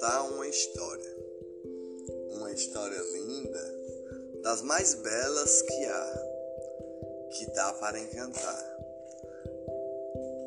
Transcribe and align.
contar 0.00 0.22
uma 0.22 0.48
história. 0.48 1.16
Uma 2.30 2.50
história 2.52 2.98
linda, 3.12 3.74
das 4.42 4.62
mais 4.62 4.94
belas 4.94 5.60
que 5.60 5.84
há, 5.84 7.28
que 7.30 7.46
dá 7.52 7.72
para 7.74 7.98
encantar. 8.00 8.78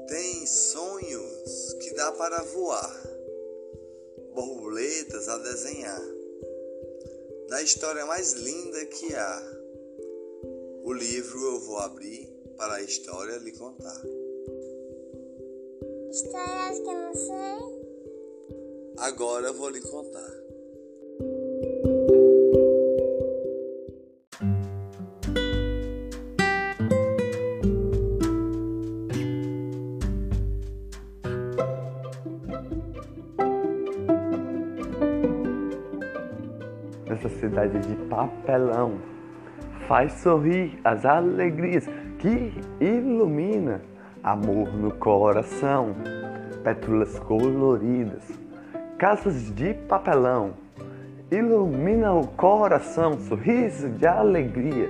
Tem 0.07 0.45
sonhos 0.47 1.73
que 1.73 1.93
dá 1.93 2.11
para 2.13 2.41
voar, 2.41 2.99
borboletas 4.33 5.29
a 5.29 5.37
desenhar. 5.37 6.01
Da 7.47 7.61
história 7.61 8.07
mais 8.07 8.33
linda 8.33 8.85
que 8.87 9.13
há, 9.13 9.61
o 10.83 10.91
livro 10.91 11.39
eu 11.45 11.59
vou 11.59 11.77
abrir 11.77 12.27
para 12.57 12.75
a 12.75 12.81
história 12.81 13.37
lhe 13.37 13.51
contar. 13.51 14.01
Histórias 16.09 16.79
que 16.79 16.87
eu 16.87 16.93
não 16.93 17.13
sei. 17.13 17.82
Agora 19.03 19.47
eu 19.47 19.53
vou 19.55 19.69
lhe 19.69 19.81
contar. 19.81 20.21
Nessa 37.05 37.27
cidade 37.27 37.77
de 37.79 37.95
papelão, 38.05 39.01
faz 39.85 40.13
sorrir 40.13 40.79
as 40.85 41.03
alegrias 41.03 41.85
que 42.19 42.53
ilumina 42.79 43.81
amor 44.23 44.73
no 44.73 44.93
coração, 44.93 45.93
pétalas 46.63 47.19
coloridas 47.19 48.43
casas 48.97 49.53
de 49.53 49.73
papelão. 49.73 50.53
Ilumina 51.31 52.13
o 52.13 52.27
coração, 52.27 53.19
sorriso 53.19 53.89
de 53.89 54.05
alegria. 54.05 54.89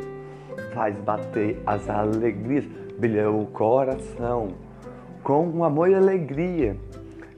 Faz 0.73 1.00
bater 1.00 1.62
as 1.66 1.90
alegrias, 1.90 2.66
brilha 2.98 3.31
o 3.31 3.46
coração 3.48 4.50
com 5.24 5.64
amor 5.64 5.90
e 5.90 5.96
alegria. 5.96 6.76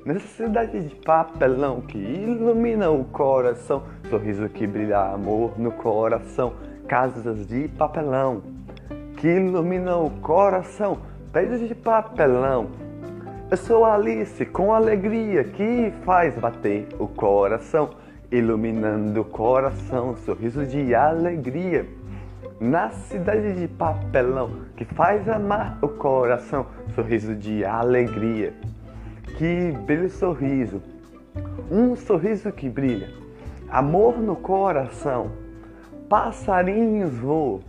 Nessa 0.06 0.28
cidade 0.28 0.88
de 0.88 0.96
papelão 0.96 1.82
que 1.82 1.98
ilumina 1.98 2.90
o 2.90 3.04
coração, 3.06 3.84
sorriso 4.10 4.48
que 4.50 4.66
brilha 4.66 5.00
amor 5.00 5.58
no 5.58 5.72
coração, 5.72 6.54
casas 6.88 7.48
de 7.48 7.68
papelão 7.70 8.42
que 9.18 9.28
ilumina 9.28 9.98
o 9.98 10.10
coração, 10.10 10.98
beijos 11.32 11.68
de 11.68 11.76
papelão 11.76 12.85
eu 13.52 13.58
sou 13.58 13.86
Alice 13.86 14.44
com 14.48 14.74
alegria 14.74 15.44
que 15.44 15.94
faz 16.04 16.34
bater 16.36 16.88
o 16.98 17.08
coração, 17.08 17.92
iluminando 18.32 19.22
o 19.22 19.26
coração, 19.26 20.18
sorriso 20.18 20.66
de 20.66 20.96
alegria. 20.96 21.86
Na 22.60 22.90
cidade 22.90 23.54
de 23.54 23.68
papelão 23.68 24.50
que 24.76 24.84
faz 24.84 25.30
amar 25.30 25.78
o 25.82 25.88
coração, 25.88 26.66
sorriso 26.96 27.36
de 27.36 27.64
alegria. 27.64 28.52
Que 29.38 29.72
brilha 29.86 30.10
sorriso, 30.10 30.82
um 31.70 31.96
sorriso 31.96 32.52
que 32.52 32.68
brilha, 32.68 33.10
amor 33.70 34.18
no 34.18 34.36
coração. 34.36 35.30
Passarinhos 36.10 37.14
voam 37.20 37.60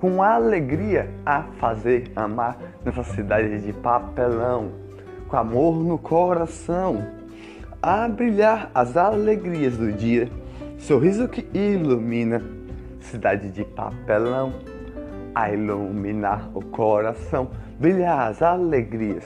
com 0.00 0.22
alegria 0.22 1.08
a 1.24 1.42
fazer 1.60 2.10
amar 2.16 2.56
nessa 2.84 3.04
cidade 3.04 3.60
de 3.60 3.72
papelão 3.72 4.89
com 5.30 5.36
amor 5.36 5.76
no 5.76 5.96
coração, 5.96 7.06
a 7.80 8.08
brilhar 8.08 8.68
as 8.74 8.96
alegrias 8.96 9.76
do 9.76 9.92
dia, 9.92 10.28
sorriso 10.76 11.28
que 11.28 11.46
ilumina, 11.56 12.42
cidade 12.98 13.48
de 13.52 13.64
papelão, 13.64 14.52
a 15.32 15.52
iluminar 15.52 16.50
o 16.52 16.60
coração, 16.60 17.48
brilhar 17.78 18.28
as 18.28 18.42
alegrias, 18.42 19.24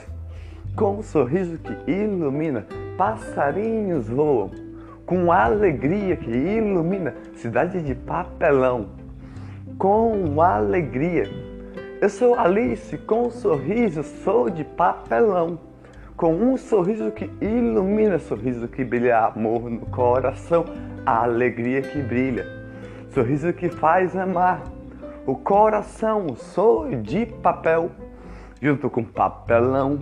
com 0.75 0.99
um 0.99 1.01
sorriso 1.01 1.57
que 1.57 1.91
ilumina, 1.91 2.67
passarinhos 2.95 4.07
voam, 4.07 4.51
com 5.07 5.31
alegria 5.31 6.15
que 6.15 6.29
ilumina, 6.29 7.15
cidade 7.33 7.81
de 7.81 7.95
papelão, 7.95 8.89
com 9.79 10.39
alegria. 10.39 11.23
Eu 11.99 12.09
sou 12.09 12.35
Alice 12.37 12.95
com 12.99 13.25
um 13.25 13.31
sorriso, 13.31 14.03
sou 14.03 14.51
de 14.51 14.63
papelão 14.63 15.57
com 16.17 16.33
um 16.33 16.55
sorriso 16.55 17.11
que 17.11 17.29
ilumina, 17.41 18.17
sorriso 18.19 18.67
que 18.67 18.85
brilha 18.85 19.25
amor 19.25 19.69
no 19.69 19.85
coração, 19.87 20.63
a 21.05 21.23
alegria 21.23 21.81
que 21.81 22.01
brilha, 22.01 22.45
sorriso 23.13 23.51
que 23.51 23.69
faz 23.69 24.15
amar. 24.15 24.63
O 25.25 25.35
coração 25.35 26.35
sou 26.35 26.89
de 27.01 27.25
papel, 27.25 27.91
junto 28.61 28.89
com 28.89 29.03
papelão, 29.03 29.99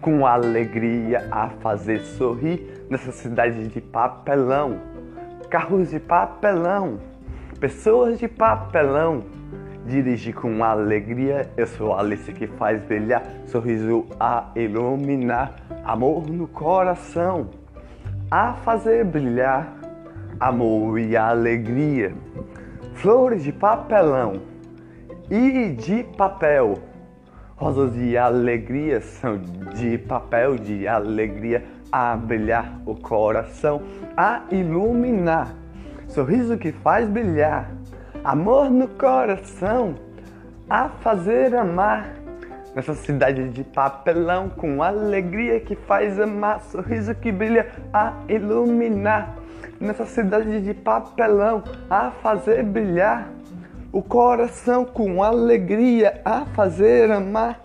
com 0.00 0.26
alegria 0.26 1.28
a 1.30 1.48
fazer 1.48 2.00
sorrir 2.00 2.86
nessa 2.90 3.12
cidade 3.12 3.68
de 3.68 3.80
papelão. 3.80 4.78
Carros 5.48 5.90
de 5.90 6.00
papelão, 6.00 6.98
pessoas 7.60 8.18
de 8.18 8.26
papelão 8.26 9.22
dirige 9.86 10.32
com 10.32 10.64
alegria. 10.64 11.50
Eu 11.56 11.66
sou 11.66 11.94
Alice 11.94 12.32
que 12.32 12.46
faz 12.46 12.82
brilhar, 12.82 13.22
sorriso 13.46 14.06
a 14.18 14.50
iluminar, 14.56 15.56
amor 15.84 16.28
no 16.28 16.46
coração, 16.48 17.50
a 18.30 18.54
fazer 18.54 19.04
brilhar, 19.04 19.74
amor 20.40 20.98
e 20.98 21.16
alegria. 21.16 22.12
Flores 22.94 23.42
de 23.42 23.52
papelão 23.52 24.40
e 25.30 25.70
de 25.70 26.04
papel. 26.16 26.78
Rosas 27.56 27.94
de 27.94 28.16
alegria 28.16 29.00
são 29.00 29.38
de 29.74 29.96
papel 29.98 30.56
de 30.56 30.88
alegria 30.88 31.64
a 31.90 32.16
brilhar 32.16 32.80
o 32.84 32.96
coração, 32.96 33.82
a 34.16 34.42
iluminar. 34.50 35.54
Sorriso 36.08 36.58
que 36.58 36.72
faz 36.72 37.08
brilhar 37.08 37.70
amor 38.24 38.70
no 38.70 38.88
coração, 38.88 39.96
a 40.68 40.88
fazer 40.88 41.54
amar. 41.54 42.14
Nessa 42.74 42.94
cidade 42.94 43.50
de 43.50 43.62
papelão, 43.62 44.48
com 44.48 44.82
alegria 44.82 45.60
que 45.60 45.76
faz 45.76 46.18
amar, 46.18 46.62
sorriso 46.62 47.14
que 47.14 47.30
brilha 47.30 47.70
a 47.92 48.14
iluminar. 48.28 49.36
Nessa 49.78 50.06
cidade 50.06 50.62
de 50.62 50.72
papelão, 50.72 51.62
a 51.90 52.10
fazer 52.10 52.64
brilhar 52.64 53.28
o 53.92 54.02
coração 54.02 54.84
com 54.84 55.22
alegria 55.22 56.20
a 56.24 56.46
fazer 56.46 57.10
amar. 57.10 57.60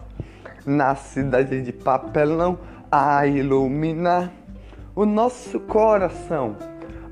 Na 0.66 0.94
cidade 0.94 1.62
de 1.62 1.72
papelão, 1.72 2.59
a 2.91 3.26
iluminar 3.26 4.30
o 4.94 5.06
nosso 5.06 5.59
coração 5.62 6.56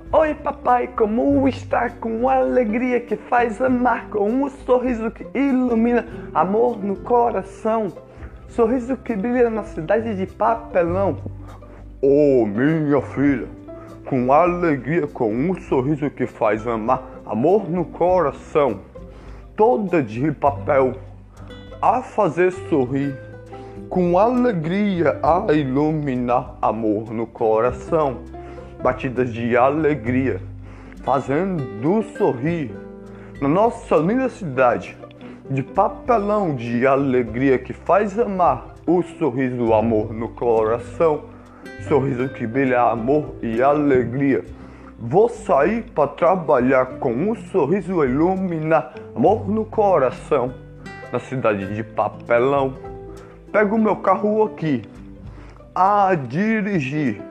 Oi, 0.10 0.34
papai, 0.36 0.88
como 0.96 1.46
está? 1.50 1.90
Com 1.90 2.30
alegria 2.30 2.98
que 3.02 3.18
faz 3.18 3.62
amar, 3.62 4.08
com 4.10 4.30
um 4.30 4.50
sorriso 4.50 5.12
que 5.12 5.28
ilumina 5.38 6.08
amor 6.34 6.82
no 6.82 6.96
coração, 6.96 7.88
sorriso 8.48 8.96
que 8.96 9.14
brilha 9.18 9.50
na 9.50 9.66
cidade 9.66 10.16
de 10.16 10.26
papelão. 10.26 11.18
Oh, 12.02 12.46
minha 12.46 13.02
filha, 13.02 13.50
com 14.06 14.32
alegria, 14.32 15.08
com 15.08 15.30
um 15.30 15.54
sorriso 15.60 16.10
que 16.10 16.26
faz 16.26 16.66
amar, 16.66 17.04
amor 17.26 17.70
no 17.70 17.84
coração, 17.84 18.80
toda 19.58 20.02
de 20.02 20.32
papel, 20.32 20.94
a 21.82 22.02
fazer 22.02 22.54
sorrir, 22.70 23.14
com 23.90 24.18
alegria 24.18 25.20
a 25.22 25.52
iluminar 25.52 26.56
amor 26.62 27.12
no 27.12 27.28
coração 27.28 28.37
batidas 28.88 29.34
de 29.34 29.58
alegria, 29.58 30.40
fazendo 31.04 32.02
sorrir 32.18 32.72
na 33.42 33.50
nossa 33.50 33.98
linda 33.98 34.30
cidade 34.30 34.98
de 35.50 35.62
papelão 35.62 36.56
de 36.56 36.88
alegria 36.88 37.60
que 37.60 37.74
faz 37.74 38.18
amar 38.18 38.76
o 38.88 39.04
sorriso 39.04 39.58
do 39.58 39.74
amor 39.74 40.14
no 40.14 40.30
coração, 40.30 41.26
sorriso 41.90 42.30
que 42.30 42.48
brilha 42.48 42.82
amor 42.82 43.36
e 43.42 43.62
alegria. 43.62 44.46
Vou 44.98 45.28
sair 45.28 45.84
para 45.94 46.08
trabalhar 46.08 46.86
com 46.98 47.12
um 47.12 47.36
sorriso 47.36 48.06
iluminar 48.06 48.94
amor 49.14 49.50
no 49.50 49.66
coração, 49.66 50.54
na 51.12 51.20
cidade 51.20 51.76
de 51.76 51.84
papelão. 51.84 52.76
Pego 53.52 53.78
meu 53.78 53.98
carro 53.98 54.46
aqui 54.46 54.82
a 55.76 56.16
dirigir 56.16 57.22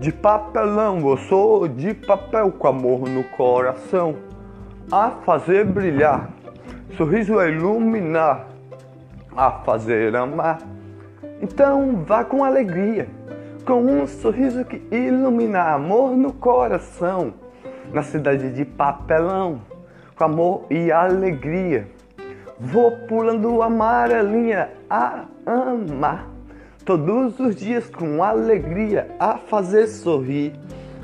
de 0.00 0.10
papelão, 0.10 0.98
eu 1.06 1.16
sou 1.18 1.68
de 1.68 1.92
papel 1.92 2.50
com 2.52 2.66
amor 2.66 3.06
no 3.06 3.22
coração, 3.22 4.16
a 4.90 5.10
fazer 5.10 5.66
brilhar, 5.66 6.30
sorriso 6.96 7.38
a 7.38 7.46
iluminar, 7.46 8.46
a 9.36 9.50
fazer 9.50 10.16
amar. 10.16 10.58
Então 11.42 12.02
vá 12.06 12.24
com 12.24 12.42
alegria, 12.42 13.08
com 13.66 13.82
um 13.82 14.06
sorriso 14.06 14.64
que 14.64 14.82
ilumina 14.90 15.74
amor 15.74 16.16
no 16.16 16.32
coração, 16.32 17.34
na 17.92 18.02
cidade 18.02 18.50
de 18.54 18.64
papelão, 18.64 19.60
com 20.16 20.24
amor 20.24 20.64
e 20.70 20.90
alegria. 20.90 21.86
Vou 22.58 22.90
pulando 23.06 23.60
amarelinha 23.60 24.70
a 24.88 25.26
amar, 25.44 26.26
todos 26.90 27.38
os 27.38 27.54
dias 27.54 27.88
com 27.88 28.20
alegria 28.20 29.14
a 29.16 29.38
fazer 29.38 29.86
sorrir, 29.86 30.52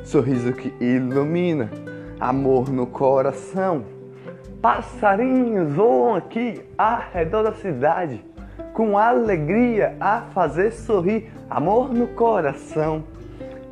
sorriso 0.03 0.53
que 0.53 0.75
ilumina 0.81 1.71
amor 2.19 2.69
no 2.71 2.89
coração. 2.89 3.85
Passarinhos 4.61 5.73
voam 5.75 6.17
aqui 6.17 6.61
ao 6.77 7.03
redor 7.13 7.45
da 7.45 7.53
cidade 7.53 8.21
com 8.73 8.99
alegria 8.99 9.97
a 10.01 10.23
fazer 10.35 10.73
sorrir, 10.73 11.31
amor 11.49 11.95
no 11.95 12.09
coração. 12.09 13.05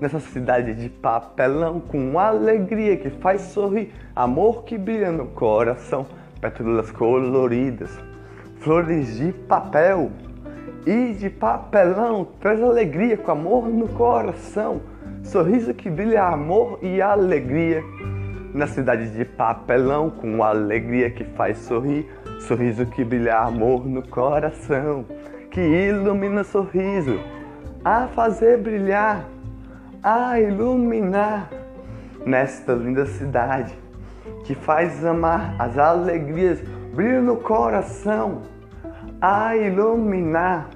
Nessa 0.01 0.21
cidade 0.21 0.73
de 0.73 0.89
papelão, 0.89 1.81
com 1.81 2.17
alegria 2.17 2.97
que 2.97 3.11
faz 3.11 3.41
sorrir, 3.41 3.93
amor 4.15 4.63
que 4.63 4.79
brilha 4.79 5.11
no 5.11 5.27
coração, 5.27 6.07
pétalas 6.41 6.93
coloridas, 6.93 7.91
flores 8.61 9.17
de 9.17 9.33
papel 9.33 10.13
e 10.87 11.13
de 11.15 11.31
papelão, 11.31 12.27
traz 12.41 12.63
alegria 12.63 13.17
com 13.17 13.33
amor 13.33 13.69
no 13.69 13.89
coração, 13.89 14.81
sorriso 15.23 15.73
que 15.73 15.89
brilha 15.89 16.25
amor 16.25 16.79
e 16.83 17.01
alegria. 17.01 17.83
Na 18.53 18.67
cidade 18.67 19.11
de 19.11 19.25
papelão, 19.25 20.11
com 20.11 20.43
alegria 20.43 21.11
que 21.11 21.25
faz 21.25 21.59
sorrir, 21.59 22.07
Sorriso 22.41 22.85
que 22.85 23.03
brilha 23.03 23.39
amor 23.39 23.87
no 23.87 24.07
coração, 24.07 25.07
que 25.51 25.61
ilumina 25.61 26.45
sorriso, 26.45 27.19
a 27.83 28.07
fazer 28.09 28.59
brilhar, 28.59 29.25
a 30.03 30.39
iluminar. 30.39 31.49
Nesta 32.27 32.75
linda 32.75 33.07
cidade, 33.07 33.73
que 34.45 34.55
faz 34.55 35.03
amar 35.05 35.55
as 35.59 35.79
alegrias, 35.79 36.61
brilha 36.95 37.23
no 37.23 37.37
coração, 37.37 38.43
a 39.21 39.57
iluminar 39.57 40.69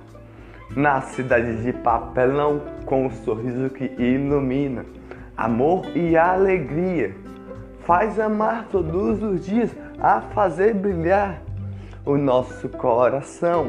na 0.77 1.01
cidade 1.01 1.63
de 1.63 1.73
papelão, 1.73 2.61
com 2.85 3.07
o 3.07 3.11
sorriso 3.11 3.71
que 3.71 3.85
ilumina, 3.99 4.85
amor 5.37 5.85
e 5.95 6.17
alegria, 6.17 7.15
faz 7.81 8.19
amar 8.21 8.67
todos 8.71 9.23
os 9.23 9.45
dias, 9.45 9.75
a 10.01 10.21
fazer 10.21 10.75
brilhar 10.75 11.43
o 12.05 12.17
nosso 12.17 12.69
coração 12.69 13.67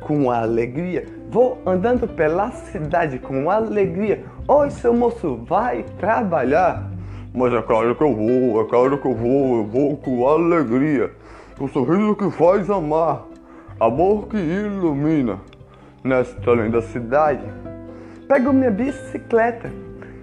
com 0.00 0.30
alegria. 0.30 1.06
Vou 1.28 1.60
andando 1.66 2.06
pela 2.06 2.50
cidade 2.50 3.18
com 3.18 3.50
alegria. 3.50 4.24
Oi, 4.46 4.70
seu 4.70 4.94
moço, 4.94 5.40
vai 5.44 5.84
trabalhar. 5.98 6.88
Mas 7.34 7.52
é 7.52 7.60
claro 7.60 7.94
que 7.94 8.02
eu 8.02 8.14
vou, 8.14 8.62
é 8.62 8.64
claro 8.64 8.98
que 8.98 9.06
eu 9.06 9.14
vou, 9.14 9.56
eu 9.58 9.64
vou 9.64 9.96
com 9.96 10.28
alegria. 10.28 11.10
O 11.58 11.68
sorriso 11.68 12.14
que 12.14 12.30
faz 12.30 12.70
amar, 12.70 13.24
amor 13.80 14.28
que 14.28 14.36
ilumina. 14.36 15.40
Nesta 16.06 16.52
linda 16.52 16.80
cidade, 16.82 17.42
pego 18.28 18.52
minha 18.52 18.70
bicicleta 18.70 19.72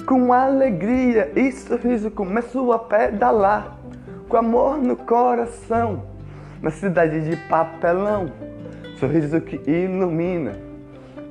com 0.06 0.32
alegria 0.32 1.30
e 1.36 1.52
sorriso 1.52 2.10
começo 2.10 2.72
a 2.72 2.80
pedalar 2.80 3.78
com 4.30 4.38
amor 4.38 4.78
no 4.78 4.96
coração 4.96 6.04
na 6.62 6.72
cidade 6.72 7.30
de 7.30 7.36
papelão, 7.50 8.32
sorriso 8.98 9.42
que 9.42 9.58
ilumina. 9.70 10.54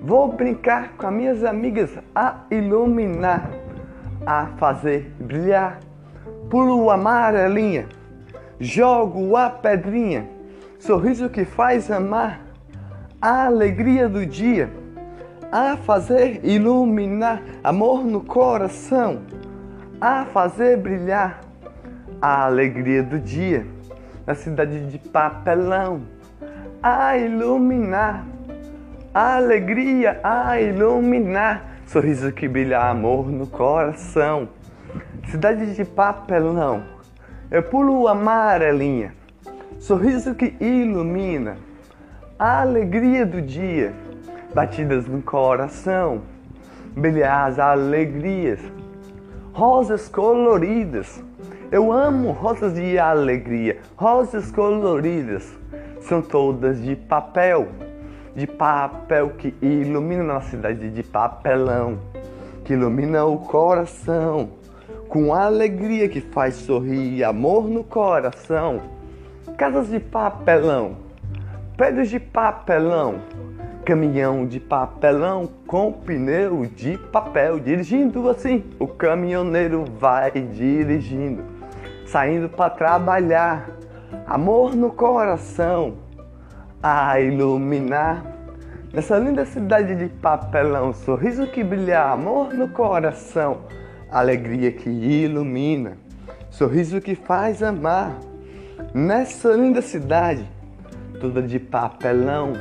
Vou 0.02 0.31
brincar 0.31 0.98
com 0.98 1.06
as 1.06 1.14
minhas 1.14 1.44
amigas 1.44 1.90
a 2.14 2.40
iluminar, 2.50 3.48
a 4.26 4.48
fazer 4.58 5.14
brilhar. 5.19 5.81
Pulo 6.50 6.90
a 6.90 6.94
amarelinha, 6.94 7.87
jogo 8.60 9.34
a 9.34 9.48
pedrinha, 9.48 10.28
sorriso 10.78 11.31
que 11.31 11.46
faz 11.46 11.90
amar, 11.90 12.41
a 13.22 13.46
alegria 13.46 14.08
do 14.08 14.26
dia, 14.26 14.69
a 15.52 15.76
fazer 15.76 16.40
iluminar, 16.42 17.40
amor 17.62 18.04
no 18.04 18.20
coração, 18.20 19.20
a 20.00 20.24
fazer 20.24 20.76
brilhar, 20.78 21.40
a 22.20 22.46
alegria 22.46 23.00
do 23.00 23.20
dia 23.20 23.64
na 24.26 24.34
cidade 24.34 24.90
de 24.90 24.98
papelão, 24.98 26.02
a 26.82 27.16
iluminar, 27.16 28.26
a 29.14 29.36
alegria 29.36 30.19
a 30.24 30.60
iluminar, 30.60 31.78
sorriso 31.86 32.32
que 32.32 32.48
brilha 32.48 32.80
amor 32.80 33.30
no 33.30 33.46
coração. 33.46 34.48
Cidade 35.28 35.76
de 35.76 35.84
papelão, 35.84 36.82
eu 37.52 37.62
pulo 37.62 38.08
amarelinha, 38.08 39.14
sorriso 39.78 40.34
que 40.34 40.56
ilumina, 40.60 41.56
a 42.42 42.62
alegria 42.62 43.24
do 43.24 43.40
dia, 43.40 43.92
batidas 44.52 45.06
no 45.06 45.22
coração, 45.22 46.22
brilhar 46.90 47.48
as 47.48 47.56
alegrias, 47.60 48.58
rosas 49.52 50.08
coloridas. 50.08 51.22
Eu 51.70 51.92
amo 51.92 52.32
rosas 52.32 52.74
de 52.74 52.98
alegria, 52.98 53.78
rosas 53.94 54.50
coloridas, 54.50 55.56
são 56.00 56.20
todas 56.20 56.82
de 56.82 56.96
papel, 56.96 57.68
de 58.34 58.48
papel 58.48 59.30
que 59.38 59.54
ilumina 59.62 60.24
na 60.24 60.40
cidade 60.40 60.90
de 60.90 61.02
papelão, 61.04 62.00
que 62.64 62.72
ilumina 62.72 63.24
o 63.24 63.38
coração, 63.38 64.50
com 65.08 65.32
alegria 65.32 66.08
que 66.08 66.20
faz 66.20 66.56
sorrir, 66.56 67.22
amor 67.22 67.68
no 67.68 67.84
coração. 67.84 68.80
Casas 69.56 69.90
de 69.90 70.00
papelão, 70.00 71.01
prédios 71.76 72.08
de 72.08 72.20
papelão, 72.20 73.20
caminhão 73.84 74.46
de 74.46 74.60
papelão 74.60 75.48
com 75.66 75.92
pneu 75.92 76.66
de 76.66 76.96
papel, 76.96 77.58
dirigindo 77.58 78.28
assim, 78.28 78.64
o 78.78 78.86
caminhoneiro 78.86 79.84
vai 79.98 80.30
dirigindo 80.30 81.62
saindo 82.12 82.46
para 82.46 82.69
trabalhar, 82.69 83.70
amor 84.26 84.74
no 84.76 84.90
coração 84.90 85.94
a 86.82 87.19
iluminar. 87.19 88.22
Nessa 88.92 89.16
linda 89.16 89.46
cidade 89.46 89.94
de 89.94 90.08
papelão, 90.08 90.92
sorriso 90.92 91.46
que 91.46 91.64
brilha, 91.64 92.02
amor 92.02 92.52
no 92.52 92.69
coração, 92.69 93.62
alegria 94.10 94.70
que 94.70 94.91
ilumina, 94.91 95.96
sorriso 96.50 97.00
que 97.00 97.14
faz 97.14 97.62
amar. 97.62 98.19
Nessa 98.93 99.55
linda 99.55 99.81
cidade, 99.81 100.46
toda 101.22 101.41
de 101.41 101.60
papelão, 101.60 102.55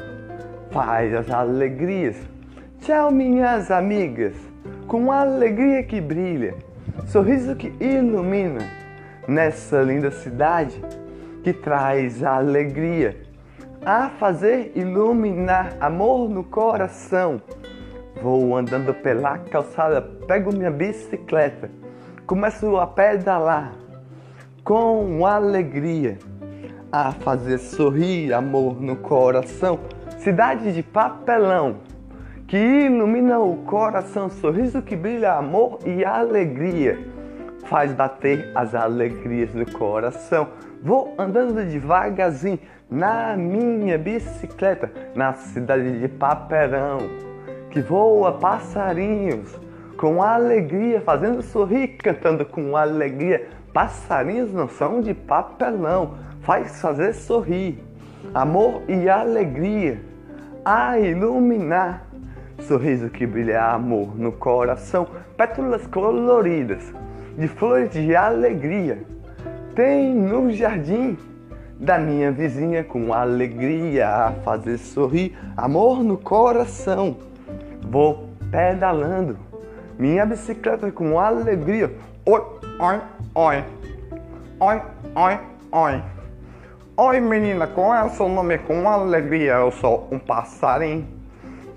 faz 0.70 1.12
as 1.16 1.32
alegrias. 1.32 2.16
Tchau, 2.80 3.10
minhas 3.12 3.72
amigas, 3.72 4.36
com 4.88 5.12
alegria 5.12 5.82
que 5.82 6.00
brilha, 6.00 6.54
sorriso 7.08 7.56
que 7.56 7.74
ilumina 7.84 8.62
nessa 9.28 9.82
linda 9.82 10.12
cidade 10.12 10.80
que 11.44 11.52
traz 11.52 12.24
a 12.24 12.36
alegria, 12.36 13.18
a 13.84 14.10
fazer 14.10 14.74
iluminar 14.76 15.76
amor 15.80 16.30
no 16.30 16.44
coração. 16.44 17.42
Vou 18.22 18.56
andando 18.56 18.94
pela 18.94 19.40
calçada, 19.40 20.04
pego 20.28 20.56
minha 20.56 20.70
bicicleta, 20.70 21.72
começo 22.28 22.78
a 22.78 22.86
pedalar 22.86 23.74
com 24.64 25.26
alegria, 25.26 26.20
a 26.92 27.12
fazer 27.12 27.58
sorrir 27.58 28.34
amor 28.34 28.82
no 28.82 28.96
coração. 28.96 29.80
Cidade 30.20 30.74
de 30.74 30.84
papelão 30.84 31.78
que 32.48 32.58
ilumina 32.58 33.40
o 33.40 33.58
coração, 33.58 34.30
sorriso 34.30 34.82
que 34.82 34.96
brilha 34.96 35.34
amor 35.34 35.80
e 35.86 36.04
alegria 36.04 37.00
faz 37.72 37.94
bater 37.94 38.52
as 38.54 38.76
alegrias 38.76 39.52
do 39.52 39.66
coração. 39.72 40.50
Vou 40.84 41.16
andando 41.18 41.66
devagarzinho 41.66 42.60
na 42.90 43.38
minha 43.38 43.98
bicicleta 43.98 44.92
na 45.16 45.32
cidade 45.34 46.00
de 46.02 46.10
Paperão, 46.10 46.98
que 47.70 47.80
voa 47.82 48.34
passarinhos 48.34 49.58
com 49.96 50.22
alegria, 50.22 51.00
fazendo 51.00 51.42
sorrir, 51.42 51.90
cantando 51.90 52.46
com 52.46 52.76
alegria. 52.76 53.48
Passarinhos 53.72 54.52
não 54.52 54.68
são 54.68 55.00
de 55.00 55.14
papelão, 55.14 56.16
faz 56.42 56.82
fazer 56.82 57.14
sorrir. 57.14 57.84
Amor 58.34 58.84
e 58.88 59.10
alegria 59.10 60.00
a 60.64 60.98
iluminar. 61.00 62.06
Sorriso 62.60 63.10
que 63.10 63.26
brilha 63.26 63.64
amor 63.72 64.16
no 64.16 64.32
coração, 64.32 65.08
pétalas 65.36 65.88
coloridas 65.88 66.94
de 67.38 67.48
flores 67.48 67.92
de 67.92 68.16
alegria. 68.16 69.04
Tem 69.76 70.14
no 70.14 70.52
jardim 70.52 71.18
da 71.80 71.98
minha 71.98 72.32
vizinha 72.32 72.84
com 72.84 73.12
alegria 73.12 74.08
a 74.08 74.32
fazer 74.44 74.78
sorrir, 74.78 75.36
amor 75.58 76.04
no 76.04 76.18
coração. 76.18 77.18
Vou 77.82 78.30
pedalando 78.52 79.38
minha 79.98 80.26
bicicleta 80.26 80.92
com 80.92 81.20
alegria. 81.20 81.92
Oi, 82.26 82.42
oi, 82.80 83.02
oi. 83.34 83.64
Oi, 84.60 84.82
oi, 85.16 85.40
oi. 85.72 86.21
Oi, 86.98 87.22
menina, 87.22 87.68
qual 87.68 87.96
é 87.96 88.04
o 88.04 88.10
seu 88.10 88.28
nome 88.28 88.58
com 88.58 88.88
alegria? 88.88 89.54
Eu 89.54 89.72
sou 89.72 90.10
um 90.12 90.20
passarinho 90.20 91.08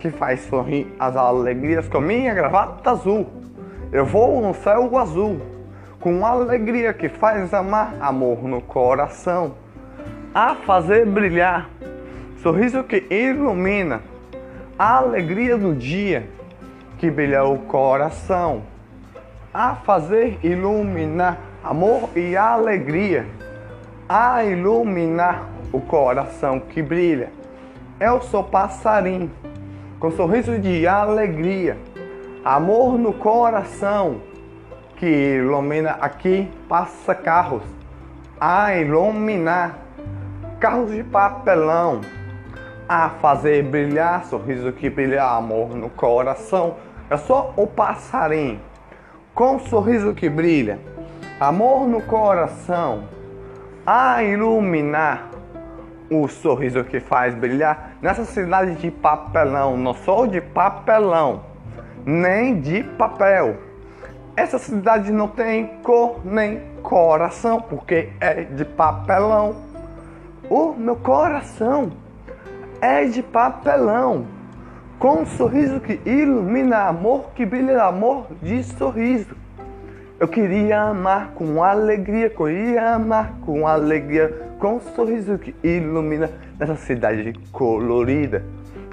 que 0.00 0.10
faz 0.10 0.40
sorrir 0.40 0.92
as 0.98 1.14
alegrias 1.14 1.86
com 1.86 2.00
minha 2.00 2.34
gravata 2.34 2.90
azul. 2.90 3.24
Eu 3.92 4.04
vou 4.04 4.42
no 4.42 4.52
céu 4.52 4.98
azul 4.98 5.40
com 6.00 6.26
alegria 6.26 6.92
que 6.92 7.08
faz 7.08 7.54
amar, 7.54 7.94
amor 8.00 8.42
no 8.42 8.60
coração, 8.60 9.54
a 10.34 10.56
fazer 10.56 11.06
brilhar, 11.06 11.70
sorriso 12.42 12.82
que 12.82 13.06
ilumina, 13.08 14.02
a 14.76 14.96
alegria 14.96 15.56
do 15.56 15.76
dia 15.76 16.28
que 16.98 17.08
brilha 17.08 17.44
o 17.44 17.58
coração, 17.60 18.64
a 19.54 19.76
fazer 19.76 20.40
iluminar 20.42 21.38
amor 21.62 22.10
e 22.16 22.36
alegria, 22.36 23.24
a 24.08 24.44
iluminar 24.44 25.48
o 25.72 25.80
coração 25.80 26.60
que 26.60 26.82
brilha. 26.82 27.30
Eu 27.98 28.20
sou 28.20 28.44
passarinho 28.44 29.30
com 29.98 30.10
sorriso 30.10 30.58
de 30.58 30.86
alegria, 30.86 31.78
amor 32.44 32.98
no 32.98 33.12
coração 33.12 34.20
que 34.96 35.06
ilumina. 35.06 35.92
Aqui 36.00 36.50
passa 36.68 37.14
carros 37.14 37.62
a 38.40 38.74
iluminar. 38.76 39.78
Carros 40.60 40.92
de 40.92 41.02
papelão 41.02 42.00
a 42.88 43.08
fazer 43.08 43.62
brilhar. 43.64 44.24
Sorriso 44.26 44.72
que 44.72 44.90
brilha 44.90 45.24
amor 45.24 45.74
no 45.74 45.88
coração. 45.88 46.76
Eu 47.08 47.18
sou 47.18 47.52
o 47.56 47.66
passarinho 47.66 48.60
com 49.34 49.58
sorriso 49.58 50.14
que 50.14 50.28
brilha. 50.28 50.78
Amor 51.40 51.88
no 51.88 52.00
coração 52.02 53.04
a 53.86 54.22
iluminar 54.22 55.30
o 56.10 56.28
sorriso 56.28 56.84
que 56.84 57.00
faz 57.00 57.34
brilhar 57.34 57.96
nessa 58.00 58.24
cidade 58.24 58.74
de 58.76 58.90
papelão 58.90 59.76
não 59.76 59.94
sou 59.94 60.26
de 60.26 60.40
papelão 60.40 61.44
nem 62.04 62.60
de 62.60 62.82
papel 62.82 63.56
essa 64.36 64.58
cidade 64.58 65.12
não 65.12 65.28
tem 65.28 65.78
cor 65.82 66.20
nem 66.24 66.60
coração, 66.82 67.60
porque 67.60 68.10
é 68.20 68.42
de 68.42 68.64
papelão. 68.64 69.54
O 70.50 70.72
meu 70.72 70.96
coração 70.96 71.92
é 72.80 73.04
de 73.04 73.22
papelão, 73.22 74.26
com 74.98 75.20
um 75.20 75.26
sorriso 75.26 75.78
que 75.78 76.00
ilumina 76.04 76.88
amor, 76.88 77.30
que 77.34 77.46
brilha 77.46 77.84
amor 77.84 78.26
de 78.42 78.64
sorriso. 78.64 79.36
Eu 80.24 80.28
queria 80.28 80.80
amar 80.80 81.32
com 81.34 81.62
alegria, 81.62 82.30
queria 82.30 82.94
amar 82.94 83.34
com 83.42 83.66
alegria, 83.66 84.34
com 84.58 84.76
um 84.76 84.80
sorriso 84.80 85.36
que 85.36 85.54
ilumina 85.62 86.30
nessa 86.58 86.76
cidade 86.76 87.34
colorida. 87.52 88.42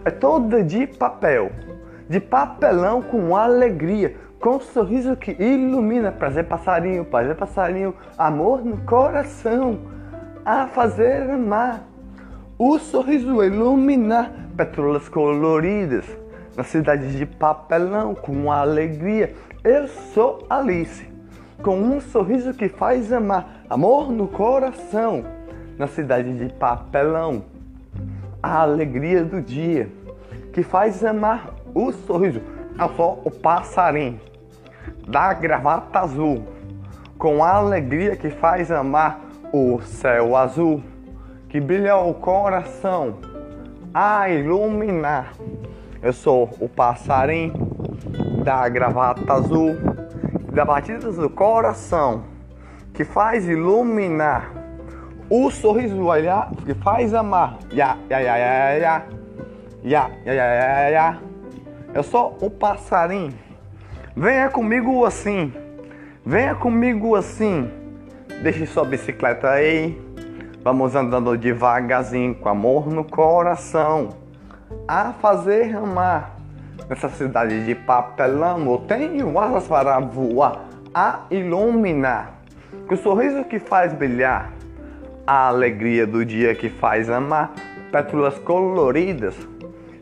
É 0.04 0.12
toda 0.12 0.62
de 0.62 0.86
papel, 0.86 1.50
de 2.10 2.20
papelão 2.20 3.02
com 3.02 3.34
alegria 3.34 4.14
com 4.42 4.58
um 4.58 4.60
sorriso 4.60 5.16
que 5.16 5.32
ilumina, 5.42 6.12
prazer 6.12 6.44
passarinho, 6.44 7.06
prazer 7.06 7.38
passarinho, 7.38 7.96
amor 8.18 8.66
no 8.66 8.80
coração, 8.80 9.80
a 10.44 10.68
fazer 10.68 11.32
amar. 11.32 11.88
O 12.58 12.78
sorriso 12.78 13.42
iluminar 13.42 14.34
pétalas 14.58 15.08
coloridas 15.08 16.04
na 16.58 16.66
cidade 16.66 17.18
de 17.18 17.26
papelão 17.26 18.14
com 18.16 18.52
alegria. 18.52 19.34
Eu 19.64 19.88
sou 19.88 20.46
Alice, 20.50 21.11
com 21.62 21.78
um 21.78 22.02
sorriso 22.02 22.54
que 22.54 22.68
faz 22.68 23.14
amar, 23.14 23.64
amor 23.70 24.12
no 24.12 24.28
coração 24.28 25.24
na 25.78 25.88
cidade 25.88 26.34
de 26.34 26.54
papelão. 26.54 27.44
A 28.42 28.62
alegria 28.62 29.24
do 29.24 29.42
dia 29.42 29.90
que 30.52 30.64
faz 30.64 31.04
amar 31.04 31.54
o 31.74 31.92
sorriso. 31.92 32.42
Eu 32.80 32.90
sou 32.96 33.22
o 33.24 33.32
passarinho 33.32 34.20
da 35.08 35.34
gravata 35.34 36.00
azul, 36.00 36.44
com 37.18 37.44
a 37.44 37.56
alegria 37.56 38.16
que 38.16 38.30
faz 38.30 38.72
amar 38.72 39.22
o 39.54 39.80
céu 39.82 40.36
azul, 40.36 40.82
que 41.50 41.60
brilha 41.60 41.98
o 41.98 42.14
coração 42.14 43.18
a 43.94 44.30
iluminar. 44.30 45.34
Eu 46.02 46.14
sou 46.14 46.50
o 46.60 46.68
passarinho 46.68 47.54
da 48.44 48.68
gravata 48.70 49.34
azul, 49.34 49.78
da 50.52 50.66
batida 50.66 51.12
do 51.12 51.30
coração, 51.30 52.24
que 52.94 53.04
faz 53.04 53.48
iluminar. 53.48 54.52
O 55.30 55.50
sorriso 55.50 56.06
olhar 56.06 56.52
que 56.66 56.74
faz 56.74 57.14
amar. 57.14 57.58
Ya, 57.72 57.98
ya, 58.10 58.20
ya, 58.20 58.38
ya, 58.38 58.72
ya. 58.78 59.06
Ya, 59.84 60.12
ya, 60.26 60.34
ya, 60.34 60.44
ya, 60.44 60.90
ya. 60.90 61.20
Eu 61.94 62.04
sou 62.04 62.38
o 62.42 62.50
passarinho 62.50 63.34
Venha 64.16 64.50
comigo 64.50 65.06
assim. 65.06 65.54
Venha 66.26 66.54
comigo 66.54 67.16
assim. 67.16 67.72
Deixe 68.44 68.66
sua 68.66 68.84
bicicleta 68.84 69.50
aí. 69.50 70.00
Vamos 70.62 70.96
andando 70.96 71.38
devagarzinho 71.38 72.36
com 72.36 72.50
amor 72.50 72.88
no 72.88 73.06
coração. 73.06 74.10
A 74.86 75.14
fazer 75.14 75.76
amar. 75.76 76.41
Nessa 76.90 77.10
cidade 77.10 77.66
de 77.66 77.76
papelão, 77.76 78.72
eu 78.72 78.78
tenho 78.80 79.38
asas 79.40 79.68
para 79.68 80.00
voar. 80.00 80.66
A 80.94 81.22
iluminar. 81.32 82.42
Que 82.88 82.94
o 82.94 82.98
sorriso 82.98 83.44
que 83.46 83.60
faz 83.60 83.94
brilhar. 83.94 84.52
A 85.26 85.48
alegria 85.48 86.06
do 86.06 86.26
dia 86.26 86.54
que 86.54 86.70
faz 86.70 87.10
amar. 87.10 87.54
Pétalas 87.92 88.38
coloridas. 88.40 89.36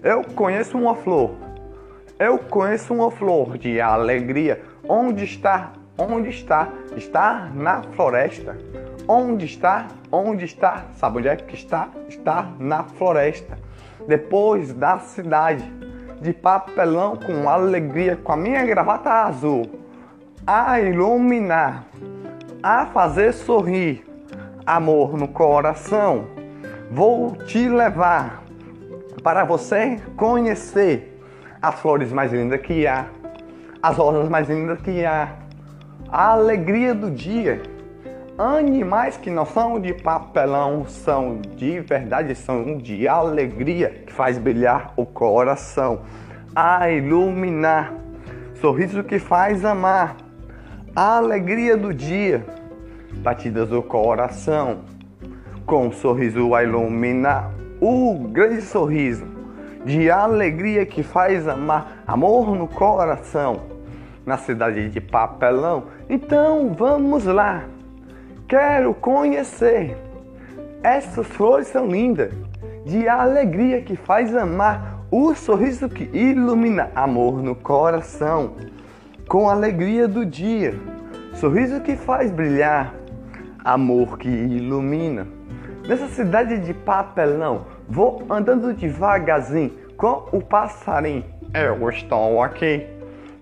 Eu 0.03 0.23
conheço 0.23 0.77
uma 0.77 0.95
flor 0.95 1.49
eu 2.19 2.37
conheço 2.37 2.93
uma 2.93 3.09
flor 3.09 3.57
de 3.57 3.79
alegria. 3.79 4.61
Onde 4.83 5.23
está? 5.23 5.71
Onde 5.97 6.29
está? 6.29 6.67
Está 6.97 7.49
na 7.55 7.81
floresta. 7.81 8.57
Onde 9.07 9.45
está? 9.45 9.87
Onde 10.11 10.43
está? 10.43 10.83
Sabe 10.97 11.19
onde 11.19 11.29
é 11.29 11.37
que 11.37 11.55
está? 11.55 11.87
Está 12.09 12.51
na 12.59 12.83
floresta. 12.83 13.57
Depois 14.05 14.73
da 14.73 14.99
cidade, 14.99 15.63
de 16.21 16.33
papelão 16.33 17.15
com 17.15 17.49
alegria, 17.49 18.15
com 18.15 18.31
a 18.31 18.37
minha 18.37 18.65
gravata 18.65 19.09
azul, 19.09 19.63
a 20.45 20.79
iluminar, 20.79 21.85
a 22.61 22.85
fazer 22.87 23.33
sorrir, 23.33 24.05
amor 24.65 25.17
no 25.17 25.27
coração. 25.27 26.25
Vou 26.91 27.35
te 27.35 27.69
levar 27.69 28.43
para 29.23 29.43
você 29.43 29.97
conhecer 30.15 31.19
as 31.61 31.75
flores 31.75 32.11
mais 32.11 32.31
lindas 32.31 32.61
que 32.61 32.87
há, 32.87 33.07
as 33.81 33.97
rosas 33.97 34.29
mais 34.29 34.49
lindas 34.49 34.79
que 34.81 35.05
há, 35.05 35.35
a 36.11 36.31
alegria 36.31 36.93
do 36.93 37.11
dia. 37.11 37.61
Animais 38.39 39.17
que 39.17 39.29
não 39.29 39.45
são 39.45 39.81
de 39.81 39.93
papelão, 39.93 40.85
são 40.87 41.41
de 41.57 41.81
verdade, 41.81 42.33
são 42.35 42.77
de 42.77 43.05
alegria, 43.05 43.89
que 44.07 44.13
faz 44.13 44.37
brilhar 44.37 44.93
o 44.95 45.05
coração, 45.05 46.03
a 46.55 46.89
iluminar, 46.89 47.93
sorriso 48.61 49.03
que 49.03 49.19
faz 49.19 49.65
amar, 49.65 50.15
a 50.95 51.17
alegria 51.17 51.75
do 51.75 51.93
dia, 51.93 52.45
batidas 53.15 53.67
do 53.67 53.83
coração, 53.83 54.85
com 55.65 55.87
um 55.87 55.91
sorriso 55.91 56.55
a 56.55 56.63
iluminar, 56.63 57.51
o 57.81 58.17
grande 58.31 58.61
sorriso 58.61 59.27
de 59.83 60.09
alegria 60.09 60.85
que 60.85 61.03
faz 61.03 61.45
amar, 61.45 62.03
amor 62.07 62.55
no 62.55 62.69
coração, 62.69 63.63
na 64.25 64.37
cidade 64.37 64.87
de 64.87 65.01
papelão. 65.01 65.87
Então 66.09 66.73
vamos 66.73 67.25
lá, 67.25 67.65
quero 68.49 68.93
conhecer. 68.93 69.95
Essas 70.83 71.25
flores 71.27 71.67
são 71.67 71.87
lindas, 71.87 72.33
de 72.85 73.07
alegria 73.07 73.81
que 73.81 73.95
faz 73.95 74.35
amar, 74.35 74.99
o 75.09 75.33
sorriso 75.33 75.87
que 75.87 76.03
ilumina 76.13 76.91
amor 76.93 77.41
no 77.41 77.55
coração, 77.55 78.55
com 79.27 79.49
alegria 79.49 80.07
do 80.07 80.25
dia, 80.25 80.73
sorriso 81.35 81.79
que 81.79 81.95
faz 81.95 82.31
brilhar, 82.31 82.93
amor 83.63 84.17
que 84.17 84.27
ilumina. 84.27 85.25
Nessa 85.87 86.07
cidade 86.07 86.59
de 86.59 86.73
papelão, 86.73 87.65
Vou 87.91 88.23
andando 88.29 88.71
devagarzinho 88.71 89.71
com 89.97 90.27
o 90.31 90.39
passarinho. 90.39 91.25
Eu 91.51 91.89
estou 91.89 92.43
aqui 92.43 92.85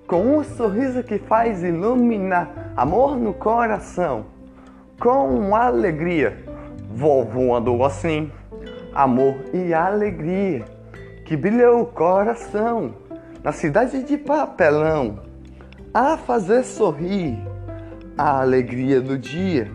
com 0.07 0.37
um 0.37 0.41
sorriso 0.41 1.03
que 1.03 1.19
faz 1.19 1.61
iluminar 1.61 2.71
amor 2.77 3.17
no 3.17 3.33
coração. 3.33 4.36
Com 4.99 5.55
alegria, 5.55 6.43
vou 6.89 7.23
voando 7.23 7.83
assim, 7.83 8.31
amor 8.95 9.35
e 9.53 9.71
alegria 9.71 10.65
que 11.23 11.37
brilha 11.37 11.71
o 11.71 11.85
coração 11.85 12.95
na 13.43 13.51
cidade 13.51 14.01
de 14.01 14.17
papelão. 14.17 15.19
a 15.93 16.17
fazer 16.17 16.63
sorrir 16.63 17.37
a 18.17 18.41
alegria 18.41 18.99
do 19.01 19.17
dia, 19.17 19.71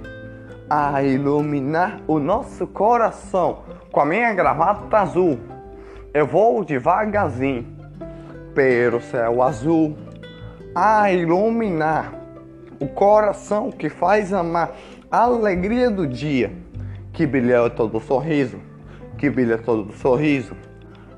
a 0.68 1.02
iluminar 1.02 2.00
o 2.06 2.18
nosso 2.18 2.66
coração 2.66 3.62
com 3.90 4.00
a 4.00 4.04
minha 4.04 4.32
gravata 4.32 4.98
azul. 4.98 5.38
Eu 6.12 6.26
vou 6.26 6.64
devagarzinho 6.64 7.66
pelo 8.54 9.00
céu 9.00 9.42
azul 9.42 9.96
a 10.74 11.12
iluminar 11.12 12.12
o 12.80 12.88
coração 12.88 13.70
que 13.70 13.88
faz 13.88 14.32
amar 14.32 14.72
a 15.12 15.24
alegria 15.24 15.90
do 15.90 16.06
dia, 16.06 16.50
que 17.12 17.26
brilha 17.26 17.68
todo 17.68 18.00
sorriso, 18.00 18.58
que 19.18 19.28
brilha 19.28 19.58
todo 19.58 19.92
sorriso. 19.92 20.56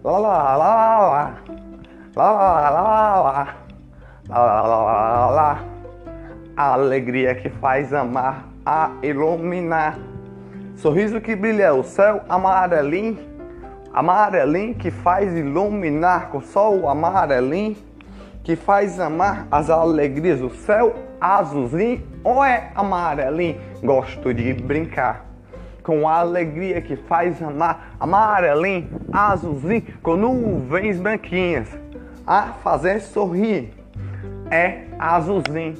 Lá 0.03 0.19
lá 0.19 0.57
lá 0.57 0.57
lá 0.57 1.09
lá. 1.09 1.39
Lá 2.17 2.33
lá 2.33 2.71
lá 2.71 2.71
lá 2.71 3.21
lá. 3.23 3.57
Lá 4.29 5.31
lá 5.31 5.65
a 6.57 6.73
alegria 6.73 7.37
que 7.37 7.49
faz 7.49 7.95
amar 7.95 8.49
a 8.67 8.91
iluminar. 9.01 9.97
Sorriso 10.75 11.21
que 11.21 11.37
brilha 11.37 11.73
o 11.73 11.85
céu 11.85 12.21
amarelinho, 12.29 13.19
amarelinho 13.93 14.75
que 14.75 14.91
faz 14.91 15.33
iluminar 15.37 16.31
com 16.31 16.41
sol 16.41 16.89
amarelinho, 16.89 17.77
que 18.43 18.57
faz 18.57 18.99
amar 18.99 19.47
as 19.53 19.71
alegrias 19.71 20.41
do 20.41 20.51
céu 20.51 20.97
azulzinho 21.21 22.14
ou 22.25 22.43
é 22.43 22.71
amarelinho. 22.75 23.61
Gosto 23.83 24.33
de 24.33 24.55
brincar 24.55 25.27
com 25.85 26.09
a 26.09 26.21
alegria 26.21 26.81
que 26.81 26.97
faz 26.97 27.41
amar 27.43 27.95
amarelinho, 28.01 28.89
azulzinho, 29.13 29.85
com 30.03 30.17
nuvens 30.17 30.99
branquinhas 30.99 31.69
a 32.27 32.55
fazer 32.63 33.01
sorrir. 33.01 33.73
É 34.51 34.85
azulzinho, 34.99 35.77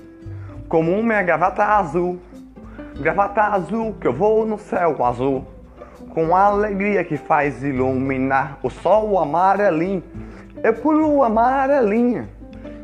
como 0.69 0.93
uma 0.93 1.23
gravata 1.23 1.65
azul, 1.65 2.21
gravata 3.01 3.43
azul 3.43 3.95
que 4.01 4.07
eu 4.07 4.13
vou 4.13 4.47
no 4.47 4.59
céu 4.59 5.05
azul, 5.05 5.47
com 6.11 6.37
a 6.37 6.45
alegria 6.45 7.03
que 7.05 7.17
faz 7.17 7.63
iluminar 7.63 8.59
o 8.63 8.71
sol 8.71 9.19
amarelinho. 9.19 10.03
Eu 10.63 10.75
pulo 10.75 11.23
amarelinha, 11.23 12.29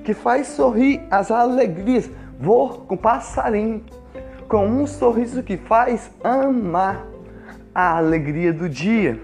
que 0.05 0.15
faz 0.15 0.49
sorrir 0.49 1.01
as 1.11 1.31
alegrias. 1.31 2.11
Vou 2.41 2.71
com 2.71 2.97
passarinho, 2.97 3.85
com 4.49 4.67
um 4.67 4.87
sorriso 4.87 5.43
que 5.43 5.59
faz 5.59 6.11
amar 6.25 7.07
a 7.75 7.99
alegria 7.99 8.51
do 8.51 8.67
dia, 8.67 9.21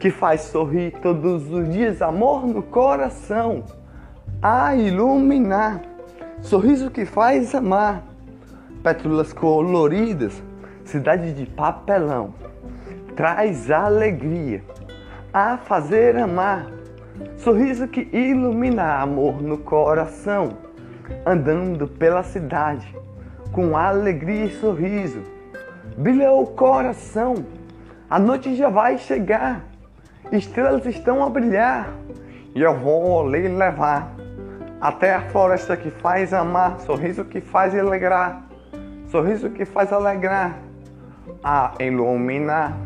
que 0.00 0.10
faz 0.10 0.40
sorrir 0.40 0.92
todos 1.02 1.52
os 1.52 1.70
dias, 1.70 2.00
amor 2.00 2.46
no 2.46 2.62
coração, 2.62 3.62
a 4.40 4.74
iluminar, 4.74 5.82
sorriso 6.40 6.90
que 6.90 7.04
faz 7.04 7.54
amar, 7.54 8.02
pétalas 8.82 9.34
coloridas, 9.34 10.42
cidade 10.82 11.34
de 11.34 11.44
papelão, 11.44 12.32
traz 13.14 13.70
alegria, 13.70 14.64
a 15.30 15.58
fazer 15.58 16.16
amar, 16.16 16.68
sorriso 17.36 17.86
que 17.86 18.08
ilumina 18.16 18.94
amor 18.94 19.42
no 19.42 19.58
coração, 19.58 20.64
andando 21.24 21.86
pela 21.86 22.22
cidade, 22.22 22.94
com 23.52 23.76
alegria 23.76 24.46
e 24.46 24.52
sorriso, 24.52 25.22
brilha 25.96 26.32
o 26.32 26.46
coração. 26.46 27.34
A 28.08 28.18
noite 28.18 28.54
já 28.54 28.68
vai 28.68 28.98
chegar, 28.98 29.64
estrelas 30.32 30.86
estão 30.86 31.24
a 31.24 31.30
brilhar. 31.30 31.92
E 32.54 32.62
eu 32.62 32.74
vou 32.74 33.28
lhe 33.28 33.48
levar 33.48 34.14
até 34.80 35.14
a 35.14 35.22
floresta 35.22 35.76
que 35.76 35.90
faz 35.90 36.32
amar, 36.32 36.78
sorriso 36.80 37.24
que 37.24 37.40
faz 37.40 37.74
alegrar, 37.74 38.46
sorriso 39.10 39.50
que 39.50 39.64
faz 39.64 39.92
alegrar, 39.92 40.58
a 41.42 41.72
iluminar, 41.80 42.76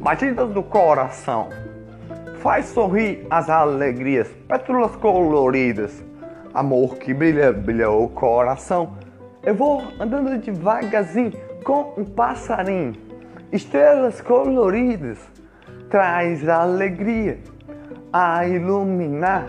batidas 0.00 0.50
do 0.50 0.62
coração, 0.62 1.48
faz 2.38 2.66
sorrir 2.66 3.26
as 3.30 3.50
alegrias, 3.50 4.28
pétalas 4.48 4.94
coloridas, 4.96 6.04
amor 6.56 6.96
que 6.96 7.12
brilha, 7.12 7.52
brilha 7.52 7.90
o 7.90 8.08
coração. 8.08 8.96
Eu 9.44 9.54
vou 9.54 9.82
andando 10.00 10.38
devagarzinho 10.38 11.32
com 11.62 11.92
um 11.98 12.04
passarinho 12.04 12.94
estrelas 13.52 14.20
coloridas, 14.20 15.18
traz 15.90 16.48
alegria 16.48 17.38
a 18.12 18.46
iluminar, 18.46 19.48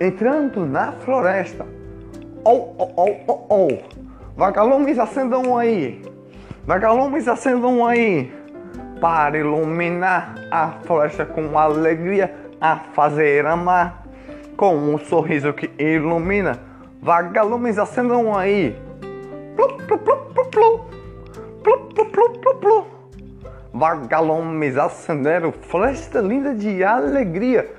entrando 0.00 0.66
na 0.66 0.92
floresta. 0.92 1.66
Oh, 2.44 2.74
oh, 2.78 2.92
oh, 2.96 3.16
oh, 3.26 3.46
oh. 3.48 3.68
Vagalumes 4.36 4.98
acendam 4.98 5.56
aí, 5.56 6.02
vagalumes 6.66 7.26
acendam 7.26 7.86
aí, 7.86 8.32
para 9.00 9.38
iluminar 9.38 10.34
a 10.50 10.72
floresta 10.82 11.24
com 11.24 11.58
alegria, 11.58 12.34
a 12.60 12.76
fazer 12.76 13.46
amar, 13.46 14.03
com 14.64 14.94
um 14.94 14.98
sorriso 14.98 15.52
que 15.52 15.70
ilumina. 15.78 16.58
Vagalumes 17.02 17.78
acendam 17.78 18.34
aí. 18.34 18.74
Plu, 19.54 19.76
plu, 19.76 19.98
plu, 19.98 20.16
plu, 20.16 20.44
plu. 20.46 20.84
Plu, 21.62 21.78
plu, 21.94 22.06
plu, 22.06 22.30
plu, 22.40 22.54
plu. 22.54 22.86
Vagalumes 23.74 24.78
acenderam 24.78 25.52
flesta 25.52 26.20
linda 26.20 26.54
de 26.54 26.82
alegria. 26.82 27.70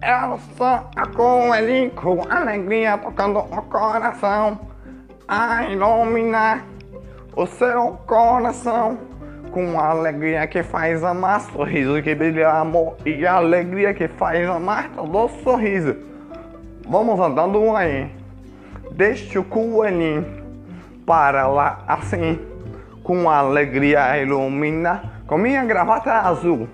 Elsa 0.00 0.84
com 1.16 1.52
ele 1.52 1.90
com 1.90 2.22
alegria 2.30 2.98
tocando 2.98 3.40
o 3.40 3.62
coração 3.62 4.60
a 5.26 5.64
iluminar 5.64 6.64
o 7.34 7.46
seu 7.46 7.98
coração 8.06 8.96
com 9.50 9.78
alegria 9.78 10.46
que 10.46 10.62
faz 10.62 11.02
amar, 11.02 11.40
sorriso 11.40 12.00
que 12.00 12.14
brilha 12.14 12.48
amor 12.48 12.96
e 13.04 13.26
alegria 13.26 13.92
que 13.92 14.06
faz 14.06 14.48
amar 14.48 14.88
todo 14.90 15.28
sorriso. 15.42 16.11
Vamos 16.88 17.18
andando 17.20 17.74
aí, 17.76 18.10
deixe 18.90 19.38
o 19.38 19.44
coelhinho 19.44 20.24
para 21.06 21.46
lá 21.46 21.84
assim, 21.86 22.38
com 23.02 23.28
alegria 23.30 24.18
iluminar 24.18 25.12
com 25.32 25.38
minha 25.38 25.64
gravata 25.64 26.12
azul, 26.12 26.68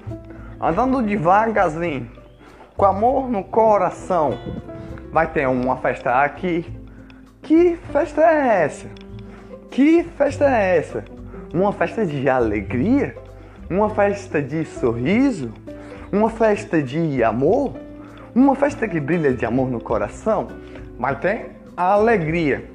andando 0.61 1.01
devagarzinho, 1.01 2.11
com 2.77 2.85
amor 2.85 3.29
no 3.29 3.44
coração. 3.44 4.37
Vai 5.12 5.29
ter 5.29 5.47
uma 5.47 5.77
festa 5.77 6.25
aqui. 6.25 6.66
Que 7.40 7.79
festa 7.92 8.21
é 8.21 8.64
essa? 8.64 8.88
Que 9.71 10.03
festa 10.03 10.44
é 10.44 10.77
essa? 10.77 11.05
Uma 11.55 11.73
festa 11.73 12.05
de 12.05 12.29
alegria? 12.29 13.14
Uma 13.71 13.90
festa 13.90 14.42
de 14.42 14.64
sorriso? 14.64 15.53
Uma 16.11 16.29
festa 16.29 16.83
de 16.83 17.23
amor? 17.23 17.75
Uma 18.38 18.55
festa 18.55 18.87
que 18.87 19.01
brilha 19.01 19.33
de 19.33 19.44
amor 19.44 19.68
no 19.68 19.81
coração? 19.81 20.46
Ter 21.20 21.57
a 21.77 21.94
alegria, 21.94 22.70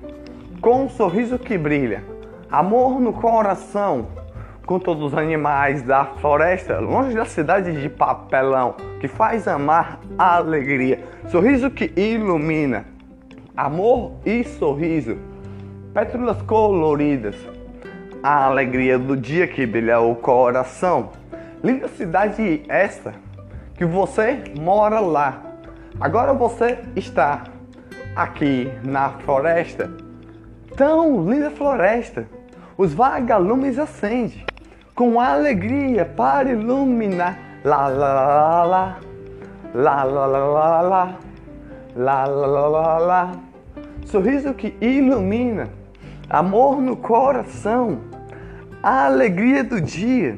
com 0.60 0.84
um 0.84 0.90
sorriso 0.90 1.40
que 1.40 1.58
brilha, 1.58 2.04
amor 2.52 3.00
no 3.00 3.14
coração 3.14 4.08
com 4.66 4.78
todos 4.78 5.14
os 5.14 5.18
animais 5.18 5.82
da 5.82 6.04
floresta, 6.04 6.80
longe 6.80 7.16
da 7.16 7.24
cidade 7.24 7.82
de 7.82 7.88
papelão, 7.88 8.76
que 9.00 9.08
faz 9.08 9.48
amar 9.48 10.02
a 10.18 10.36
alegria, 10.36 11.00
sorriso 11.30 11.72
que 11.72 11.94
ilumina, 11.96 12.84
amor 13.56 14.16
e 14.26 14.44
sorriso, 14.44 15.18
pétalas 15.94 16.42
coloridas, 16.42 17.38
a 18.22 18.48
alegria 18.48 19.00
do 19.00 19.16
dia 19.16 19.48
que 19.48 19.66
brilha 19.66 20.02
o 20.02 20.14
coração. 20.14 21.12
Linda 21.64 21.88
cidade 21.88 22.64
esta, 22.68 23.14
que 23.76 23.86
você 23.86 24.44
mora 24.60 25.00
lá. 25.00 25.53
Agora 26.00 26.34
você 26.34 26.80
está 26.96 27.44
aqui 28.16 28.72
na 28.84 29.10
floresta. 29.10 29.92
Tão 30.76 31.30
linda 31.30 31.52
floresta. 31.52 32.28
Os 32.76 32.94
vagalumes 32.94 33.78
acendem 33.78 34.44
com 34.96 35.22
alegria 35.22 36.04
para 36.04 36.52
iluminar. 36.52 37.38
Lá, 37.64 37.88
lá, 37.88 38.14
lá, 38.14 39.00
lá, 39.74 40.04
lá, 40.04 40.04
lá, 40.04 40.28
lá, 40.28 40.82
lá, 40.82 41.20
lá, 41.96 42.26
lá, 42.26 42.68
lá, 42.68 42.98
lá. 42.98 43.32
Sorriso 44.06 44.54
que 44.54 44.76
ilumina, 44.82 45.70
amor 46.30 46.82
no 46.82 46.98
coração, 46.98 48.00
a 48.82 49.06
alegria 49.06 49.64
do 49.64 49.80
dia 49.80 50.38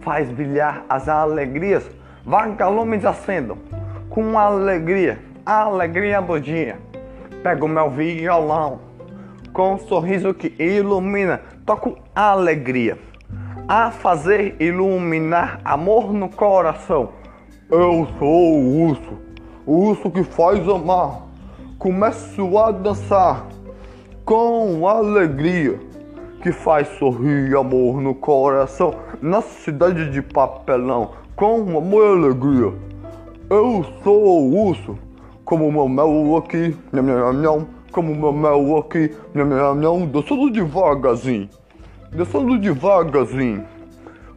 faz 0.00 0.28
brilhar 0.30 0.84
as 0.88 1.08
alegrias. 1.08 1.88
Vagalumes 2.24 3.04
acendam 3.04 3.56
com 4.10 4.36
alegria, 4.36 5.20
alegria 5.46 6.20
do 6.20 6.38
dia. 6.40 6.78
Pego 7.44 7.68
meu 7.68 7.88
violão 7.88 8.80
com 9.52 9.74
um 9.74 9.78
sorriso 9.78 10.34
que 10.34 10.52
ilumina, 10.58 11.40
toco 11.64 11.96
alegria 12.14 12.98
a 13.68 13.92
fazer 13.92 14.56
iluminar 14.60 15.60
amor 15.64 16.12
no 16.12 16.28
coração. 16.28 17.10
Eu 17.70 18.08
sou 18.18 18.54
o 18.54 18.88
urso, 18.88 19.18
o 19.64 19.90
urso 19.90 20.10
que 20.10 20.24
faz 20.24 20.68
amar. 20.68 21.22
Começo 21.78 22.58
a 22.58 22.72
dançar 22.72 23.46
com 24.24 24.88
alegria 24.88 25.78
que 26.42 26.50
faz 26.50 26.88
sorrir 26.98 27.56
amor 27.56 28.00
no 28.00 28.14
coração 28.14 28.94
na 29.22 29.40
cidade 29.40 30.10
de 30.10 30.20
papelão 30.20 31.12
com 31.36 31.60
amor 31.78 32.18
e 32.18 32.24
alegria. 32.24 32.89
Eu 33.52 33.84
sou 34.04 34.44
o 34.44 34.68
urso, 34.68 34.96
como 35.44 35.66
o 35.66 35.72
meu 35.72 35.88
mel 35.88 36.36
aqui, 36.36 36.76
nham, 36.92 37.02
nham, 37.02 37.32
nham, 37.32 37.66
como 37.90 38.12
o 38.12 38.16
meu 38.16 38.32
mel 38.32 38.76
aqui, 38.78 39.10
nham, 39.34 39.44
nham, 39.44 39.74
nham, 39.74 40.06
dançando 40.06 40.52
devagarzinho, 40.52 41.50
dançando 42.12 42.56
devagarzinho, 42.56 43.64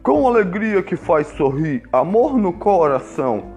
com 0.02 0.26
alegria 0.26 0.82
que 0.82 0.96
faz 0.96 1.28
sorrir, 1.28 1.84
amor 1.92 2.36
no 2.36 2.54
coração, 2.54 3.52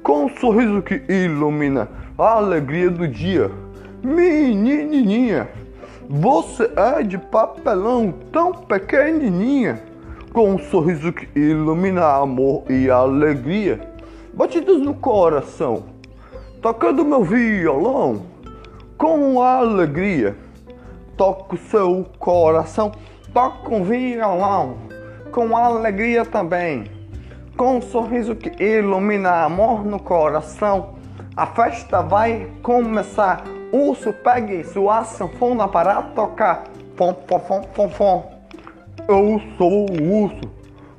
com 0.00 0.26
um 0.26 0.28
sorriso 0.28 0.80
que 0.80 1.02
ilumina 1.08 1.88
a 2.16 2.36
alegria 2.36 2.88
do 2.88 3.08
dia. 3.08 3.50
Menininha, 4.00 5.48
você 6.08 6.70
é 6.76 7.02
de 7.02 7.18
papelão 7.18 8.14
tão 8.30 8.52
pequenininha, 8.52 9.82
com 10.32 10.50
um 10.50 10.58
sorriso 10.60 11.12
que 11.12 11.28
ilumina 11.36 12.06
amor 12.06 12.62
e 12.70 12.88
alegria, 12.88 13.92
batidas 14.34 14.78
no 14.78 14.94
coração, 14.94 15.84
tocando 16.60 17.04
meu 17.04 17.22
violão 17.22 18.22
com 18.98 19.40
alegria. 19.40 20.36
Toco 21.16 21.56
seu 21.56 22.04
coração, 22.18 22.90
toco 23.32 23.76
um 23.76 23.84
violão 23.84 24.78
com 25.30 25.56
alegria 25.56 26.24
também, 26.24 26.90
com 27.56 27.76
um 27.76 27.82
sorriso 27.82 28.34
que 28.34 28.62
ilumina 28.62 29.44
amor 29.44 29.84
no 29.84 30.00
coração. 30.00 30.94
A 31.36 31.46
festa 31.46 32.02
vai 32.02 32.50
começar. 32.62 33.44
Urso, 33.72 34.12
pegue 34.12 34.64
sua 34.64 35.04
sanfona 35.04 35.68
para 35.68 36.02
tocar. 36.02 36.64
Fom, 36.96 37.14
fom, 37.28 37.38
fom, 37.40 37.62
fom, 37.72 37.88
fom. 37.88 38.32
Eu 39.08 39.40
sou 39.56 39.90
o 39.90 40.22
urso, 40.24 40.50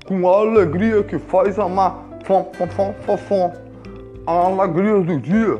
com 0.06 0.30
a 0.30 0.38
alegria 0.40 1.04
que 1.04 1.18
faz 1.18 1.58
amar. 1.60 2.05
Fom. 2.26 3.54
A 4.26 4.32
alegria 4.32 5.00
do 5.00 5.20
dia 5.20 5.60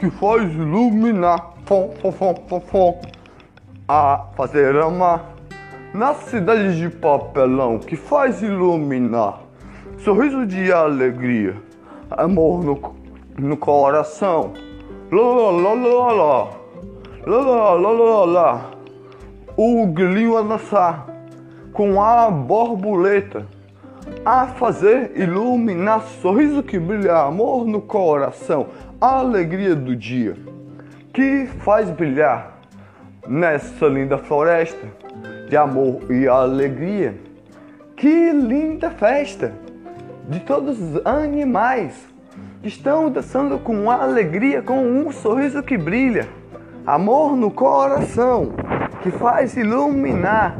que 0.00 0.10
faz 0.10 0.52
iluminar. 0.52 1.52
Fom, 1.64 1.94
fom. 2.66 3.00
A 3.86 4.26
fazer 4.36 4.76
amar. 4.76 5.36
Na 5.94 6.12
cidade 6.14 6.76
de 6.76 6.90
papelão 6.90 7.78
que 7.78 7.94
faz 7.94 8.42
iluminar. 8.42 9.42
Sorriso 9.98 10.44
de 10.44 10.72
alegria. 10.72 11.54
Amor 12.10 12.64
no, 12.64 12.80
no 13.38 13.56
coração. 13.56 14.54
Lá, 15.12 15.22
lá, 15.22 15.50
lá, 15.50 15.74
lá, 15.74 16.48
lá, 17.26 17.38
lá, 17.38 17.74
lá, 17.74 17.90
lá, 17.90 18.24
lá. 18.24 18.70
O 19.56 19.86
grilinho 19.86 20.36
a 20.36 20.42
dançar 20.42 21.06
com 21.72 22.02
a 22.02 22.28
borboleta 22.28 23.46
a 24.24 24.46
fazer 24.46 25.12
iluminar 25.16 26.02
sorriso 26.20 26.62
que 26.62 26.78
brilha 26.78 27.16
amor 27.16 27.66
no 27.66 27.80
coração, 27.80 28.68
a 29.00 29.18
alegria 29.18 29.74
do 29.74 29.96
dia 29.96 30.36
que 31.12 31.46
faz 31.58 31.90
brilhar 31.90 32.58
nessa 33.28 33.86
linda 33.86 34.16
floresta 34.16 34.86
de 35.48 35.56
amor 35.56 36.00
e 36.10 36.26
alegria. 36.26 37.14
Que 37.94 38.32
linda 38.32 38.90
festa 38.90 39.52
de 40.28 40.40
todos 40.40 40.80
os 40.80 41.06
animais 41.06 42.08
estão 42.64 43.10
dançando 43.10 43.58
com 43.58 43.90
alegria, 43.90 44.62
com 44.62 44.80
um 44.82 45.12
sorriso 45.12 45.62
que 45.62 45.76
brilha, 45.76 46.26
amor 46.86 47.36
no 47.36 47.50
coração, 47.50 48.52
que 49.02 49.10
faz 49.10 49.56
iluminar, 49.56 50.56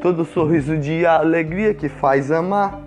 todo 0.00 0.24
sorriso 0.24 0.76
de 0.76 1.04
alegria 1.04 1.74
que 1.74 1.88
faz 1.88 2.30
amar. 2.30 2.80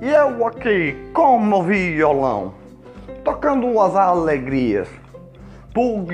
E 0.00 0.08
eu 0.08 0.46
aqui 0.46 0.94
com 1.12 1.38
o 1.38 1.62
violão, 1.62 2.54
tocando 3.24 3.80
as 3.80 3.96
alegrias, 3.96 4.88
pro 5.72 6.04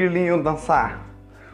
dançar, 0.42 1.00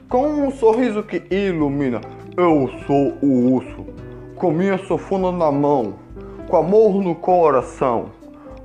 com 0.08 0.26
um 0.26 0.50
sorriso 0.50 1.02
que 1.02 1.22
ilumina. 1.30 2.00
Eu 2.36 2.70
sou 2.86 3.14
o 3.20 3.54
urso, 3.54 3.86
com 4.36 4.52
minha 4.52 4.78
sofona 4.78 5.32
na 5.32 5.50
mão, 5.50 5.94
com 6.48 6.56
amor 6.56 7.02
no 7.02 7.14
coração 7.14 8.10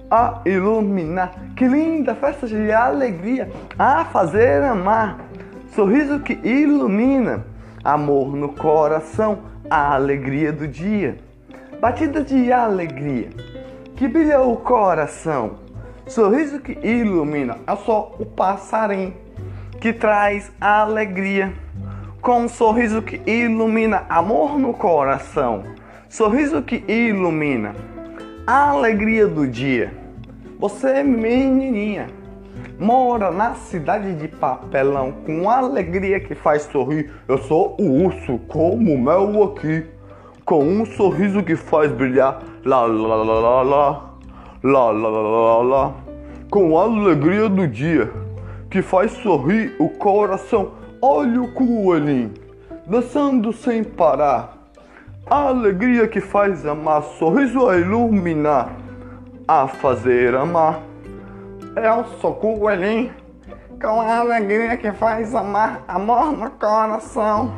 a 0.09 0.41
iluminar. 0.45 1.31
Que 1.55 1.67
linda 1.67 2.13
festa 2.15 2.47
de 2.47 2.71
alegria 2.71 3.51
a 3.77 4.05
fazer 4.05 4.63
amar. 4.63 5.17
Sorriso 5.73 6.19
que 6.19 6.33
ilumina, 6.43 7.45
amor 7.83 8.35
no 8.35 8.49
coração, 8.49 9.39
a 9.69 9.93
alegria 9.93 10.51
do 10.51 10.67
dia. 10.67 11.17
Batida 11.79 12.23
de 12.23 12.51
alegria 12.51 13.29
que 13.95 14.07
brilha 14.07 14.41
o 14.41 14.57
coração. 14.57 15.59
Sorriso 16.07 16.59
que 16.59 16.73
ilumina, 16.85 17.57
é 17.65 17.75
só 17.75 18.15
o 18.19 18.25
passarinho 18.25 19.13
que 19.79 19.93
traz 19.93 20.51
alegria. 20.59 21.53
Com 22.21 22.41
um 22.41 22.47
sorriso 22.47 23.01
que 23.01 23.21
ilumina, 23.29 24.05
amor 24.09 24.57
no 24.57 24.73
coração. 24.73 25.63
Sorriso 26.09 26.61
que 26.61 26.83
ilumina 26.87 27.75
a 28.45 28.69
alegria 28.69 29.27
do 29.27 29.47
dia. 29.47 29.93
Você, 30.59 31.03
menininha, 31.03 32.07
mora 32.79 33.31
na 33.31 33.55
cidade 33.55 34.13
de 34.15 34.27
papelão 34.27 35.11
com 35.25 35.49
alegria 35.49 36.19
que 36.19 36.35
faz 36.35 36.63
sorrir. 36.63 37.11
Eu 37.27 37.37
sou 37.37 37.75
o 37.79 38.05
urso 38.05 38.37
como 38.47 38.97
mel 38.97 39.43
aqui, 39.43 39.85
com 40.43 40.63
um 40.63 40.85
sorriso 40.85 41.43
que 41.43 41.55
faz 41.55 41.91
brilhar. 41.91 42.41
Lá 42.63 42.85
lá 42.85 43.15
lá 43.15 43.23
lá 43.23 43.61
lá, 43.61 44.15
lá 44.63 44.91
lá 44.91 45.09
lá 45.09 45.61
lá, 45.61 45.93
com 46.49 46.77
a 46.77 46.83
alegria 46.83 47.47
do 47.47 47.67
dia 47.67 48.11
que 48.69 48.81
faz 48.81 49.11
sorrir 49.11 49.75
o 49.79 49.89
coração. 49.89 50.71
Olha 51.01 51.41
o 51.41 51.51
coelhinho 51.53 52.45
dançando 52.87 53.51
sem 53.51 53.83
parar. 53.83 54.57
A 55.25 55.47
alegria 55.47 56.07
que 56.07 56.21
faz 56.21 56.65
amar, 56.65 57.01
sorriso 57.17 57.67
a 57.67 57.77
iluminar, 57.77 58.75
a 59.47 59.67
fazer 59.67 60.35
amar. 60.35 60.81
Eu 61.75 62.05
sou 62.21 62.33
coelhinho, 62.35 63.11
com 63.81 63.99
a 63.99 64.19
alegria 64.19 64.77
que 64.77 64.93
faz 64.93 65.35
amar, 65.35 65.83
amor 65.89 66.31
no 66.31 66.49
coração, 66.51 67.53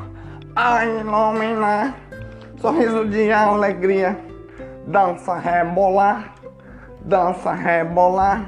a 0.56 0.84
iluminar. 0.84 1.95
Sorriso 2.60 3.06
de 3.06 3.32
alegria, 3.32 4.17
dança 4.88 5.36
rebolar, 5.36 6.34
dança 7.01 7.53
rebolar. 7.53 8.47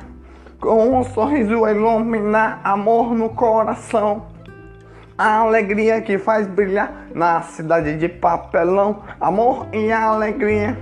Com 0.60 0.98
um 0.98 1.04
sorriso 1.04 1.68
iluminar, 1.68 2.62
amor 2.64 3.14
no 3.14 3.30
coração. 3.30 4.26
A 5.16 5.42
alegria 5.42 6.02
que 6.02 6.18
faz 6.18 6.48
brilhar 6.48 6.92
na 7.14 7.44
cidade 7.44 7.96
de 7.96 8.10
papelão, 8.10 9.04
amor 9.22 9.68
e 9.72 9.92
alegria 9.92 10.76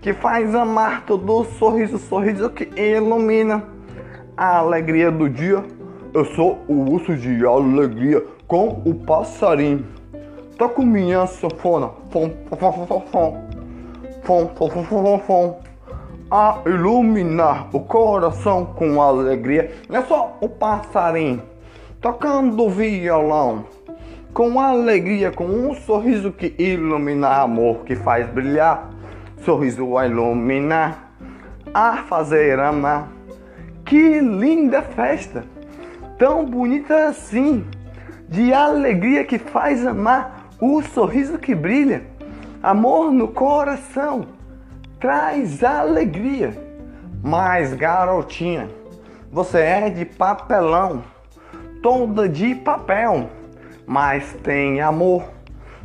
que 0.00 0.14
faz 0.14 0.54
amar 0.54 1.02
todo 1.04 1.44
sorriso, 1.44 1.98
sorriso 1.98 2.48
que 2.48 2.70
ilumina 2.80 3.79
a 4.36 4.58
alegria 4.58 5.10
do 5.10 5.28
dia. 5.28 5.64
Eu 6.12 6.24
sou 6.24 6.58
o 6.68 6.92
urso 6.92 7.16
de 7.16 7.44
alegria 7.44 8.24
com 8.46 8.82
o 8.84 8.94
passarinho. 8.94 9.86
Toco 10.58 10.82
minha 10.82 11.26
sanfona. 11.26 11.90
Fom, 12.10 12.30
fom, 12.48 12.56
fom, 12.56 12.86
fom, 12.86 13.00
fom. 13.12 13.50
Fom, 14.22 14.50
fom, 14.54 14.70
fom, 14.70 14.84
fom, 14.84 15.18
fom. 15.18 15.60
A 16.30 16.60
iluminar 16.66 17.68
o 17.72 17.80
coração 17.80 18.66
com 18.66 19.00
alegria. 19.00 19.72
Não 19.88 19.98
é 19.98 20.02
só 20.02 20.36
o 20.40 20.48
passarinho 20.48 21.42
tocando 22.00 22.68
violão. 22.70 23.66
Com 24.32 24.58
alegria, 24.60 25.30
com 25.30 25.44
um 25.44 25.74
sorriso 25.74 26.32
que 26.32 26.54
ilumina 26.58 27.28
amor, 27.28 27.80
que 27.84 27.94
faz 27.94 28.28
brilhar. 28.28 28.90
Sorriso 29.44 29.98
a 29.98 30.06
iluminar, 30.06 31.12
a 31.74 31.98
fazer 32.04 32.58
amar. 32.58 33.08
Que 33.90 34.20
linda 34.20 34.82
festa, 34.82 35.44
tão 36.16 36.44
bonita 36.44 37.08
assim, 37.08 37.66
de 38.28 38.52
alegria 38.52 39.24
que 39.24 39.36
faz 39.36 39.84
amar, 39.84 40.46
o 40.60 40.80
sorriso 40.80 41.36
que 41.38 41.56
brilha, 41.56 42.04
amor 42.62 43.10
no 43.10 43.26
coração, 43.26 44.28
traz 45.00 45.64
alegria. 45.64 46.56
Mas 47.20 47.74
garotinha, 47.74 48.68
você 49.32 49.58
é 49.58 49.90
de 49.90 50.04
papelão 50.04 51.02
toda 51.82 52.28
de 52.28 52.54
papel, 52.54 53.28
mas 53.88 54.36
tem 54.44 54.80
amor 54.80 55.24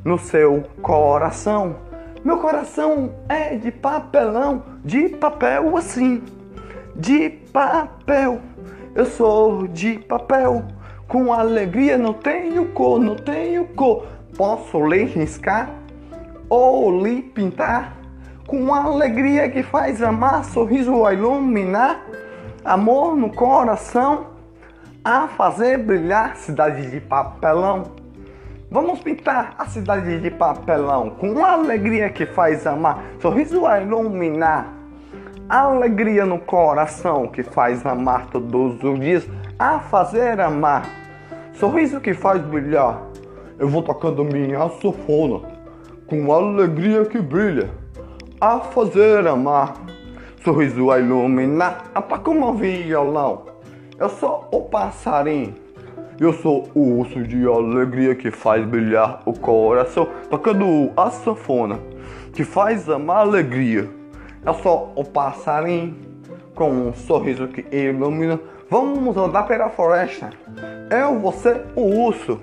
no 0.03 0.19
seu 0.19 0.63
coração. 0.79 1.77
Meu 2.23 2.37
coração 2.37 3.15
é 3.27 3.55
de 3.55 3.71
papelão, 3.71 4.61
de 4.83 5.09
papel 5.09 5.75
assim, 5.75 6.21
de 6.95 7.29
papel. 7.29 8.39
Eu 8.93 9.05
sou 9.05 9.67
de 9.67 9.99
papel, 9.99 10.63
com 11.08 11.34
alegria 11.34 11.97
não 11.97 12.13
tenho 12.13 12.67
cor, 12.67 12.99
não 12.99 13.15
tenho 13.15 13.65
cor, 13.65 14.05
posso 14.38 14.86
lhe 14.88 15.03
riscar 15.03 15.69
ou 16.49 17.03
lhe 17.03 17.21
pintar? 17.21 17.97
Com 18.47 18.73
alegria 18.73 19.49
que 19.49 19.63
faz 19.63 20.01
amar, 20.01 20.45
sorriso 20.45 21.05
a 21.05 21.13
iluminar, 21.13 22.05
amor 22.63 23.15
no 23.15 23.31
coração, 23.31 24.27
a 25.03 25.27
fazer 25.27 25.79
brilhar. 25.79 26.36
Cidade 26.36 26.89
de 26.89 27.01
papelão. 27.01 27.84
Vamos 28.69 28.99
pintar 28.99 29.55
a 29.58 29.65
cidade 29.65 30.19
de 30.19 30.29
papelão. 30.31 31.12
Com 31.12 31.43
alegria 31.43 32.10
que 32.10 32.25
faz 32.25 32.67
amar, 32.67 33.03
sorriso 33.19 33.65
a 33.65 33.81
iluminar, 33.81 34.74
alegria 35.49 36.25
no 36.25 36.39
coração 36.39 37.27
que 37.27 37.43
faz 37.43 37.86
amar 37.86 38.27
todos 38.27 38.84
os 38.84 38.99
dias, 38.99 39.27
a 39.60 39.79
fazer 39.79 40.39
amar, 40.39 40.86
sorriso 41.53 42.01
que 42.01 42.13
faz 42.13 42.41
brilhar. 42.41 43.01
Eu 43.58 43.67
vou 43.69 43.84
tocando 43.84 44.23
minha 44.23 44.67
sofona 44.81 45.41
com 46.08 46.34
alegria 46.34 47.05
que 47.05 47.19
brilha 47.19 47.69
a 48.41 48.60
fazer 48.60 49.25
amar, 49.27 49.73
sorriso 50.43 50.91
a 50.91 50.99
iluminar, 50.99 51.86
apa 51.93 52.19
como 52.19 52.53
violão. 52.53 53.43
Eu 53.97 54.10
sou 54.10 54.47
o 54.51 54.62
passarinho, 54.62 55.55
eu 56.19 56.34
sou 56.34 56.69
o 56.73 56.99
urso 56.99 57.23
de 57.23 57.47
alegria 57.47 58.13
que 58.13 58.29
faz 58.29 58.65
brilhar 58.65 59.21
o 59.25 59.34
coração, 59.34 60.08
tocando 60.29 60.91
a 60.97 61.10
sanfona, 61.10 61.79
que 62.34 62.43
faz 62.43 62.89
amar 62.89 63.19
alegria. 63.19 63.89
Eu 64.45 64.53
sou 64.53 64.93
o 64.95 65.03
passarinho, 65.03 65.95
com 66.53 66.69
um 66.69 66.93
sorriso 66.93 67.47
que 67.47 67.65
ilumina. 67.75 68.39
Vamos 68.69 69.17
andar 69.17 69.47
pela 69.47 69.69
floresta, 69.69 70.29
eu, 70.91 71.19
você, 71.19 71.63
o 71.75 71.81
urso. 72.05 72.39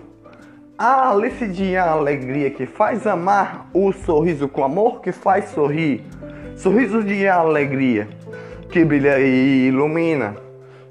A 0.76 1.10
Alice 1.10 1.46
de 1.46 1.76
alegria 1.76 2.50
que 2.50 2.66
faz 2.66 3.06
amar, 3.06 3.68
o 3.72 3.92
sorriso 3.92 4.48
com 4.48 4.64
amor 4.64 5.00
que 5.00 5.12
faz 5.12 5.50
sorrir. 5.50 6.04
Sorriso 6.56 7.04
de 7.04 7.28
alegria 7.28 8.08
que 8.68 8.84
brilha 8.84 9.20
e 9.20 9.68
ilumina. 9.68 10.34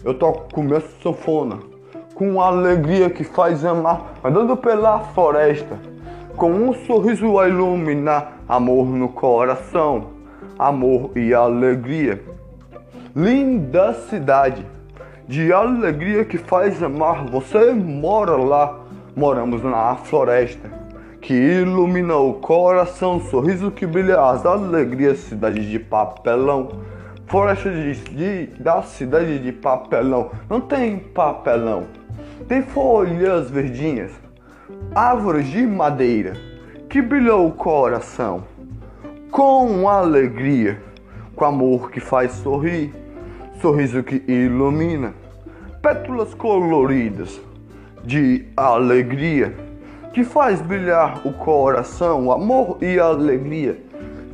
Eu 0.06 0.14
toco 0.14 0.54
com 0.54 0.64
minha 0.64 0.82
sanfona, 1.04 1.60
com 2.16 2.40
alegria 2.40 3.10
que 3.10 3.26
faz 3.26 3.66
amar, 3.66 4.14
andando 4.24 4.56
pela 4.56 5.00
floresta, 5.00 5.78
com 6.38 6.52
um 6.52 6.74
sorriso 6.86 7.38
a 7.38 7.50
iluminar, 7.50 8.38
amor 8.48 8.86
no 8.86 9.10
coração, 9.10 10.21
amor 10.62 11.10
e 11.16 11.34
alegria. 11.34 12.22
Linda 13.16 13.94
cidade 13.94 14.64
de 15.28 15.52
alegria 15.52 16.24
que 16.24 16.38
faz 16.38 16.84
amar, 16.84 17.26
você 17.26 17.74
mora 17.74 18.36
lá. 18.36 18.80
Moramos 19.16 19.64
na 19.64 19.96
floresta 19.96 20.70
que 21.20 21.34
ilumina 21.34 22.16
o 22.16 22.36
coração, 22.36 23.20
sorriso 23.20 23.72
que 23.72 23.88
brilha 23.88 24.22
as 24.22 24.46
alegrias, 24.46 25.18
cidade 25.20 25.68
de 25.68 25.80
papelão. 25.80 26.70
Floresta 27.26 27.72
de, 27.72 27.94
de, 27.94 28.62
da 28.62 28.84
cidade 28.84 29.40
de 29.40 29.52
papelão, 29.52 30.32
não 30.50 30.60
tem 30.60 31.00
papelão, 31.00 31.86
tem 32.48 32.62
folhas 32.62 33.50
verdinhas, 33.50 34.12
árvores 34.94 35.48
de 35.48 35.66
madeira 35.66 36.34
que 36.90 37.02
brilham 37.02 37.48
o 37.48 37.52
coração 37.54 38.44
com 39.32 39.88
alegria, 39.88 40.82
com 41.38 41.46
amor 41.46 41.90
que 41.90 42.02
faz 42.02 42.34
sorrir, 42.34 42.94
sorriso 43.62 44.04
que 44.04 44.22
ilumina, 44.28 45.14
pétalas 45.82 46.34
coloridas 46.34 47.40
de 48.04 48.46
alegria, 48.58 49.56
que 50.14 50.26
faz 50.26 50.62
brilhar 50.62 51.26
o 51.26 51.32
coração, 51.32 52.30
amor 52.30 52.78
e 52.82 53.00
alegria. 53.00 53.82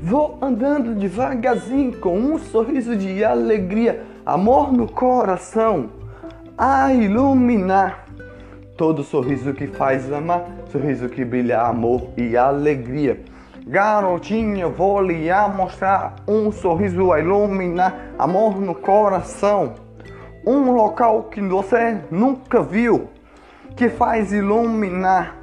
Vou 0.01 0.39
andando 0.41 0.95
devagarzinho 0.95 1.97
com 1.99 2.17
um 2.17 2.39
sorriso 2.39 2.95
de 2.95 3.23
alegria, 3.23 4.03
amor 4.25 4.73
no 4.73 4.91
coração, 4.91 5.91
a 6.57 6.91
iluminar. 6.91 8.07
Todo 8.75 9.03
sorriso 9.03 9.53
que 9.53 9.67
faz 9.67 10.11
amar, 10.11 10.43
sorriso 10.71 11.07
que 11.07 11.23
brilha 11.23 11.61
amor 11.61 12.09
e 12.17 12.35
alegria. 12.35 13.19
Garotinha, 13.67 14.69
vou 14.69 15.01
lhe 15.01 15.29
mostrar 15.53 16.15
um 16.25 16.53
sorriso 16.53 17.11
a 17.11 17.19
iluminar, 17.19 18.13
amor 18.17 18.61
no 18.61 18.73
coração. 18.73 19.75
Um 20.45 20.71
local 20.71 21.23
que 21.23 21.41
você 21.41 21.99
nunca 22.09 22.63
viu 22.63 23.09
que 23.75 23.89
faz 23.89 24.31
iluminar 24.31 25.35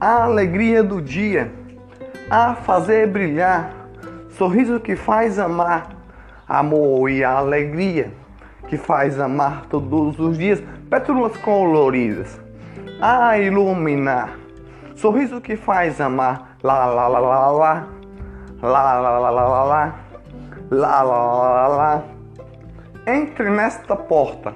a 0.00 0.24
alegria 0.24 0.82
do 0.82 1.00
dia, 1.00 1.52
a 2.28 2.56
fazer 2.56 3.06
brilhar, 3.06 3.72
sorriso 4.30 4.80
que 4.80 4.96
faz 4.96 5.38
amar, 5.38 5.90
amor 6.48 7.08
e 7.08 7.22
alegria 7.22 8.10
que 8.66 8.76
faz 8.76 9.20
amar 9.20 9.66
todos 9.70 10.18
os 10.18 10.36
dias, 10.36 10.60
pétalas 10.90 11.36
coloridas, 11.36 12.40
a 13.00 13.38
iluminar, 13.38 14.36
sorriso 14.96 15.40
que 15.40 15.54
faz 15.54 16.00
amar, 16.00 16.55
lá 16.62 16.86
lá 16.86 17.08
lá 17.08 17.18
lá 17.18 17.50
lá, 17.50 17.86
lá 18.62 19.00
lá 19.00 19.18
lá 19.18 19.18
lá 19.18 19.30
lá 19.30 19.64
lá, 19.64 19.94
lá 20.70 21.02
lá 21.02 21.02
lá 21.02 21.68
lá, 21.68 22.04
entre 23.06 23.50
nesta 23.50 23.94
porta, 23.96 24.54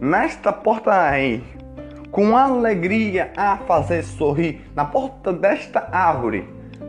nesta 0.00 0.52
porta 0.52 0.92
aí 0.92 1.56
com 2.16 2.34
alegria 2.34 3.30
a 3.36 3.58
fazer 3.58 4.02
sorrir 4.02 4.64
na 4.74 4.86
porta 4.86 5.34
desta 5.34 5.86
árvore, 5.92 6.48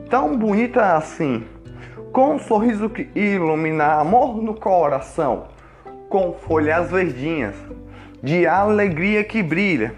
tão 0.09 0.37
bonita 0.37 0.95
assim, 0.95 1.43
com 2.13 2.35
um 2.35 2.39
sorriso 2.39 2.89
que 2.89 3.09
ilumina 3.13 3.95
amor 3.95 4.41
no 4.41 4.53
coração, 4.53 5.47
com 6.09 6.31
folhas 6.31 6.89
verdinhas, 6.89 7.55
de 8.23 8.47
alegria 8.47 9.21
que 9.23 9.43
brilha. 9.43 9.93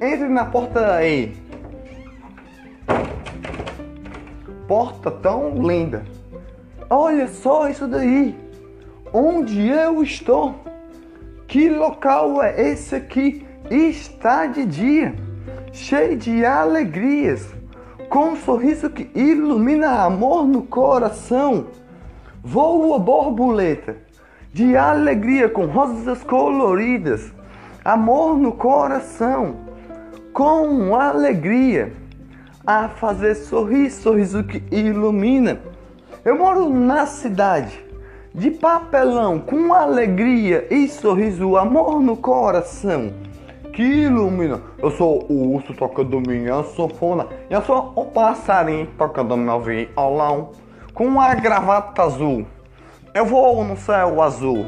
Entre 0.00 0.26
na 0.28 0.46
porta 0.46 0.94
aí. 0.94 1.36
Porta 4.72 5.10
tão 5.10 5.52
linda. 5.68 6.02
Olha 6.88 7.28
só 7.28 7.68
isso 7.68 7.86
daí. 7.86 8.34
Onde 9.12 9.68
eu 9.68 10.02
estou? 10.02 10.54
Que 11.46 11.68
local 11.68 12.42
é 12.42 12.70
esse 12.70 12.94
aqui? 12.94 13.46
está 13.70 14.46
de 14.46 14.64
dia, 14.64 15.14
cheio 15.74 16.16
de 16.16 16.42
alegrias, 16.46 17.54
com 18.08 18.30
um 18.30 18.36
sorriso 18.36 18.88
que 18.88 19.10
ilumina 19.14 20.06
amor 20.06 20.46
no 20.46 20.62
coração. 20.62 21.66
Voa 22.42 22.98
borboleta, 22.98 23.98
de 24.54 24.74
alegria 24.74 25.50
com 25.50 25.66
rosas 25.66 26.24
coloridas, 26.24 27.30
amor 27.84 28.38
no 28.38 28.52
coração, 28.52 29.54
com 30.32 30.96
alegria, 30.96 31.92
a 32.66 32.88
fazer 32.88 33.34
sorrir, 33.34 33.90
sorriso 33.90 34.44
que 34.44 34.62
ilumina. 34.70 35.60
Eu 36.24 36.38
moro 36.38 36.68
na 36.68 37.06
cidade 37.06 37.84
de 38.34 38.50
papelão, 38.50 39.38
com 39.38 39.74
alegria 39.74 40.66
e 40.70 40.88
sorriso, 40.88 41.56
amor 41.56 42.00
no 42.00 42.16
coração 42.16 43.12
que 43.72 43.82
ilumina. 43.82 44.60
Eu 44.78 44.90
sou 44.90 45.24
o 45.28 45.54
urso 45.54 45.74
tocando 45.74 46.20
minha 46.20 46.62
sanfona. 46.62 47.26
Eu 47.48 47.62
sou 47.62 47.92
o 47.96 48.04
passarinho 48.04 48.86
tocando 48.98 49.36
meu 49.36 49.60
violão. 49.60 50.50
Com 50.94 51.20
a 51.20 51.34
gravata 51.34 52.02
azul. 52.02 52.46
Eu 53.14 53.24
vou 53.24 53.64
no 53.64 53.76
céu 53.76 54.20
azul. 54.22 54.66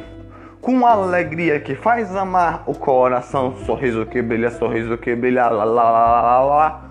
Com 0.60 0.86
alegria 0.86 1.60
que 1.60 1.74
faz 1.74 2.16
amar 2.16 2.64
o 2.66 2.74
coração. 2.74 3.54
Sorriso 3.66 4.06
que 4.06 4.22
brilha, 4.22 4.50
sorriso 4.50 4.96
que 4.96 5.14
brilha. 5.14 5.48
Lá 5.48 5.64
lá 5.64 5.90
lá 5.90 6.22
lá 6.22 6.40
lá. 6.40 6.83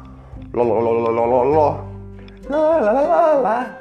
Lá. 3.41 3.79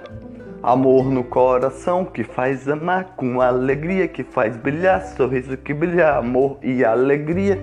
Amor 0.62 1.04
no 1.04 1.22
coração 1.22 2.02
que 2.02 2.24
faz 2.24 2.66
amar 2.66 3.14
com 3.14 3.42
alegria 3.42 4.08
que 4.08 4.24
faz 4.24 4.56
brilhar, 4.56 5.04
sorriso 5.04 5.54
que 5.58 5.74
brilha, 5.74 6.16
amor 6.16 6.56
e 6.62 6.82
alegria. 6.82 7.62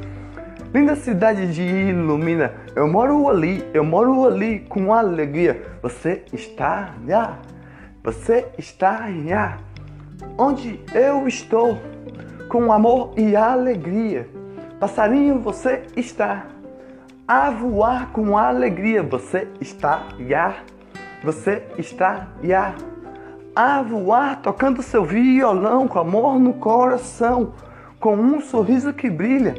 Linda 0.72 0.95
cidade 0.95 1.52
de 1.52 1.63
Ilumina, 1.63 2.54
eu 2.76 2.88
moro 2.88 3.28
ali, 3.28 3.67
eu 3.74 3.84
moro 3.84 4.28
ali 4.28 4.60
com 4.60 4.93
alegria. 4.93 5.60
Você 5.82 6.24
está 6.32 6.93
já, 7.08 7.39
você 8.04 8.45
está 8.60 9.10
já, 9.26 9.58
onde 10.38 10.80
eu 10.93 11.28
estou, 11.28 11.80
com 12.48 12.72
amor 12.72 13.13
e 13.17 13.36
alegria. 13.36 14.30
Passarinho, 14.80 15.39
você 15.39 15.82
está 15.98 16.45
a 17.30 17.52
voar 17.52 18.10
com 18.12 18.36
alegria. 18.36 19.04
Você 19.04 19.48
está 19.62 20.08
já, 20.20 20.56
você 21.24 21.62
está 21.78 22.30
já 22.44 22.74
a 23.56 23.84
voar 23.84 24.42
tocando 24.42 24.82
seu 24.82 25.06
violão 25.06 25.88
com 25.88 26.00
amor 26.00 26.39
no 26.39 26.54
coração, 26.54 27.54
com 28.00 28.15
um 28.15 28.42
sorriso 28.42 28.92
que 28.92 29.12
brilha 29.12 29.54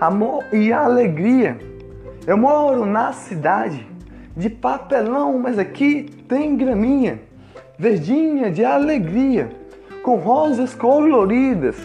amor 0.00 0.42
e 0.54 0.72
alegria. 0.72 1.58
Eu 2.26 2.38
moro 2.38 2.86
na 2.86 3.12
cidade 3.12 3.86
de 4.34 4.48
papelão, 4.48 5.38
mas 5.38 5.58
aqui 5.58 6.04
tem 6.26 6.56
graminha, 6.56 7.20
verdinha 7.78 8.50
de 8.50 8.64
alegria, 8.64 9.50
com 10.02 10.16
rosas 10.16 10.74
coloridas, 10.74 11.76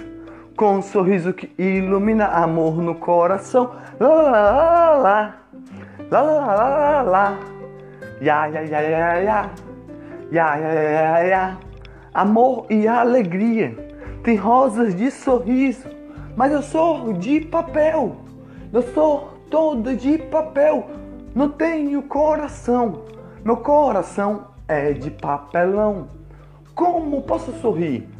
com 0.58 0.78
um 0.78 0.82
sorriso 0.82 1.34
que 1.34 1.50
ilumina 1.62 2.26
amor 2.26 2.82
no 2.82 2.96
coração. 2.96 3.76
Lá 4.00 4.10
lá 4.10 4.32
lá 4.32 4.98
lá, 4.98 5.36
lá 6.10 6.22
lá 6.22 6.56
lá 6.56 6.68
lá 6.68 7.02
lá, 7.04 7.40
ya 8.20 8.48
ya 8.48 8.62
ya 8.62 8.82
ya 8.82 9.16
ya, 9.22 9.50
ya 10.32 10.56
ya 10.58 10.74
ya 10.74 11.20
ya, 11.20 11.58
amor 12.12 12.66
e 12.72 12.88
alegria. 12.88 13.78
Tem 14.24 14.36
rosas 14.36 14.96
de 14.96 15.12
sorriso, 15.12 15.88
mas 16.36 16.52
eu 16.52 16.64
sou 16.64 17.14
de 17.14 17.42
papel. 17.42 18.18
Eu 18.74 18.82
sou 18.94 19.38
toda 19.52 19.96
de 19.96 20.18
papel. 20.18 20.90
Não 21.36 21.50
tenho 21.50 22.02
coração. 22.02 23.04
Meu 23.46 23.58
coração 23.58 24.48
é 24.68 24.92
de 24.92 25.12
papelão. 25.12 26.10
Como 26.74 27.22
posso 27.22 27.52
sorrir? 27.62 28.17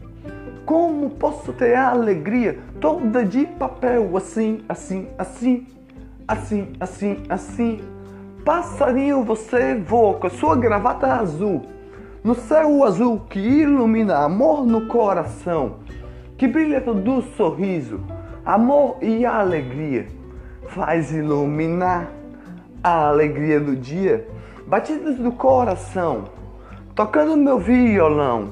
Como 0.68 1.12
posso 1.12 1.54
ter 1.54 1.76
alegria? 1.76 2.60
Toda 2.82 3.24
de 3.24 3.46
papel 3.46 4.18
assim, 4.18 4.66
assim, 4.68 5.08
assim, 5.18 5.66
assim, 6.28 6.74
assim, 6.78 7.24
assim? 7.30 7.80
Passarinho, 8.44 9.24
você 9.24 9.76
voa 9.76 10.16
com 10.16 10.28
a 10.28 10.30
sua 10.30 10.58
gravata 10.58 11.08
azul. 11.08 11.62
No 12.22 12.36
céu 12.36 12.84
azul 12.84 13.22
que 13.30 13.40
ilumina 13.40 14.18
amor 14.18 14.66
no 14.66 14.88
coração, 14.88 15.78
que 16.38 16.50
brilha 16.50 16.82
todo 16.82 17.22
sorriso, 17.38 18.02
amor 18.46 18.98
e 19.02 19.26
alegria, 19.26 20.10
faz 20.68 21.14
iluminar 21.14 22.12
a 22.84 23.08
alegria 23.08 23.58
do 23.58 23.74
dia, 23.74 24.28
batidas 24.68 25.16
do 25.16 25.32
coração, 25.32 26.26
tocando 26.94 27.38
meu 27.38 27.58
violão, 27.58 28.50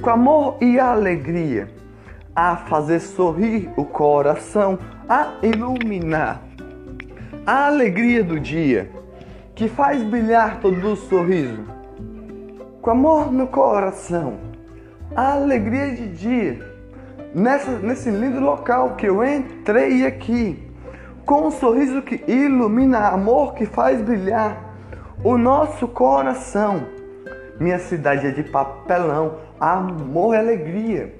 com 0.00 0.10
amor 0.10 0.56
e 0.60 0.78
alegria, 0.78 1.68
a 2.34 2.56
fazer 2.56 3.00
sorrir 3.00 3.70
o 3.76 3.84
coração, 3.84 4.78
a 5.08 5.34
iluminar 5.42 6.42
a 7.48 7.66
alegria 7.66 8.22
do 8.22 8.38
dia, 8.38 8.90
que 9.54 9.68
faz 9.68 10.02
brilhar 10.02 10.60
todo 10.60 10.92
o 10.92 10.96
sorriso, 10.96 11.64
com 12.82 12.90
amor 12.90 13.32
no 13.32 13.46
coração, 13.46 14.34
a 15.16 15.32
alegria 15.32 15.92
de 15.92 16.08
dia, 16.08 16.58
nessa, 17.34 17.70
nesse 17.78 18.10
lindo 18.10 18.38
local 18.38 18.96
que 18.96 19.06
eu 19.06 19.24
entrei 19.24 20.04
aqui 20.04 20.62
com 21.24 21.46
um 21.46 21.50
sorriso 21.50 22.02
que 22.02 22.22
ilumina, 22.30 23.08
amor 23.08 23.54
que 23.54 23.64
faz 23.64 24.00
brilhar 24.00 24.74
o 25.24 25.36
nosso 25.38 25.88
coração. 25.88 26.82
Minha 27.58 27.78
cidade 27.78 28.26
é 28.26 28.30
de 28.30 28.42
papelão, 28.42 29.36
amor 29.60 30.34
e 30.34 30.38
alegria. 30.38 31.14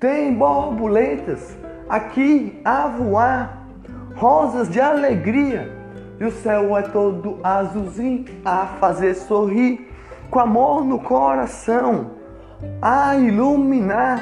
Tem 0.00 0.34
borboletas 0.34 1.56
aqui 1.88 2.60
a 2.64 2.88
voar, 2.88 3.66
rosas 4.14 4.68
de 4.68 4.80
alegria. 4.80 5.76
E 6.20 6.24
o 6.24 6.32
céu 6.32 6.76
é 6.76 6.82
todo 6.82 7.38
azulzinho 7.42 8.24
a 8.44 8.66
fazer 8.80 9.14
sorrir, 9.14 9.88
com 10.30 10.40
amor 10.40 10.84
no 10.84 10.98
coração, 10.98 12.10
a 12.82 13.16
iluminar, 13.16 14.20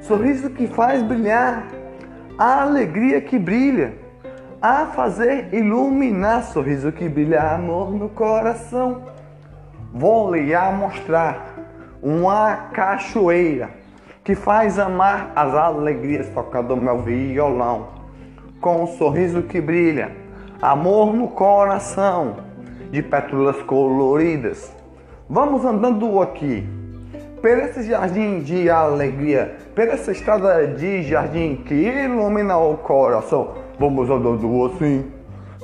sorriso 0.00 0.50
que 0.50 0.66
faz 0.66 1.02
brilhar, 1.02 1.64
a 2.36 2.62
alegria 2.62 3.20
que 3.20 3.38
brilha 3.38 3.94
a 4.60 4.86
fazer 4.86 5.54
iluminar 5.54 6.42
sorriso 6.42 6.90
que 6.90 7.08
brilha 7.08 7.54
amor 7.54 7.92
no 7.92 8.08
coração. 8.08 9.02
Vou 9.92 10.34
lhe 10.34 10.54
a 10.54 10.70
mostrar 10.72 11.57
uma 12.02 12.54
cachoeira 12.72 13.70
que 14.24 14.34
faz 14.34 14.78
amar 14.78 15.32
as 15.34 15.54
alegrias 15.54 16.28
tocando 16.30 16.76
meu 16.76 17.00
violão 17.02 17.98
com 18.60 18.82
um 18.82 18.86
sorriso 18.86 19.42
que 19.42 19.60
brilha, 19.60 20.10
amor 20.60 21.14
no 21.14 21.28
coração, 21.28 22.36
de 22.90 23.02
pétalas 23.02 23.60
coloridas. 23.62 24.74
Vamos 25.28 25.64
andando 25.64 26.20
aqui, 26.20 26.66
por 27.40 27.50
esse 27.50 27.84
jardim 27.84 28.40
de 28.40 28.68
alegria, 28.68 29.56
por 29.74 29.86
essa 29.86 30.10
estrada 30.10 30.66
de 30.66 31.02
jardim 31.02 31.62
que 31.64 31.74
ilumina 31.74 32.56
o 32.58 32.76
coração. 32.78 33.54
Vamos 33.78 34.10
andando 34.10 34.66
assim. 34.66 35.12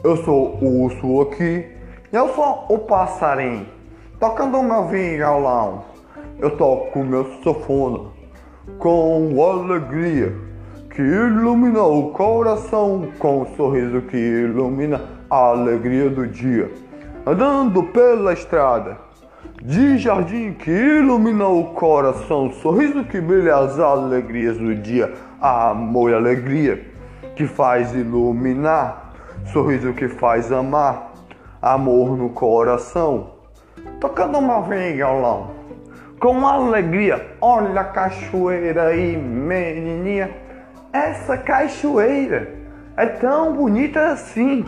Eu 0.05 0.17
sou 0.19 0.57
o 0.61 0.85
urso 0.85 1.23
aqui. 1.23 1.67
Eu 2.13 2.29
sou 2.35 2.67
o 2.69 2.79
passarinho. 2.79 3.67
Tocando 4.21 4.63
meu 4.63 4.87
violão. 4.87 5.94
Eu 6.45 6.51
toco 6.59 7.03
meu 7.03 7.25
sofone 7.43 8.07
com 8.79 9.43
alegria 9.43 10.31
que 10.91 11.01
ilumina 11.01 11.83
o 11.83 12.11
coração, 12.11 13.09
com 13.19 13.41
um 13.41 13.57
sorriso 13.57 14.03
que 14.03 14.19
ilumina 14.19 15.01
a 15.31 15.37
alegria 15.37 16.11
do 16.11 16.27
dia. 16.27 16.71
Andando 17.27 17.83
pela 17.85 18.35
estrada 18.35 18.99
de 19.63 19.97
jardim 19.97 20.53
que 20.53 20.71
ilumina 20.71 21.49
o 21.49 21.73
coração, 21.73 22.53
sorriso 22.53 23.05
que 23.05 23.23
brilha 23.23 23.57
as 23.57 23.81
alegrias 23.81 24.59
do 24.59 24.75
dia, 24.75 25.15
amor 25.41 26.11
e 26.11 26.15
alegria 26.15 26.85
que 27.37 27.47
faz 27.47 27.95
iluminar, 27.95 29.15
sorriso 29.51 29.95
que 29.95 30.09
faz 30.09 30.53
amar, 30.53 31.11
amor 31.63 32.19
no 32.19 32.29
coração. 32.29 33.31
Tocando 33.99 34.37
uma 34.37 34.61
violão, 34.61 35.64
com 36.21 36.47
alegria, 36.47 37.25
olha 37.41 37.81
a 37.81 37.85
cachoeira 37.85 38.89
aí, 38.89 39.17
menininha. 39.17 40.31
Essa 40.93 41.37
cachoeira 41.37 42.53
é 42.97 43.07
tão 43.07 43.53
bonita 43.55 44.13
assim, 44.13 44.65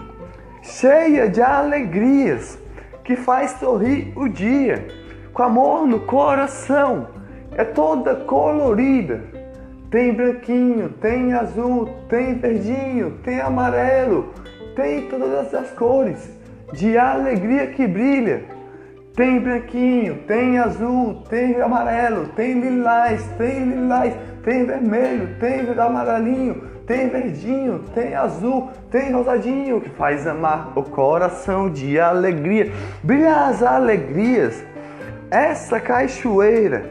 cheia 0.62 1.28
de 1.28 1.40
alegrias, 1.40 2.58
que 3.04 3.16
faz 3.16 3.52
sorrir 3.52 4.12
o 4.16 4.28
dia, 4.28 4.86
com 5.32 5.42
amor 5.42 5.86
no 5.86 6.00
coração, 6.00 7.08
é 7.56 7.64
toda 7.64 8.16
colorida 8.16 9.36
tem 9.90 10.12
branquinho, 10.12 10.90
tem 11.00 11.32
azul, 11.32 11.88
tem 12.08 12.34
verdinho, 12.34 13.12
tem 13.22 13.40
amarelo, 13.40 14.32
tem 14.74 15.08
todas 15.08 15.46
essas 15.46 15.70
cores 15.70 16.28
de 16.72 16.98
alegria 16.98 17.68
que 17.68 17.86
brilha. 17.86 18.44
Tem 19.16 19.40
branquinho, 19.40 20.16
tem 20.26 20.58
azul, 20.58 21.22
tem 21.26 21.58
amarelo, 21.62 22.28
tem 22.36 22.60
lilás, 22.60 23.24
tem 23.38 23.64
lilás, 23.64 24.14
tem 24.44 24.66
vermelho, 24.66 25.38
tem 25.40 25.60
amarelinho, 25.70 26.62
tem 26.86 27.08
verdinho, 27.08 27.78
tem 27.94 28.14
azul, 28.14 28.68
tem 28.90 29.12
rosadinho, 29.12 29.80
que 29.80 29.88
faz 29.88 30.26
amar 30.26 30.76
o 30.76 30.82
coração 30.82 31.70
de 31.70 31.98
alegria. 31.98 32.70
Brilha 33.02 33.46
as 33.46 33.62
alegrias. 33.62 34.62
Essa 35.30 35.80
cachoeira, 35.80 36.84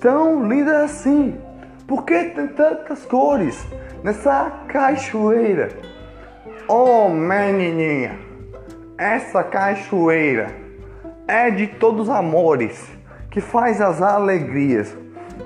tão 0.00 0.48
linda 0.48 0.82
assim, 0.82 1.38
por 1.86 2.04
que 2.04 2.24
tem 2.30 2.48
tantas 2.48 3.06
cores 3.06 3.64
nessa 4.02 4.64
cachoeira? 4.66 5.68
Oh, 6.66 7.08
menininha, 7.08 8.18
essa 8.98 9.44
cachoeira 9.44 10.69
é 11.30 11.48
de 11.48 11.68
todos 11.68 12.08
os 12.08 12.10
amores 12.10 12.90
que 13.30 13.40
faz 13.40 13.80
as 13.80 14.02
alegrias 14.02 14.96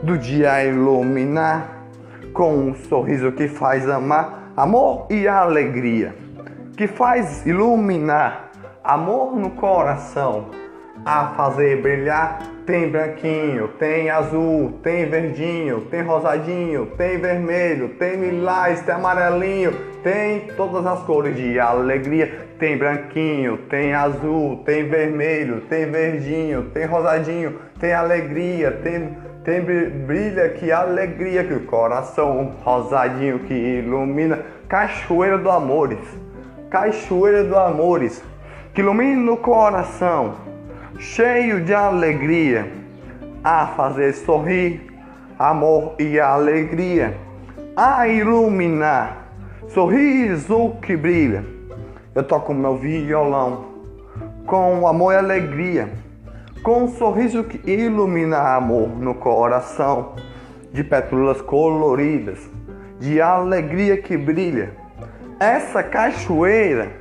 do 0.03 0.17
dia 0.17 0.65
iluminar 0.65 1.85
com 2.33 2.55
um 2.55 2.75
sorriso 2.75 3.31
que 3.33 3.47
faz 3.47 3.89
amar, 3.89 4.51
amor 4.57 5.07
e 5.11 5.29
alegria, 5.29 6.15
que 6.75 6.87
faz 6.87 7.45
iluminar 7.47 8.51
amor 8.83 9.37
no 9.37 9.51
coração, 9.51 10.47
a 11.05 11.35
fazer 11.37 11.83
brilhar 11.83 12.55
tem 12.67 12.91
branquinho, 12.91 13.69
tem 13.79 14.09
azul, 14.09 14.79
tem 14.83 15.07
verdinho, 15.07 15.83
tem 15.83 16.01
rosadinho, 16.01 16.87
tem 16.97 17.19
vermelho, 17.19 17.91
tem 17.91 18.17
lilás, 18.17 18.81
tem 18.81 18.95
amarelinho, 18.95 19.73
tem 20.03 20.49
todas 20.57 20.87
as 20.87 21.01
cores 21.01 21.37
de 21.37 21.59
alegria. 21.59 22.49
Tem 22.59 22.77
branquinho, 22.79 23.59
tem 23.69 23.93
azul, 23.95 24.63
tem 24.65 24.89
vermelho, 24.89 25.63
tem 25.63 25.91
verdinho, 25.91 26.71
tem 26.73 26.87
rosadinho, 26.87 27.59
tem 27.81 27.93
alegria, 27.93 28.71
tem, 28.71 29.17
tem 29.43 29.61
brilha 29.61 30.49
que 30.51 30.71
alegria 30.71 31.45
que 31.45 31.53
o 31.53 31.67
coração 31.67 32.55
rosadinho 32.63 33.41
que 33.41 33.55
ilumina. 33.55 34.41
Cachoeira 34.69 35.37
do 35.37 35.51
Amores, 35.51 35.99
Cachoeira 36.71 37.45
do 37.45 37.57
Amores, 37.57 38.23
que 38.73 38.81
ilumina 38.81 39.33
o 39.33 39.37
coração 39.37 40.35
cheio 40.99 41.61
de 41.61 41.75
alegria, 41.75 42.67
a 43.43 43.67
fazer 43.69 44.13
sorrir, 44.15 44.81
amor 45.39 45.95
e 45.99 46.19
alegria, 46.19 47.17
a 47.77 48.07
iluminar, 48.09 49.29
sorriso 49.69 50.77
que 50.81 50.97
brilha. 50.97 51.54
Eu 52.15 52.23
toco 52.23 52.55
meu 52.55 52.77
violão 52.77 53.65
com 54.47 54.87
amor 54.87 55.15
e 55.15 55.17
alegria, 55.17 55.89
com 56.63 56.85
um 56.85 56.89
sorriso 56.89 57.43
que 57.43 57.61
ilumina 57.69 58.39
amor 58.55 58.89
no 58.89 59.17
coração, 59.17 60.15
de 60.73 60.85
pétalas 60.85 61.43
coloridas, 61.43 62.39
de 63.01 63.21
alegria 63.21 63.97
que 63.97 64.17
brilha. 64.17 64.77
Essa 65.41 65.83
cachoeira 65.83 66.93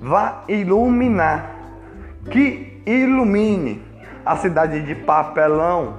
vai 0.00 0.32
iluminar, 0.48 1.54
que 2.30 2.80
ilumine 2.86 3.82
a 4.24 4.34
cidade 4.36 4.80
de 4.80 4.94
papelão, 4.94 5.98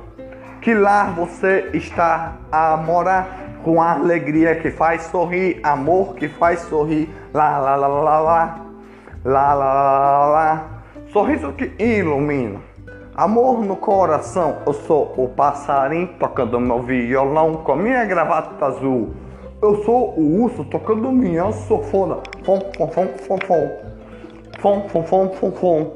que 0.59 0.73
lá 0.73 1.03
você 1.15 1.69
está 1.71 2.33
a 2.51 2.75
morar 2.77 3.44
com 3.65 3.81
alegria 3.81 4.55
que 4.57 4.69
faz 4.69 5.01
sorrir, 5.05 5.59
amor 5.63 6.13
que 6.13 6.27
faz 6.27 6.59
sorrir, 6.59 7.09
lá 7.33 7.57
lá 7.57 7.75
lá 7.75 7.87
lá 7.87 7.99
lá, 7.99 8.19
lá. 8.19 8.65
Lá 9.25 9.53
lá 9.55 10.27
lá, 10.27 10.83
sorriso 11.11 11.51
que 11.53 11.71
ilumina, 11.83 12.59
amor 13.15 13.65
no 13.65 13.75
coração. 13.75 14.57
Eu 14.67 14.73
sou 14.73 15.15
o 15.17 15.29
passarinho 15.29 16.09
tocando 16.19 16.59
meu 16.59 16.79
violão 16.83 17.55
com 17.55 17.75
minha 17.75 18.05
gravata 18.05 18.63
azul. 18.63 19.15
Eu 19.63 19.83
sou 19.83 20.13
o 20.15 20.43
urso 20.43 20.63
tocando 20.65 21.11
minha 21.11 21.51
sofona, 21.51 22.17
fom 22.43 22.59
fom 22.77 22.87
fom 22.87 23.07
fom, 23.47 23.71
fom 24.59 24.89
fom 24.89 25.03
fom 25.03 25.29
fom 25.29 25.51
fom, 25.53 25.93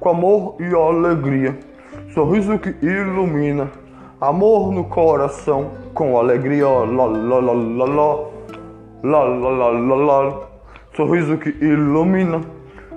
com 0.00 0.08
amor 0.08 0.56
e 0.58 0.74
alegria, 0.74 1.56
sorriso 2.12 2.58
que 2.58 2.74
ilumina. 2.84 3.70
Amor 4.22 4.70
no 4.70 4.84
coração. 4.84 5.72
Com 5.94 6.16
alegria. 6.16 6.68
Lá, 6.68 7.06
lá, 7.06 7.40
lá, 7.40 7.52
lá, 7.52 7.84
lá. 7.84 8.30
Lá, 9.02 9.24
lá, 9.24 9.48
lá, 9.48 9.68
lá, 9.70 9.96
lá. 9.96 10.40
Sorriso 10.94 11.36
que 11.36 11.48
ilumina. 11.48 12.40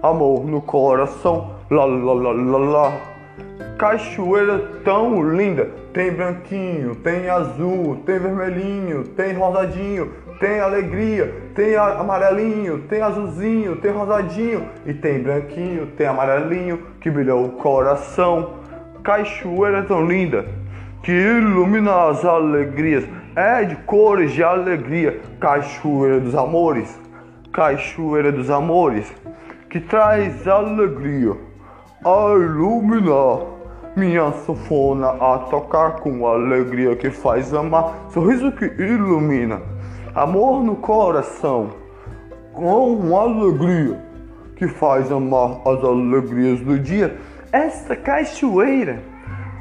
Amor 0.04 0.46
no 0.46 0.62
coração. 0.62 1.56
Lá, 1.72 1.84
lá, 1.84 2.14
lá, 2.14 2.32
lá, 2.32 2.58
lá. 2.60 2.94
Cachoeira 3.80 4.60
tão 4.86 5.36
linda, 5.36 5.66
tem 5.92 6.12
branquinho, 6.12 6.96
tem 6.96 7.28
azul, 7.28 7.98
tem 8.06 8.20
vermelhinho, 8.20 9.04
tem 9.18 9.34
rosadinho, 9.34 10.14
tem 10.40 10.62
alegria, 10.62 11.34
tem 11.56 11.76
amarelinho, 11.76 12.84
tem 12.88 13.02
azulzinho, 13.02 13.76
tem 13.78 13.92
rosadinho 13.92 14.70
e 14.86 14.94
tem 14.94 15.22
branquinho, 15.22 15.88
tem 15.88 16.06
amarelinho 16.06 16.84
que 17.02 17.10
brilha 17.10 17.36
o 17.36 17.50
coração. 17.54 18.54
Cachoeira 19.04 19.84
tão 19.84 20.06
linda 20.06 20.46
que 21.06 21.12
ilumina 21.12 22.10
as 22.10 22.26
alegrias, 22.26 23.08
é 23.36 23.64
de 23.64 23.76
cores 23.76 24.32
de 24.32 24.44
alegria. 24.44 25.22
Cachoeira 25.40 26.20
dos 26.20 26.34
amores, 26.34 27.00
cachoeira 27.54 28.32
dos 28.32 28.50
amores 28.50 29.14
que 29.70 29.80
traz 29.80 30.48
alegria 30.48 31.34
a 32.04 32.34
iluminar 32.34 33.54
minha 33.96 34.32
sanfona 34.32 35.10
a 35.10 35.38
tocar 35.48 35.98
com 36.00 36.26
alegria 36.26 36.96
que 36.96 37.12
faz 37.12 37.54
amar, 37.54 38.08
sorriso 38.10 38.52
que 38.52 38.66
ilumina, 38.66 39.62
amor 40.16 40.64
no 40.64 40.76
coração, 40.76 41.70
com 42.52 43.16
alegria 43.16 44.04
que 44.56 44.68
faz 44.68 45.12
amar 45.12 45.62
as 45.68 45.84
alegrias 45.84 46.62
do 46.62 46.80
dia. 46.80 47.16
Esta 47.52 47.96
cachoeira 47.96 49.15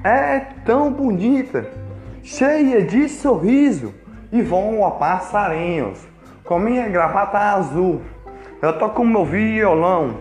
é 0.04 0.38
tão 0.66 0.92
bonita, 0.92 1.66
cheia 2.22 2.82
de 2.82 3.08
sorriso 3.08 3.94
e 4.30 4.42
voa 4.42 4.90
passarinhos, 4.90 5.98
com 6.44 6.58
minha 6.58 6.86
gravata 6.88 7.38
azul. 7.38 8.02
Eu 8.60 8.78
toco 8.78 9.02
meu 9.02 9.24
violão, 9.24 10.18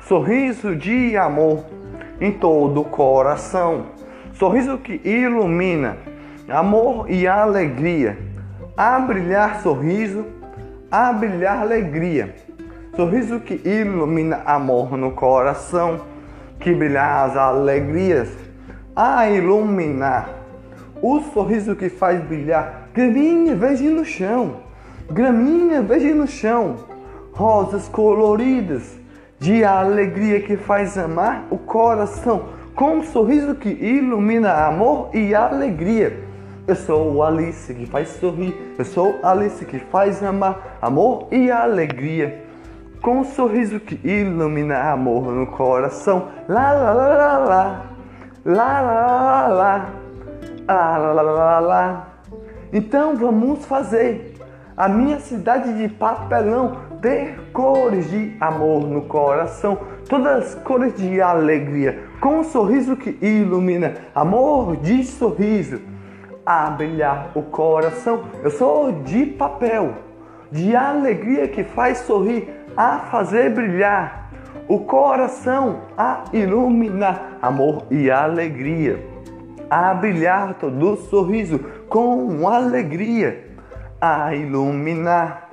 sorriso 0.00 0.74
de 0.74 1.18
amor 1.18 1.66
em 2.18 2.32
todo 2.32 2.80
o 2.80 2.84
coração. 2.84 3.88
Sorriso 4.32 4.78
que 4.78 5.02
ilumina, 5.04 5.98
amor 6.48 7.10
e 7.10 7.28
alegria. 7.28 8.18
A 8.74 8.98
brilhar 8.98 9.60
sorriso, 9.60 10.24
a 10.90 11.12
brilhar 11.12 11.60
alegria. 11.60 12.34
Sorriso 12.94 13.40
que 13.40 13.60
ilumina 13.68 14.40
amor 14.46 14.96
no 14.96 15.10
coração, 15.10 16.00
que 16.58 16.72
brilhar 16.72 17.28
as 17.28 17.36
alegrias, 17.36 18.45
a 18.96 19.28
iluminar. 19.28 20.30
O 21.02 21.20
sorriso 21.20 21.76
que 21.76 21.90
faz 21.90 22.24
brilhar, 22.24 22.88
graminha 22.94 23.54
verde 23.54 23.90
no 23.90 24.04
chão, 24.04 24.56
graminha 25.10 25.82
verde 25.82 26.14
no 26.14 26.26
chão, 26.26 26.76
rosas 27.32 27.86
coloridas 27.86 28.96
de 29.38 29.62
alegria 29.62 30.40
que 30.40 30.56
faz 30.56 30.96
amar 30.96 31.46
o 31.50 31.58
coração, 31.58 32.46
com 32.74 32.96
um 32.96 33.04
sorriso 33.04 33.54
que 33.54 33.68
ilumina 33.68 34.52
amor 34.66 35.10
e 35.12 35.34
alegria. 35.34 36.24
Eu 36.66 36.74
sou 36.74 37.22
Alice 37.22 37.72
que 37.74 37.86
faz 37.86 38.08
sorrir, 38.08 38.56
eu 38.78 38.84
sou 38.84 39.20
Alice 39.22 39.64
que 39.66 39.78
faz 39.78 40.22
amar 40.22 40.78
amor 40.80 41.28
e 41.30 41.50
alegria. 41.50 42.42
Com 43.02 43.20
um 43.20 43.24
sorriso 43.24 43.78
que 43.78 44.00
ilumina 44.02 44.90
amor 44.90 45.30
no 45.30 45.46
coração. 45.46 46.28
Lá 46.48 46.72
lá 46.72 46.92
lá 46.92 47.08
lá 47.08 47.38
lá. 47.38 47.95
Lá 48.46 48.80
lá 48.80 49.48
lá 49.48 49.48
lá. 49.48 49.90
Lá 50.68 50.98
lá 50.98 51.22
lá 51.22 51.58
lá. 51.58 52.08
Então 52.72 53.16
vamos 53.16 53.66
fazer 53.66 54.34
a 54.76 54.88
minha 54.88 55.18
cidade 55.18 55.76
de 55.76 55.88
papelão 55.88 56.76
ter 57.02 57.40
cores 57.52 58.08
de 58.08 58.36
amor 58.40 58.86
no 58.86 59.02
coração, 59.02 59.76
todas 60.08 60.54
as 60.54 60.54
cores 60.62 60.94
de 60.94 61.20
alegria, 61.20 62.04
com 62.20 62.38
um 62.38 62.44
sorriso 62.44 62.96
que 62.96 63.18
ilumina, 63.20 63.94
amor 64.14 64.76
de 64.76 65.02
sorriso, 65.02 65.80
a 66.44 66.70
brilhar 66.70 67.32
o 67.34 67.42
coração. 67.42 68.26
Eu 68.44 68.50
sou 68.52 68.92
de 69.02 69.26
papel, 69.26 69.92
de 70.52 70.76
alegria 70.76 71.48
que 71.48 71.64
faz 71.64 71.98
sorrir, 71.98 72.48
a 72.76 73.00
fazer 73.10 73.52
brilhar 73.52 74.25
o 74.68 74.80
coração, 74.80 75.80
a 75.96 76.24
iluminar, 76.32 77.38
amor 77.40 77.84
e 77.90 78.10
alegria, 78.10 79.04
a 79.70 79.94
brilhar 79.94 80.54
todo 80.54 80.96
sorriso 80.96 81.58
com 81.88 82.48
alegria, 82.48 83.46
a 84.00 84.34
iluminar 84.34 85.46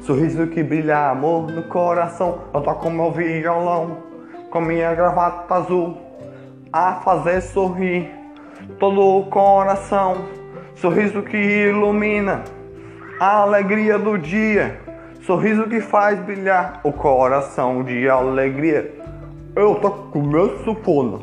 Sorriso 0.00 0.46
que 0.46 0.62
brilha 0.62 1.10
amor 1.10 1.50
no 1.50 1.64
coração. 1.64 2.42
Eu 2.54 2.60
toco 2.60 2.90
meu 2.90 3.10
violão 3.10 3.98
com 4.50 4.60
minha 4.60 4.94
gravata 4.94 5.52
azul 5.54 5.98
a 6.72 6.94
fazer 7.04 7.40
sorrir 7.40 8.08
todo 8.78 9.00
o 9.00 9.26
coração. 9.26 10.16
Sorriso 10.76 11.22
que 11.22 11.36
ilumina 11.36 12.44
a 13.18 13.38
alegria 13.38 13.98
do 13.98 14.16
dia. 14.16 14.80
Sorriso 15.26 15.64
que 15.64 15.80
faz 15.80 16.20
brilhar 16.20 16.78
o 16.84 16.92
coração 16.92 17.82
de 17.82 18.08
alegria. 18.08 18.94
Eu 19.56 19.74
toco 19.74 20.22
meu 20.22 20.62
sufona 20.62 21.18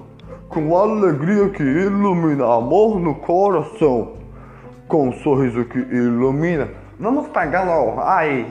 com 0.50 0.76
alegria 0.76 1.48
que 1.48 1.64
ilumina 1.64 2.44
amor 2.54 3.00
no 3.00 3.16
coração. 3.16 4.18
Com 4.90 5.14
sorriso 5.14 5.64
que 5.64 5.80
ilumina. 5.80 6.68
Vamos 7.00 7.30
pegar 7.30 7.64
logo 7.64 8.02
aí 8.02 8.46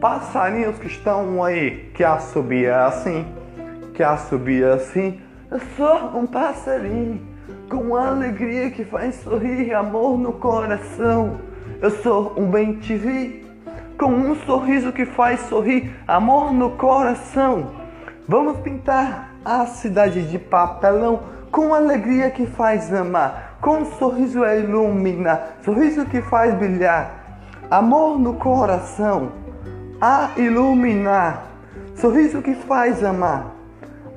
passarinhos 0.00 0.76
que 0.80 0.88
estão 0.88 1.44
aí, 1.44 1.92
que 1.94 2.02
assobia 2.02 2.86
assim, 2.86 3.24
que 3.94 4.02
assobia 4.02 4.74
assim. 4.74 5.20
Eu 5.52 5.60
sou 5.76 6.18
um 6.18 6.26
passarinho 6.26 7.20
com 7.70 7.94
alegria 7.94 8.72
que 8.72 8.84
faz 8.84 9.14
sorrir, 9.22 9.72
amor 9.72 10.18
no 10.18 10.32
coração. 10.32 11.38
Eu 11.80 11.92
sou 11.92 12.34
um 12.36 12.50
bem 12.50 12.74
te 12.80 12.96
vi 12.96 13.43
com 13.98 14.06
um 14.06 14.34
sorriso 14.44 14.92
que 14.92 15.06
faz 15.06 15.40
sorrir, 15.40 15.94
amor 16.06 16.52
no 16.52 16.70
coração. 16.70 17.70
Vamos 18.28 18.58
pintar 18.60 19.30
a 19.44 19.66
cidade 19.66 20.28
de 20.28 20.38
papelão 20.38 21.20
com 21.50 21.74
alegria 21.74 22.30
que 22.30 22.46
faz 22.46 22.92
amar, 22.92 23.58
com 23.60 23.78
um 23.78 23.84
sorriso 23.84 24.42
a 24.42 24.56
iluminar, 24.56 25.58
sorriso 25.64 26.04
que 26.06 26.20
faz 26.20 26.54
brilhar, 26.54 27.40
amor 27.70 28.18
no 28.18 28.34
coração 28.34 29.44
a 30.00 30.32
iluminar, 30.36 31.46
sorriso 31.94 32.42
que 32.42 32.54
faz 32.54 33.04
amar, 33.04 33.54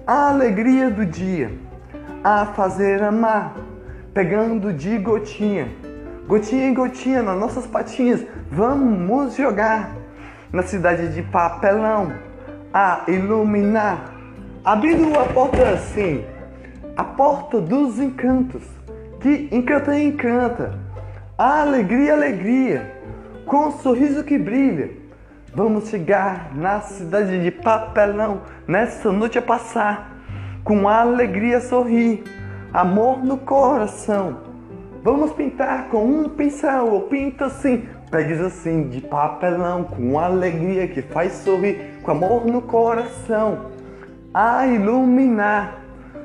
a 0.05 0.29
alegria 0.29 0.89
do 0.89 1.05
dia, 1.05 1.51
a 2.23 2.45
fazer 2.47 3.03
amar, 3.03 3.55
pegando 4.13 4.73
de 4.73 4.97
gotinha, 4.97 5.69
gotinha 6.27 6.67
em 6.67 6.73
gotinha 6.73 7.23
nas 7.23 7.39
nossas 7.39 7.65
patinhas, 7.65 8.25
vamos 8.51 9.35
jogar 9.35 9.91
na 10.51 10.63
cidade 10.63 11.13
de 11.13 11.21
papelão, 11.23 12.13
a 12.73 13.03
iluminar, 13.07 14.13
abrindo 14.63 15.17
a 15.17 15.25
porta 15.25 15.69
assim, 15.69 16.23
a 16.95 17.03
porta 17.03 17.59
dos 17.61 17.99
encantos, 17.99 18.63
que 19.21 19.49
encanta 19.51 19.97
e 19.97 20.07
encanta, 20.07 20.79
a 21.37 21.61
alegria, 21.61 22.13
alegria, 22.13 23.01
com 23.45 23.67
um 23.67 23.71
sorriso 23.71 24.23
que 24.23 24.37
brilha 24.37 25.07
Vamos 25.57 25.89
chegar 25.89 26.53
na 26.53 26.81
cidade 26.81 27.41
de 27.41 27.49
papelão 27.49 28.41
nessa 28.67 29.11
noite 29.11 29.39
a 29.39 29.41
passar. 29.41 30.15
com 30.63 30.87
alegria 30.87 31.59
sorrir, 31.59 32.23
amor 32.71 33.25
no 33.25 33.37
coração. 33.37 34.46
Vamos 35.07 35.31
pintar 35.31 35.87
com 35.87 36.03
um 36.03 36.27
pincel, 36.27 36.87
eu 36.87 37.01
pinto 37.03 37.45
assim, 37.45 37.87
pegues 38.11 38.41
assim 38.41 38.89
de 38.89 38.99
papelão, 38.99 39.85
com 39.85 40.19
alegria 40.19 40.85
que 40.85 41.01
faz 41.01 41.31
sorrir, 41.31 42.01
com 42.03 42.11
amor 42.11 42.45
no 42.45 42.61
coração, 42.61 43.67
a 44.33 44.67
iluminar, 44.67 45.81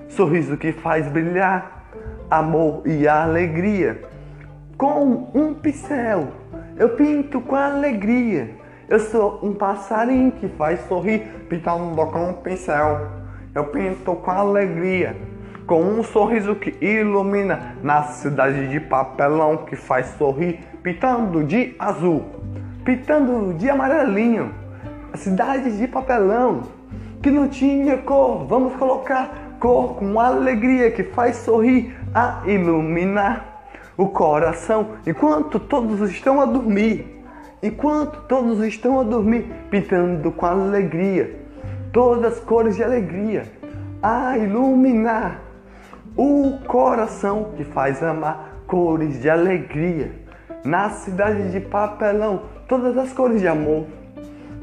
sorriso 0.09 0.57
que 0.57 0.73
faz 0.73 1.07
brilhar, 1.07 1.87
amor 2.29 2.83
e 2.85 3.07
alegria. 3.07 4.03
Com 4.77 5.31
um 5.33 5.55
pincel, 5.55 6.33
eu 6.77 6.89
pinto 6.89 7.41
com 7.41 7.55
alegria. 7.55 8.51
Eu 8.89 8.99
sou 8.99 9.39
um 9.45 9.55
passarinho 9.55 10.33
que 10.33 10.49
faz 10.49 10.81
sorrir, 10.89 11.21
pintando 11.49 12.05
com 12.07 12.31
um 12.31 12.33
pincel. 12.33 13.07
Eu 13.55 13.63
pinto 13.67 14.17
com 14.17 14.31
alegria 14.33 15.17
com 15.73 15.83
um 15.83 16.03
sorriso 16.03 16.55
que 16.55 16.77
ilumina 16.85 17.77
na 17.83 18.03
cidade 18.03 18.69
de 18.69 18.79
papelão 18.79 19.57
que 19.57 19.75
faz 19.75 20.05
sorrir, 20.19 20.61
pintando 20.83 21.43
de 21.43 21.75
azul, 21.79 22.27
pintando 22.85 23.55
de 23.55 23.71
amarelinho, 23.71 24.53
a 25.11 25.17
cidade 25.17 25.75
de 25.79 25.89
papelão 25.89 26.65
que 27.23 27.31
não 27.31 27.49
tinha 27.49 27.97
cor, 27.97 28.45
vamos 28.45 28.75
colocar 28.75 29.57
cor 29.59 29.95
com 29.95 30.21
alegria 30.21 30.91
que 30.91 31.05
faz 31.05 31.37
sorrir, 31.37 31.97
a 32.15 32.43
iluminar 32.45 33.65
o 33.97 34.09
coração 34.09 34.89
enquanto 35.07 35.59
todos 35.59 36.03
estão 36.11 36.39
a 36.39 36.45
dormir. 36.45 37.25
Enquanto 37.63 38.21
todos 38.29 38.63
estão 38.63 39.01
a 39.01 39.05
dormir, 39.05 39.51
pintando 39.71 40.31
com 40.33 40.45
alegria, 40.45 41.35
todas 41.95 42.35
as 42.35 42.41
cores 42.41 42.77
de 42.77 42.85
alegria, 42.85 43.45
a 44.03 44.37
iluminar 44.37 45.52
o 46.17 46.59
coração 46.67 47.53
que 47.57 47.65
faz 47.65 48.03
amar 48.03 48.65
cores 48.67 49.21
de 49.21 49.31
alegria. 49.31 50.13
Na 50.65 50.91
cidade 50.91 51.51
de 51.51 51.61
papelão, 51.61 52.43
todas 52.69 52.97
as 52.97 53.13
cores 53.13 53.41
de 53.41 53.49
amor, 53.49 53.87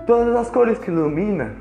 todas 0.08 0.36
as 0.36 0.50
cores 0.50 0.80
que 0.80 0.90
ilumina, 0.90 1.54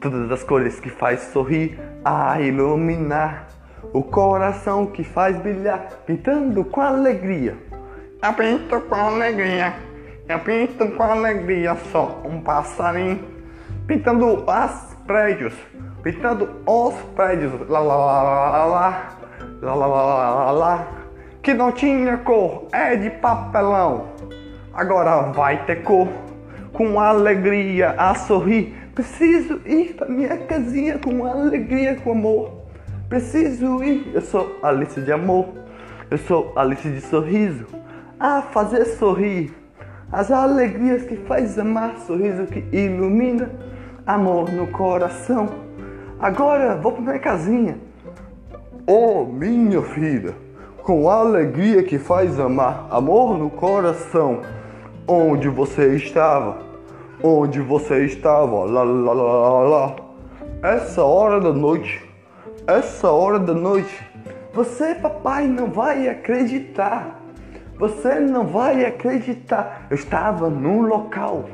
todas 0.00 0.30
as 0.30 0.44
cores 0.44 0.78
que 0.78 0.90
faz 0.90 1.20
sorrir, 1.32 1.78
a 2.04 2.40
iluminar. 2.40 3.48
O 3.92 4.02
coração 4.02 4.86
que 4.86 5.02
faz 5.02 5.38
brilhar, 5.38 5.88
pintando 6.04 6.64
com 6.64 6.80
alegria. 6.80 7.56
Eu 8.22 8.32
pinto 8.34 8.80
com 8.82 8.94
alegria, 8.94 9.72
eu 10.28 10.38
pinto 10.40 10.88
com 10.88 11.02
alegria, 11.02 11.74
só 11.90 12.20
um 12.24 12.40
passarinho, 12.40 13.20
pintando 13.86 14.44
os 14.44 14.94
prédios, 15.06 15.54
pintando 16.02 16.50
os 16.66 16.94
prédios, 17.14 17.52
lá 17.68 17.78
lá 17.78 17.96
lá 17.96 18.22
lá 18.22 18.50
lá 18.50 18.64
lá 18.66 19.17
lá 19.62 19.74
lá 19.74 19.86
lá 19.86 20.50
lá, 20.50 20.88
que 21.42 21.52
não 21.52 21.72
tinha 21.72 22.16
cor, 22.18 22.68
é 22.72 22.94
de 22.94 23.10
papelão. 23.10 24.08
Agora 24.72 25.32
vai 25.32 25.64
ter 25.64 25.82
cor, 25.82 26.08
com 26.72 27.00
alegria 27.00 27.94
a 27.98 28.14
sorrir. 28.14 28.74
Preciso 28.94 29.60
ir 29.64 29.94
pra 29.94 30.08
minha 30.08 30.36
casinha 30.36 30.98
com 30.98 31.24
alegria, 31.24 31.96
com 31.96 32.12
amor. 32.12 32.52
Preciso 33.08 33.82
ir, 33.82 34.10
eu 34.14 34.20
sou 34.20 34.58
Alice 34.62 35.00
de 35.00 35.10
amor, 35.10 35.48
eu 36.10 36.18
sou 36.18 36.52
Alice 36.54 36.88
de 36.88 37.00
sorriso, 37.00 37.66
a 38.20 38.42
fazer 38.42 38.84
sorrir. 38.84 39.52
As 40.12 40.30
alegrias 40.30 41.02
que 41.02 41.16
faz 41.16 41.58
amar, 41.58 41.96
sorriso 42.06 42.46
que 42.46 42.64
ilumina, 42.72 43.50
amor 44.06 44.50
no 44.50 44.66
coração. 44.68 45.48
Agora 46.20 46.76
vou 46.76 46.92
pra 46.92 47.02
minha 47.02 47.18
casinha 47.18 47.87
Oh, 48.90 49.26
minha 49.26 49.82
filha, 49.82 50.34
com 50.82 51.10
a 51.10 51.16
alegria 51.16 51.82
que 51.82 51.98
faz 51.98 52.40
amar, 52.40 52.86
amor 52.90 53.36
no 53.36 53.50
coração, 53.50 54.40
onde 55.06 55.46
você 55.46 55.94
estava, 55.94 56.56
onde 57.22 57.60
você 57.60 58.06
estava, 58.06 58.64
lá, 58.64 58.82
lá, 58.82 59.12
lá, 59.12 59.60
lá. 59.60 59.96
Essa 60.62 61.04
hora 61.04 61.38
da 61.38 61.52
noite, 61.52 62.02
essa 62.66 63.10
hora 63.10 63.38
da 63.38 63.52
noite, 63.52 64.02
você, 64.54 64.94
papai, 64.94 65.46
não 65.46 65.66
vai 65.66 66.08
acreditar. 66.08 67.20
Você 67.78 68.18
não 68.18 68.46
vai 68.46 68.86
acreditar. 68.86 69.86
Eu 69.90 69.96
estava 69.96 70.48
num 70.48 70.80
local 70.80 71.44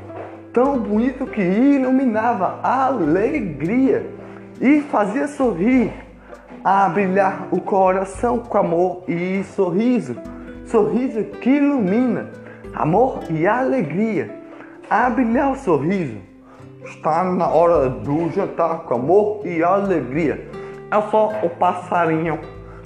tão 0.53 0.79
bonito 0.79 1.27
que 1.27 1.41
iluminava 1.41 2.61
a 2.63 2.85
alegria 2.85 4.09
e 4.61 4.79
fazia 4.83 5.27
sorrir 5.27 6.04
a 6.65 6.89
brilhar 6.89 7.47
o 7.51 7.61
coração 7.61 8.39
com 8.39 8.57
amor 8.57 9.03
e 9.07 9.43
sorriso, 9.43 10.15
sorriso 10.65 11.23
que 11.39 11.51
ilumina, 11.51 12.31
amor 12.73 13.19
e 13.29 13.45
alegria, 13.45 14.35
a 14.89 15.07
brilhar 15.07 15.51
o 15.51 15.55
sorriso. 15.55 16.17
Está 16.83 17.23
na 17.23 17.47
hora 17.47 17.87
do 17.87 18.31
jantar 18.31 18.79
com 18.79 18.95
amor 18.95 19.45
e 19.45 19.63
alegria. 19.63 20.49
É 20.89 20.99
só 21.11 21.33
o 21.43 21.51
passarinho, 21.51 22.39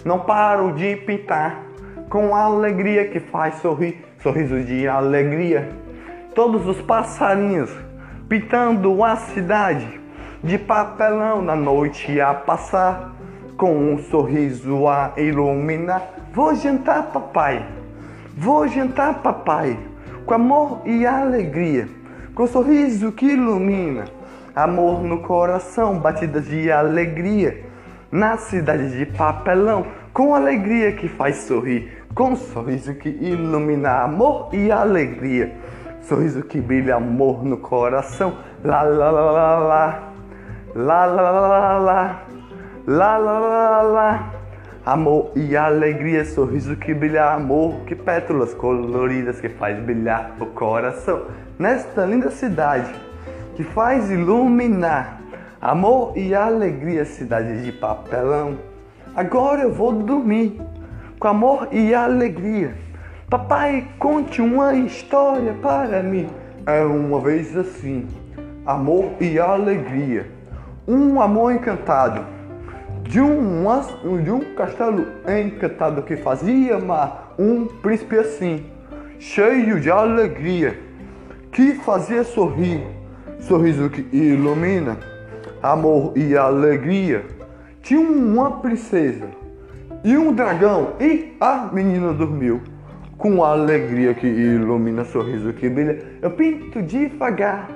não 0.04 0.20
paro 0.20 0.74
de 0.74 0.98
pintar, 0.98 1.64
com 2.10 2.36
alegria 2.36 3.08
que 3.08 3.22
faz 3.22 3.56
sorrir, 3.62 4.06
sorriso 4.22 4.62
de 4.62 4.90
alegria. 4.90 5.70
Todos 6.36 6.68
os 6.68 6.82
passarinhos 6.82 7.74
pintando 8.28 9.02
a 9.06 9.16
cidade 9.16 10.02
de 10.44 10.58
papelão 10.58 11.42
na 11.42 11.56
noite 11.56 12.20
a 12.20 12.34
passar 12.34 13.18
com 13.60 13.76
um 13.76 13.97
sorriso 13.97 14.88
a 14.88 15.12
iluminar. 15.18 16.01
Vou 16.34 16.55
jantar, 16.55 17.12
papai. 17.12 17.68
Vou 18.38 18.66
jantar, 18.70 19.22
papai. 19.22 19.78
Com 20.26 20.34
amor 20.34 20.82
e 20.86 21.05
alegria. 21.05 21.89
Com 22.34 22.47
sorriso 22.47 23.12
que 23.12 23.26
ilumina. 23.26 24.05
Amor 24.55 25.03
no 25.03 25.20
coração, 25.20 25.99
batidas 25.99 26.45
de 26.45 26.72
alegria. 26.72 27.66
Na 28.10 28.38
cidade 28.38 28.97
de 28.97 29.05
papelão, 29.05 29.86
com 30.14 30.34
alegria 30.34 30.93
que 30.93 31.10
faz 31.10 31.36
sorrir. 31.39 32.01
Com 32.16 32.38
sorriso 32.38 32.93
que 32.95 33.10
ilumina 33.10 34.03
amor 34.03 34.51
e 34.53 34.72
alegria. 34.72 35.53
Sorriso 36.03 36.43
que 36.43 36.62
brilha 36.62 36.95
amor 36.95 37.43
no 37.43 37.57
coração. 37.57 38.38
Lá, 38.64 38.84
lá, 38.84 39.12
lá, 39.12 39.32
lá, 39.32 39.57
lá. 39.57 40.14
Lá, 40.74 41.05
lá, 41.05 41.30
lá, 41.30 41.47
lá, 41.47 41.78
lá. 41.78 42.30
Lá, 42.92 43.18
lá, 43.18 43.38
lá, 43.38 43.82
lá. 43.84 44.34
Amor 44.84 45.32
e 45.36 45.56
alegria, 45.56 46.26
sorriso 46.26 46.76
que 46.76 46.92
brilha, 46.92 47.34
amor, 47.34 47.82
que 47.86 47.94
pétalas 47.94 48.52
coloridas 48.56 49.40
que 49.40 49.48
faz 49.48 49.78
brilhar 49.78 50.32
o 50.40 50.48
coração. 50.48 51.28
Nesta 51.60 52.04
linda 52.04 52.32
cidade 52.32 52.92
que 53.56 53.64
faz 53.64 54.10
iluminar, 54.10 55.22
amor 55.62 56.18
e 56.18 56.34
alegria, 56.34 57.06
cidade 57.06 57.64
de 57.64 57.72
papelão. 57.74 58.58
Agora 59.16 59.62
eu 59.62 59.72
vou 59.72 59.94
dormir 59.94 60.60
com 61.20 61.28
amor 61.28 61.68
e 61.72 61.94
alegria. 61.94 62.74
Papai, 63.30 63.88
conte 64.00 64.42
uma 64.42 64.74
história 64.74 65.54
para 65.62 66.02
mim. 66.02 66.28
Era 66.66 66.88
uma 66.88 67.22
vez 67.22 67.56
assim, 67.56 68.08
amor 68.66 69.12
e 69.22 69.38
alegria. 69.38 70.26
Um 70.88 71.22
amor 71.22 71.54
encantado 71.54 72.39
de 73.04 73.20
um, 73.20 73.64
de 74.24 74.32
um 74.32 74.54
castelo 74.56 75.06
encantado 75.28 76.04
que 76.04 76.18
fazia 76.18 76.76
amar 76.76 77.34
um 77.39 77.66
príncipe 77.66 78.18
assim, 78.18 78.66
cheio 79.18 79.80
de 79.80 79.89
alegria, 79.89 80.80
que 81.52 81.76
fazia 81.76 82.24
sorrir, 82.24 82.84
sorriso 83.39 83.89
que 83.89 84.08
ilumina, 84.16 84.97
amor 85.62 86.14
e 86.16 86.38
alegria. 86.38 87.26
Tinha 87.82 88.00
uma 88.00 88.60
princesa 88.60 89.30
e 90.04 90.18
um 90.18 90.34
dragão 90.34 90.93
e 91.00 91.36
a 91.39 91.70
menina 91.72 92.14
dormiu. 92.14 92.62
Com 93.18 93.43
alegria 93.43 94.14
que 94.14 94.28
ilumina, 94.28 95.04
sorriso 95.04 95.52
que 95.52 95.68
brilha, 95.68 96.02
eu 96.22 96.32
pinto 96.32 96.82
devagar. 96.82 97.70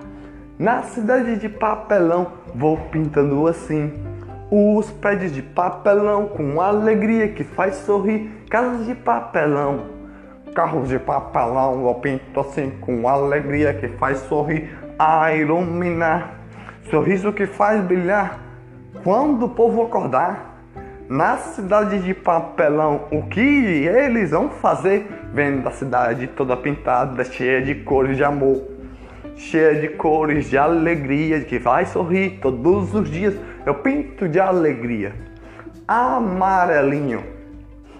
Na 0.57 0.83
cidade 0.83 1.37
de 1.37 1.49
papelão, 1.49 2.33
vou 2.55 2.77
pintando 2.91 3.45
assim 3.47 3.91
os 4.51 4.91
prédios 4.91 5.33
de 5.33 5.41
papelão 5.41 6.27
com 6.27 6.61
alegria 6.61 7.29
que 7.29 7.43
faz 7.43 7.75
sorrir, 7.75 8.29
casas 8.49 8.85
de 8.85 8.95
papelão, 8.95 9.85
carros 10.53 10.89
de 10.89 10.99
papelão, 10.99 11.87
eu 11.87 11.95
pinto 11.95 12.39
assim 12.39 12.71
com 12.81 13.07
alegria 13.07 13.73
que 13.73 13.87
faz 13.97 14.19
sorrir, 14.19 14.69
a 14.97 15.33
iluminar, 15.33 16.39
sorriso 16.89 17.33
que 17.33 17.47
faz 17.47 17.83
brilhar. 17.83 18.39
Quando 19.03 19.47
o 19.47 19.49
povo 19.49 19.81
acordar, 19.81 20.53
na 21.09 21.37
cidade 21.37 21.99
de 21.99 22.13
papelão, 22.13 23.07
o 23.11 23.23
que 23.23 23.41
eles 23.41 24.31
vão 24.31 24.49
fazer? 24.49 25.05
Vendo 25.33 25.67
a 25.67 25.71
cidade 25.71 26.27
toda 26.27 26.55
pintada, 26.55 27.23
cheia 27.23 27.61
de 27.61 27.75
cores 27.75 28.15
de 28.15 28.23
amor, 28.23 28.63
cheia 29.35 29.75
de 29.75 29.89
cores 29.89 30.49
de 30.49 30.57
alegria, 30.57 31.41
que 31.41 31.59
vai 31.59 31.85
sorrir 31.85 32.39
todos 32.41 32.93
os 32.93 33.09
dias 33.09 33.35
eu 33.65 33.75
pinto 33.75 34.27
de 34.27 34.39
alegria. 34.39 35.13
amarelinho, 35.87 37.23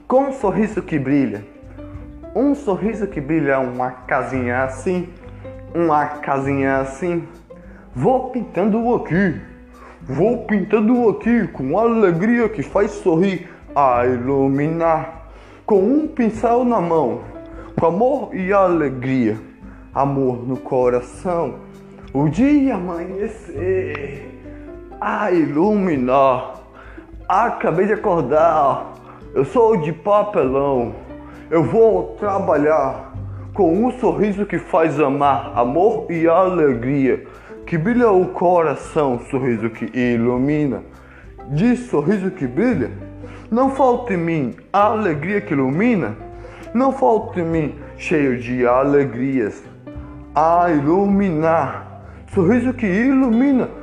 com 0.07 0.26
um 0.26 0.34
sorriso 0.34 0.82
que 0.82 0.99
brilha. 0.99 1.45
Um 2.36 2.55
sorriso 2.55 3.07
que 3.07 3.22
brilha, 3.22 3.59
uma 3.59 3.91
casinha 3.91 4.64
assim, 4.64 5.09
uma 5.74 6.05
casinha 6.05 6.78
assim. 6.78 7.28
Vou 7.95 8.30
pintando 8.30 8.93
aqui, 8.95 9.39
vou 10.01 10.45
pintando 10.45 11.09
aqui 11.09 11.47
com 11.47 11.78
alegria 11.78 12.49
que 12.49 12.64
faz 12.64 12.91
sorrir 12.91 13.49
a 13.76 14.05
iluminar. 14.05 15.30
Com 15.66 15.82
um 15.82 16.07
pincel 16.07 16.66
na 16.66 16.82
mão, 16.82 17.22
com 17.80 17.86
amor 17.86 18.36
e 18.36 18.51
alegria, 18.51 19.38
amor 19.93 20.45
no 20.45 20.57
coração. 20.57 21.55
O 22.14 22.28
dia 22.28 22.76
amanhecer 22.76 24.32
a 25.04 25.32
iluminar. 25.32 26.54
Acabei 27.28 27.88
de 27.88 27.93
acordar, 27.93 28.93
eu 29.36 29.43
sou 29.43 29.76
de 29.76 29.91
papelão. 29.91 30.95
Eu 31.51 31.64
vou 31.64 32.16
trabalhar 32.20 33.14
com 33.54 33.86
um 33.86 33.91
sorriso 33.99 34.45
que 34.45 34.58
faz 34.58 34.99
amar, 34.99 35.51
amor 35.56 36.10
e 36.10 36.28
alegria, 36.28 37.26
que 37.66 37.78
brilha 37.78 38.12
o 38.12 38.28
coração, 38.30 39.20
sorriso 39.30 39.70
que 39.70 39.86
ilumina. 39.97 40.82
De 41.49 41.76
sorriso 41.76 42.32
que 42.32 42.47
brilha, 42.47 42.89
não 43.51 43.72
falta 43.72 44.14
em 44.14 44.18
mim 44.18 44.56
a 44.72 44.86
alegria 44.86 45.41
que 45.41 45.54
ilumina, 45.54 46.16
não 46.74 46.93
falta 46.93 47.41
em 47.41 47.45
mim 47.45 47.76
cheio 47.97 48.39
de 48.39 48.66
alegrias 48.66 49.62
a 50.34 50.72
iluminar, 50.72 52.06
sorriso 52.34 52.74
que 52.74 52.88
ilumina. 52.88 53.82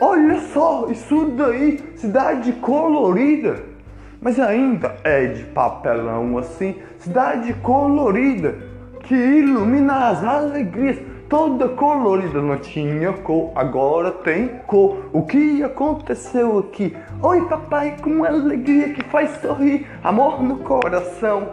Olha 0.00 0.40
só, 0.52 0.86
isso 0.90 1.32
daí, 1.36 1.80
cidade 1.96 2.52
colorida, 2.52 3.56
mas 4.22 4.38
ainda 4.38 4.94
é 5.02 5.26
de 5.26 5.42
papelão 5.46 6.38
assim, 6.38 6.76
cidade 6.98 7.52
colorida 7.54 8.54
que 9.00 9.14
ilumina 9.14 10.10
as 10.10 10.22
alegrias, 10.22 10.98
toda 11.28 11.68
colorida, 11.70 12.40
não 12.40 12.56
tinha 12.58 13.12
cor, 13.12 13.50
agora 13.56 14.12
tem 14.12 14.48
cor. 14.68 15.10
O 15.12 15.22
que 15.22 15.64
aconteceu 15.64 16.60
aqui? 16.60 16.96
Oi, 17.20 17.48
papai, 17.48 17.96
com 18.00 18.24
alegria 18.24 18.94
que 18.94 19.02
faz 19.02 19.30
sorrir, 19.40 19.84
amor 20.04 20.40
no 20.40 20.58
coração, 20.58 21.48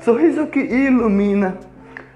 sorriso 0.00 0.46
que 0.46 0.60
ilumina. 0.60 1.58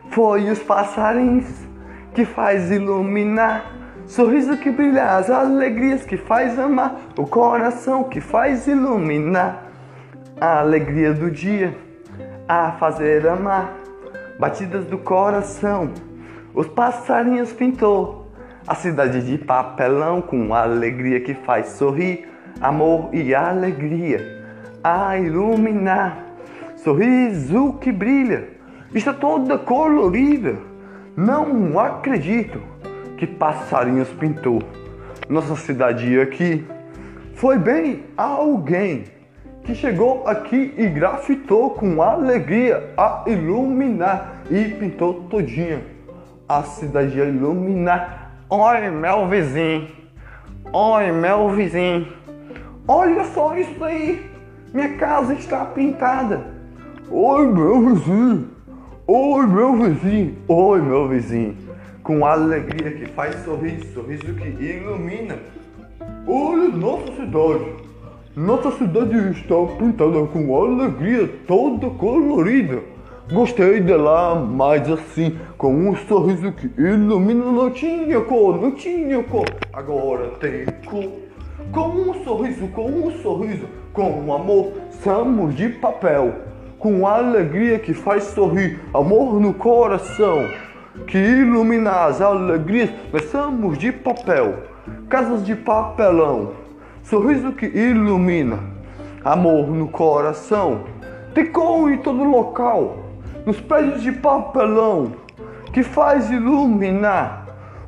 Foi 0.08 0.48
os 0.48 0.60
passarinhos 0.60 1.66
que 2.14 2.24
faz 2.24 2.70
iluminar 2.70 3.75
Sorriso 4.06 4.56
que 4.56 4.70
brilha, 4.70 5.16
as 5.16 5.28
alegrias 5.28 6.04
que 6.04 6.16
faz 6.16 6.56
amar, 6.58 6.96
o 7.18 7.26
coração 7.26 8.04
que 8.04 8.20
faz 8.20 8.68
iluminar, 8.68 9.64
a 10.40 10.60
alegria 10.60 11.12
do 11.12 11.28
dia, 11.28 11.76
a 12.46 12.72
fazer 12.72 13.26
amar, 13.26 13.74
batidas 14.38 14.84
do 14.84 14.96
coração, 14.96 15.90
os 16.54 16.68
passarinhos 16.68 17.52
pintou, 17.52 18.30
a 18.64 18.76
cidade 18.76 19.22
de 19.22 19.38
papelão 19.38 20.22
com 20.22 20.54
a 20.54 20.62
alegria 20.62 21.18
que 21.20 21.34
faz 21.34 21.70
sorrir, 21.70 22.28
amor 22.60 23.10
e 23.12 23.34
alegria, 23.34 24.44
a 24.84 25.18
iluminar, 25.18 26.16
sorriso 26.76 27.72
que 27.80 27.90
brilha, 27.90 28.50
está 28.94 29.12
toda 29.12 29.58
colorida, 29.58 30.56
não 31.16 31.76
acredito 31.80 32.62
que 33.16 33.26
passarinhos 33.26 34.08
pintou. 34.10 34.62
Nossa 35.28 35.56
cidade 35.56 36.20
aqui 36.20 36.66
foi 37.34 37.58
bem 37.58 38.04
alguém 38.16 39.04
que 39.64 39.74
chegou 39.74 40.26
aqui 40.26 40.74
e 40.76 40.86
grafitou 40.86 41.70
com 41.70 42.00
alegria 42.00 42.92
a 42.96 43.24
iluminar 43.26 44.42
e 44.50 44.64
pintou 44.64 45.24
todinha 45.24 45.82
a 46.48 46.62
cidade 46.62 47.20
a 47.20 47.24
iluminar. 47.24 48.32
Oi, 48.48 48.90
meu 48.90 49.26
vizinho. 49.28 49.88
Oi, 50.72 51.10
meu 51.10 51.50
vizinho. 51.50 52.06
Olha 52.86 53.24
só 53.24 53.56
isso 53.56 53.82
aí. 53.82 54.30
Minha 54.72 54.96
casa 54.96 55.34
está 55.34 55.64
pintada. 55.64 56.46
Oi, 57.10 57.46
meu 57.48 57.94
vizinho. 57.94 58.50
Oi, 59.06 59.46
meu 59.46 59.74
vizinho. 59.74 60.36
Oi, 60.46 60.80
meu 60.80 61.08
vizinho 61.08 61.65
com 62.06 62.24
alegria 62.24 62.92
que 62.92 63.06
faz 63.06 63.34
sorrir, 63.44 63.84
sorriso 63.92 64.32
que 64.34 64.48
ilumina. 64.64 65.38
Olha 66.24 66.68
nossa 66.68 67.10
cidade. 67.16 67.64
Nossa 68.36 68.70
cidade 68.78 69.32
está 69.32 69.56
pintada 69.76 70.24
com 70.26 70.56
alegria 70.56 71.28
toda 71.48 71.90
colorida. 71.90 72.78
Gostei 73.32 73.80
dela 73.80 74.36
mais 74.36 74.88
assim, 74.88 75.36
com 75.58 75.74
um 75.74 75.96
sorriso 75.96 76.52
que 76.52 76.70
ilumina. 76.80 77.50
Não 77.50 77.70
tinha 77.72 78.20
cor, 78.20 78.62
não 78.62 78.70
tinha 78.70 79.20
cor, 79.24 79.46
agora 79.72 80.28
tem 80.38 80.64
cor. 80.88 81.10
Com 81.72 81.88
um 81.88 82.22
sorriso, 82.22 82.68
com 82.68 82.86
um 82.88 83.10
sorriso, 83.20 83.66
com 83.92 84.12
um 84.20 84.32
amor, 84.32 84.74
somos 85.02 85.56
de 85.56 85.70
papel. 85.70 86.32
Com 86.78 87.04
alegria 87.04 87.80
que 87.80 87.92
faz 87.92 88.22
sorrir, 88.22 88.78
amor 88.94 89.40
no 89.40 89.52
coração 89.52 90.46
que 91.06 91.18
ilumina 91.18 92.06
as 92.06 92.20
alegrias, 92.20 92.90
nós 93.12 93.24
somos 93.30 93.78
de 93.78 93.92
papel, 93.92 94.64
casas 95.08 95.44
de 95.44 95.54
papelão, 95.54 96.52
sorriso 97.02 97.52
que 97.52 97.66
ilumina, 97.66 98.58
amor 99.24 99.68
no 99.68 99.88
coração, 99.88 100.80
tem 101.34 101.46
cor 101.46 101.90
em 101.90 101.98
todo 101.98 102.24
local, 102.24 102.98
nos 103.44 103.60
prédios 103.60 104.02
de 104.02 104.12
papelão, 104.12 105.12
que 105.72 105.82
faz 105.82 106.30
iluminar, 106.30 107.46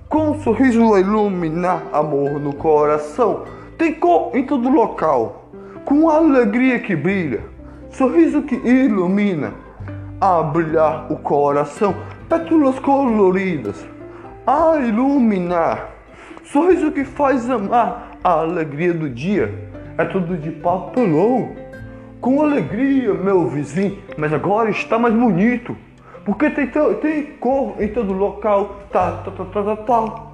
com 0.08 0.30
um 0.30 0.40
sorriso 0.40 0.94
a 0.94 1.00
iluminar, 1.00 1.82
amor 1.92 2.38
no 2.40 2.54
coração, 2.54 3.44
tem 3.76 3.94
cor 3.94 4.36
em 4.36 4.44
todo 4.44 4.68
local, 4.68 5.50
com 5.84 6.08
alegria 6.08 6.78
que 6.78 6.94
brilha, 6.94 7.40
sorriso 7.90 8.42
que 8.42 8.54
ilumina, 8.54 9.54
a 10.20 10.42
brilhar 10.42 11.10
o 11.10 11.16
coração 11.16 11.94
pétalas 12.28 12.78
coloridas 12.80 13.86
a 14.46 14.76
iluminar. 14.78 15.90
Sorriso 16.44 16.92
que 16.92 17.04
faz 17.04 17.48
amar 17.50 18.18
a 18.22 18.40
alegria 18.40 18.92
do 18.92 19.08
dia. 19.08 19.68
É 19.96 20.04
tudo 20.04 20.36
de 20.36 20.50
papelão. 20.50 21.56
Com 22.20 22.42
alegria, 22.42 23.14
meu 23.14 23.48
vizinho, 23.48 23.98
mas 24.16 24.32
agora 24.32 24.70
está 24.70 24.98
mais 24.98 25.14
bonito. 25.14 25.76
Porque 26.24 26.50
tem, 26.50 26.68
tem 27.00 27.22
cor 27.38 27.74
em 27.78 27.88
todo 27.88 28.12
local. 28.12 28.80
Tá 28.90 29.22
tá, 29.24 29.30
tá, 29.30 29.44
tá, 29.44 29.44
tá, 29.44 29.62
tá, 29.62 29.76
tá, 29.76 29.76
tá. 29.76 30.28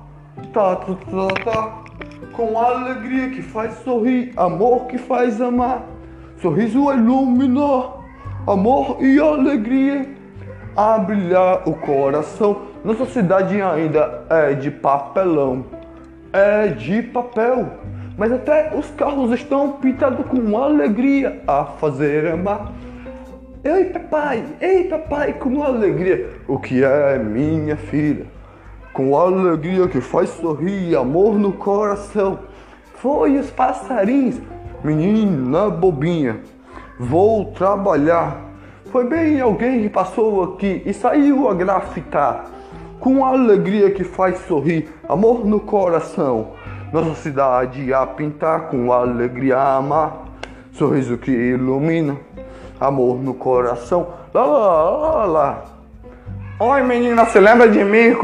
Tá, 0.52 0.76
tá, 0.76 0.94
tá, 0.94 1.44
tá. 1.44 1.84
Com 2.32 2.58
alegria 2.58 3.30
que 3.30 3.42
faz 3.42 3.74
sorrir, 3.84 4.32
amor 4.36 4.86
que 4.86 4.98
faz 4.98 5.40
amar. 5.40 5.84
Sorriso 6.40 6.90
é 6.90 6.96
iluminar, 6.96 7.92
amor 8.46 8.98
e 9.00 9.20
alegria 9.20 10.13
a 10.76 10.98
brilhar 10.98 11.68
o 11.68 11.74
coração. 11.74 12.62
Nossa 12.84 13.06
cidade 13.06 13.60
ainda 13.60 14.24
é 14.28 14.54
de 14.54 14.70
papelão, 14.70 15.64
é 16.32 16.68
de 16.68 17.02
papel. 17.02 17.66
Mas 18.16 18.30
até 18.32 18.72
os 18.76 18.90
carros 18.92 19.32
estão 19.32 19.72
pintados 19.72 20.26
com 20.26 20.56
alegria 20.56 21.42
a 21.46 21.64
fazer 21.64 22.28
amar. 22.28 22.72
Ei, 23.64 23.86
papai, 23.86 24.44
ei, 24.60 24.84
papai, 24.84 25.32
com 25.32 25.62
alegria. 25.62 26.30
O 26.46 26.58
que 26.58 26.84
é 26.84 27.18
minha 27.18 27.76
filha? 27.76 28.26
Com 28.92 29.16
alegria 29.16 29.88
que 29.88 30.00
faz 30.00 30.28
sorrir, 30.30 30.94
amor 30.94 31.38
no 31.38 31.52
coração. 31.52 32.40
Foi 32.96 33.36
os 33.38 33.50
passarinhos, 33.50 34.40
menina 34.84 35.70
bobinha. 35.70 36.40
Vou 37.00 37.46
trabalhar 37.46 38.53
foi 38.94 39.08
bem 39.08 39.40
alguém 39.40 39.82
que 39.82 39.88
passou 39.88 40.44
aqui 40.44 40.80
e 40.86 40.94
saiu 40.94 41.48
a 41.48 41.54
grafitar 41.54 42.44
com 43.00 43.24
alegria 43.24 43.90
que 43.90 44.04
faz 44.04 44.38
sorrir, 44.46 44.88
amor 45.08 45.44
no 45.44 45.58
coração. 45.58 46.52
Nossa 46.92 47.16
cidade 47.16 47.92
a 47.92 48.06
pintar 48.06 48.68
com 48.68 48.92
alegria 48.92 49.56
a 49.56 49.78
amar, 49.78 50.26
sorriso 50.74 51.18
que 51.18 51.32
ilumina, 51.32 52.16
amor 52.80 53.16
no 53.16 53.34
coração. 53.34 54.06
Lá, 54.32 54.44
lá, 54.44 54.90
lá, 54.90 55.24
lá. 55.24 55.64
Oi 56.60 56.82
menina, 56.84 57.26
você 57.26 57.40
lembra 57.40 57.68
de 57.68 57.82
mim? 57.82 58.14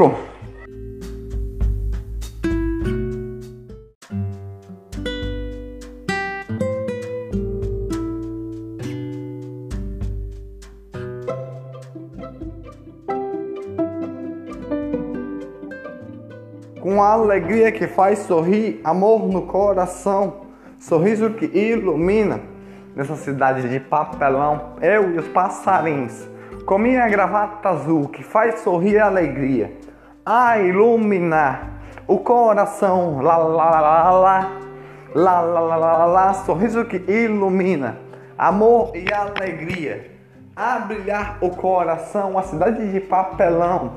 Com 17.01 17.05
alegria 17.05 17.71
que 17.71 17.87
faz 17.87 18.19
sorrir, 18.19 18.79
amor 18.83 19.27
no 19.27 19.41
coração, 19.47 20.41
sorriso 20.77 21.31
que 21.31 21.45
ilumina, 21.45 22.39
nessa 22.95 23.15
cidade 23.15 23.67
de 23.67 23.79
papelão, 23.79 24.75
eu 24.83 25.15
e 25.15 25.17
os 25.17 25.27
passarinhos, 25.29 26.29
com 26.63 26.77
minha 26.77 27.09
gravata 27.09 27.69
azul 27.69 28.07
que 28.07 28.21
faz 28.23 28.59
sorrir 28.59 28.99
a 28.99 29.07
alegria, 29.07 29.75
a 30.23 30.59
iluminar 30.59 31.81
o 32.07 32.19
coração, 32.19 33.19
lá 33.19 33.35
lá 33.35 33.71
lá 33.71 34.11
lá, 34.11 34.51
lá 35.15 35.41
lá 35.41 35.59
lá 35.59 35.75
lá, 35.75 36.05
lá 36.05 36.33
sorriso 36.35 36.85
que 36.85 36.97
ilumina, 37.11 37.97
amor 38.37 38.91
e 38.93 39.11
alegria, 39.11 40.10
a 40.61 40.77
brilhar 40.77 41.39
o 41.41 41.49
coração, 41.49 42.37
a 42.37 42.43
cidade 42.43 42.91
de 42.91 42.99
papelão, 42.99 43.93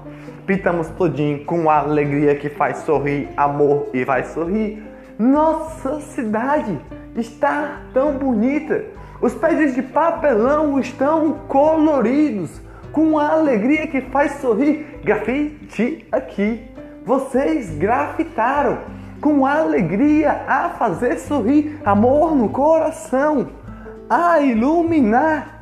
pintamos 0.46 0.88
tudinho 0.88 1.44
com 1.44 1.68
a 1.68 1.80
alegria 1.80 2.34
que 2.36 2.48
faz 2.48 2.78
sorrir, 2.78 3.28
amor 3.36 3.90
e 3.92 4.02
vai 4.02 4.24
sorrir. 4.24 4.82
Nossa 5.18 6.00
cidade 6.00 6.80
está 7.14 7.82
tão 7.92 8.12
bonita. 8.12 8.82
Os 9.20 9.34
prédios 9.34 9.74
de 9.74 9.82
papelão 9.82 10.80
estão 10.80 11.34
coloridos, 11.48 12.62
com 12.92 13.18
a 13.18 13.28
alegria 13.28 13.86
que 13.86 14.00
faz 14.00 14.36
sorrir. 14.36 15.00
Grafite 15.04 16.06
aqui. 16.10 16.66
Vocês 17.04 17.76
grafitaram 17.76 18.78
com 19.20 19.44
alegria 19.44 20.44
a 20.48 20.70
fazer 20.70 21.18
sorrir, 21.18 21.78
amor 21.84 22.34
no 22.34 22.48
coração, 22.48 23.48
a 24.08 24.40
iluminar 24.40 25.53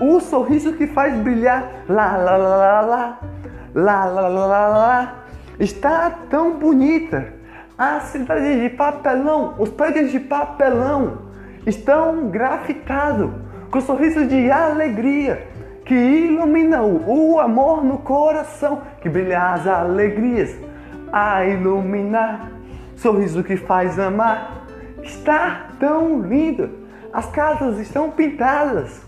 o 0.00 0.18
sorriso 0.20 0.72
que 0.72 0.86
faz 0.86 1.14
brilhar. 1.14 1.84
Lá, 1.88 2.16
lá, 2.16 2.36
lá, 2.36 2.56
lá, 2.56 2.80
lá, 2.80 4.04
lá, 4.04 4.28
lá, 4.28 4.28
lá, 4.28 4.68
lá. 4.68 5.14
Está 5.58 6.10
tão 6.30 6.58
bonita 6.58 7.40
a 7.80 8.00
cidade 8.00 8.60
de 8.60 8.76
papelão, 8.76 9.54
os 9.58 9.70
prédios 9.70 10.12
de 10.12 10.20
papelão 10.20 11.30
estão 11.66 12.28
grafitados 12.28 13.30
com 13.70 13.80
sorrisos 13.80 14.28
de 14.28 14.50
alegria 14.50 15.48
que 15.86 15.94
iluminam 15.94 17.02
o 17.06 17.40
amor 17.40 17.82
no 17.82 17.96
coração, 17.96 18.82
que 19.00 19.08
brilha 19.08 19.54
as 19.54 19.66
alegrias 19.66 20.54
a 21.10 21.42
iluminar, 21.46 22.50
sorriso 22.96 23.42
que 23.42 23.56
faz 23.56 23.98
amar. 23.98 24.66
Está 25.02 25.68
tão 25.80 26.20
lindo, 26.20 26.68
as 27.14 27.30
casas 27.30 27.78
estão 27.78 28.10
pintadas 28.10 29.00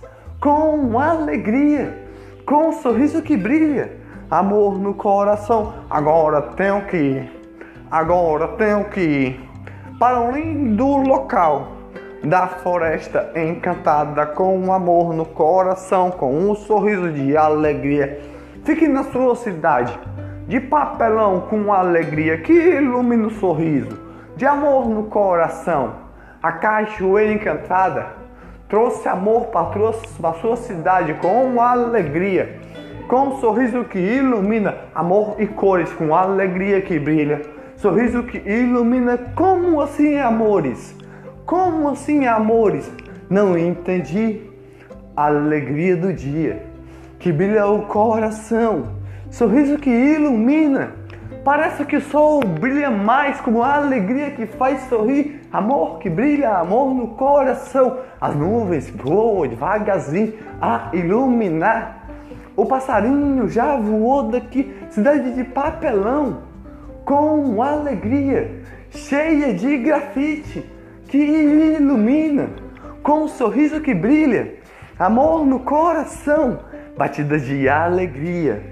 com 0.42 0.98
alegria, 0.98 2.06
com 2.44 2.70
um 2.70 2.72
sorriso 2.72 3.22
que 3.22 3.36
brilha, 3.36 3.92
amor 4.28 4.78
no 4.78 4.92
coração. 4.92 5.72
Agora 5.88 6.42
tenho 6.42 6.84
que 6.86 6.96
ir 6.96 7.42
Agora 7.92 8.48
tenho 8.56 8.86
que 8.86 9.00
ir 9.00 9.40
para 9.98 10.18
um 10.18 10.32
lindo 10.32 10.96
local 10.96 11.72
da 12.24 12.46
floresta 12.46 13.32
encantada 13.36 14.24
com 14.24 14.58
um 14.58 14.72
amor 14.72 15.12
no 15.12 15.26
coração, 15.26 16.10
com 16.10 16.34
um 16.34 16.54
sorriso 16.54 17.12
de 17.12 17.36
alegria. 17.36 18.18
Fique 18.64 18.88
na 18.88 19.04
sua 19.04 19.36
cidade 19.36 19.92
de 20.48 20.58
papelão 20.58 21.42
com 21.42 21.70
alegria 21.70 22.38
que 22.38 22.54
ilumina 22.54 23.26
o 23.26 23.30
sorriso, 23.32 24.00
de 24.36 24.46
amor 24.46 24.88
no 24.88 25.02
coração. 25.04 25.92
A 26.42 26.52
cachoeira 26.52 27.34
encantada 27.34 28.21
trouxe 28.72 29.06
amor 29.06 29.48
para 29.48 30.32
sua 30.40 30.56
cidade 30.56 31.12
com 31.20 31.60
alegria, 31.60 32.58
com 33.06 33.28
um 33.28 33.36
sorriso 33.38 33.84
que 33.84 33.98
ilumina, 33.98 34.74
amor 34.94 35.36
e 35.38 35.46
cores, 35.46 35.92
com 35.92 36.14
alegria 36.14 36.80
que 36.80 36.98
brilha 36.98 37.42
sorriso 37.76 38.22
que 38.22 38.38
ilumina. 38.38 39.18
Como 39.34 39.78
assim, 39.78 40.16
amores? 40.16 40.96
Como 41.44 41.86
assim, 41.90 42.26
amores? 42.26 42.90
Não 43.28 43.58
entendi. 43.58 44.40
A 45.14 45.26
alegria 45.26 45.94
do 45.94 46.10
dia 46.10 46.62
que 47.18 47.30
brilha 47.30 47.66
o 47.66 47.82
coração, 47.82 48.84
sorriso 49.30 49.76
que 49.76 49.90
ilumina. 49.90 50.94
Parece 51.44 51.84
que 51.84 51.96
o 51.96 52.00
sol 52.00 52.40
brilha 52.44 52.88
mais 52.88 53.40
como 53.40 53.64
a 53.64 53.74
alegria 53.74 54.30
que 54.30 54.46
faz 54.46 54.82
sorrir, 54.82 55.40
amor 55.52 55.98
que 55.98 56.08
brilha, 56.08 56.50
amor 56.50 56.94
no 56.94 57.08
coração. 57.08 57.98
As 58.20 58.36
nuvens 58.36 58.88
voam 58.90 59.48
devagarzinho 59.48 60.34
a 60.60 60.90
iluminar. 60.92 62.06
O 62.54 62.64
passarinho 62.64 63.48
já 63.48 63.76
voou 63.76 64.24
daqui, 64.24 64.72
cidade 64.90 65.34
de 65.34 65.42
papelão 65.42 66.42
com 67.04 67.60
alegria, 67.60 68.62
cheia 68.90 69.52
de 69.52 69.78
grafite 69.78 70.64
que 71.08 71.18
ilumina, 71.18 72.50
com 73.02 73.24
um 73.24 73.28
sorriso 73.28 73.80
que 73.80 73.92
brilha, 73.92 74.54
amor 74.96 75.44
no 75.44 75.58
coração, 75.58 76.60
batidas 76.96 77.42
de 77.42 77.68
alegria 77.68 78.62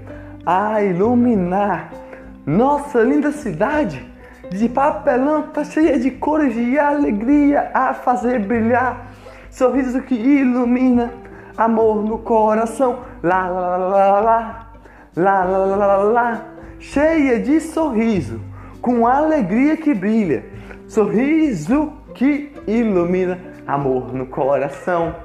a 0.45 0.81
iluminar 0.81 2.00
nossa 2.45 3.01
linda 3.01 3.31
cidade 3.31 4.05
de 4.49 4.67
papelão 4.67 5.43
tá 5.43 5.63
cheia 5.63 5.99
de 5.99 6.11
cores 6.11 6.53
de 6.53 6.77
alegria 6.77 7.71
a 7.73 7.93
fazer 7.93 8.39
brilhar, 8.39 9.07
sorriso 9.49 10.01
que 10.01 10.15
ilumina, 10.15 11.13
amor 11.57 12.03
no 12.03 12.17
coração, 12.17 12.99
lá 13.23 13.47
lá 13.47 13.77
lá 13.77 14.19
lá 14.21 14.67
lá 15.15 15.43
lá 15.45 15.75
lá, 15.75 15.95
lá 15.97 16.45
cheia 16.79 17.39
de 17.39 17.59
sorriso, 17.61 18.41
com 18.81 19.05
alegria 19.05 19.77
que 19.77 19.93
brilha, 19.93 20.43
sorriso 20.87 21.93
que 22.13 22.51
ilumina, 22.67 23.39
amor 23.67 24.13
no 24.13 24.25
coração, 24.25 25.15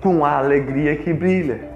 com 0.00 0.24
alegria 0.24 0.96
que 0.96 1.12
brilha. 1.12 1.68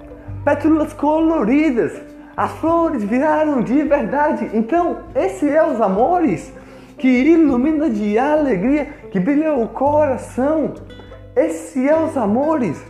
Pétalas 0.43 0.93
coloridas, 0.93 2.01
as 2.35 2.51
flores 2.53 3.03
viraram 3.03 3.61
de 3.61 3.83
verdade. 3.83 4.49
Então, 4.53 4.97
esse 5.15 5.49
é 5.49 5.65
os 5.65 5.79
amores 5.79 6.53
que 6.97 7.07
ilumina 7.07 7.89
de 7.89 8.17
alegria, 8.17 8.87
que 9.09 9.19
brilha 9.19 9.53
o 9.53 9.67
coração. 9.69 10.73
Esse 11.35 11.87
é 11.87 11.97
os 11.97 12.17
amores, 12.17 12.81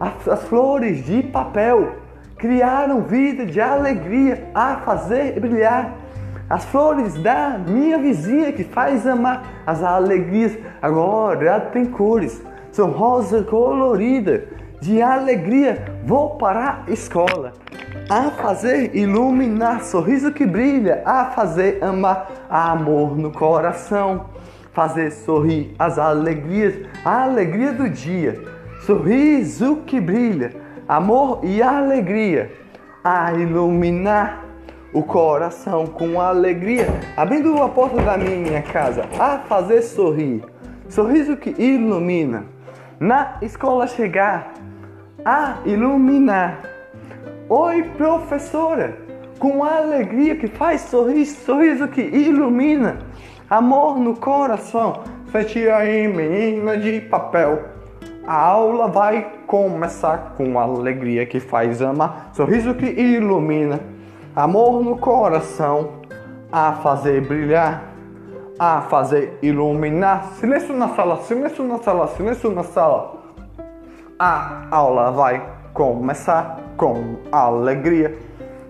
as, 0.00 0.28
as 0.28 0.42
flores 0.44 1.04
de 1.04 1.22
papel 1.22 1.96
criaram 2.36 3.02
vida 3.02 3.46
de 3.46 3.60
alegria 3.60 4.48
a 4.54 4.76
fazer 4.76 5.38
brilhar. 5.38 5.94
As 6.48 6.64
flores 6.66 7.14
da 7.22 7.58
minha 7.58 7.98
vizinha 7.98 8.52
que 8.52 8.64
faz 8.64 9.06
amar 9.06 9.62
as 9.66 9.82
alegrias 9.82 10.58
agora 10.82 11.58
tem 11.60 11.86
cores, 11.86 12.42
são 12.70 12.90
rosa 12.90 13.42
colorida 13.42 14.44
de 14.80 15.00
alegria. 15.00 15.84
Vou 16.04 16.36
para 16.36 16.84
a 16.86 16.90
escola 16.90 17.54
a 18.08 18.30
fazer 18.30 18.94
iluminar, 18.94 19.82
sorriso 19.84 20.32
que 20.32 20.44
brilha, 20.44 21.02
a 21.06 21.26
fazer 21.26 21.82
amar, 21.82 22.30
amor 22.50 23.16
no 23.16 23.30
coração, 23.32 24.26
fazer 24.72 25.10
sorrir 25.10 25.74
as 25.78 25.98
alegrias, 25.98 26.74
a 27.04 27.22
alegria 27.22 27.72
do 27.72 27.88
dia, 27.88 28.42
sorriso 28.84 29.76
que 29.86 30.00
brilha 30.00 30.52
amor 30.88 31.40
e 31.42 31.62
alegria 31.62 32.52
a 33.02 33.32
iluminar 33.32 34.44
o 34.92 35.02
coração 35.02 35.86
com 35.86 36.20
alegria, 36.20 36.86
abrindo 37.16 37.60
a 37.62 37.68
porta 37.68 38.00
da 38.00 38.16
minha 38.16 38.62
casa 38.62 39.06
a 39.18 39.38
fazer 39.38 39.82
sorrir, 39.82 40.44
sorriso 40.88 41.36
que 41.36 41.50
ilumina, 41.50 42.44
na 43.00 43.38
escola 43.42 43.86
chegar 43.86 44.54
a 45.24 45.56
iluminar. 45.64 46.73
Oi, 47.46 47.82
professora, 47.98 48.96
com 49.38 49.62
alegria 49.62 50.34
que 50.34 50.46
faz 50.46 50.80
sorrir, 50.80 51.26
sorriso 51.26 51.86
que 51.88 52.00
ilumina, 52.00 53.00
amor 53.50 53.98
no 53.98 54.16
coração. 54.16 55.02
Sente 55.30 55.68
aí, 55.68 56.08
menina 56.08 56.78
de 56.78 57.02
papel. 57.02 57.64
A 58.26 58.34
aula 58.34 58.88
vai 58.88 59.30
começar 59.46 60.32
com 60.38 60.58
alegria 60.58 61.26
que 61.26 61.38
faz 61.38 61.82
amar, 61.82 62.30
sorriso 62.32 62.74
que 62.74 62.86
ilumina, 62.86 63.78
amor 64.34 64.82
no 64.82 64.96
coração, 64.96 66.00
a 66.50 66.72
fazer 66.72 67.20
brilhar, 67.20 67.92
a 68.58 68.80
fazer 68.80 69.38
iluminar. 69.42 70.32
Silêncio 70.40 70.74
na 70.74 70.88
sala, 70.88 71.18
silêncio 71.18 71.62
na 71.62 71.76
sala, 71.76 72.06
silêncio 72.08 72.50
na 72.50 72.62
sala. 72.62 73.22
A 74.18 74.66
aula 74.70 75.10
vai 75.10 75.63
começar 75.74 76.60
com 76.76 77.16
alegria 77.32 78.16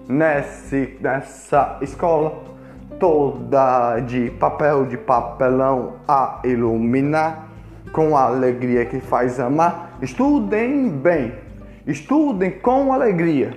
nesse, 0.09 0.97
nessa 1.01 1.79
escola 1.83 2.43
toda 2.99 4.01
de 4.01 4.31
papel, 4.31 4.87
de 4.87 4.97
papelão 4.97 5.97
a 6.09 6.41
iluminar 6.45 7.49
com 7.93 8.17
alegria 8.17 8.87
que 8.87 9.01
faz 9.01 9.39
amar. 9.39 9.99
Estudem 10.01 10.89
bem, 10.89 11.35
estudem 11.87 12.53
com 12.53 12.91
alegria, 12.91 13.53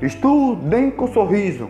estudem 0.00 0.90
com 0.90 1.06
sorriso, 1.08 1.68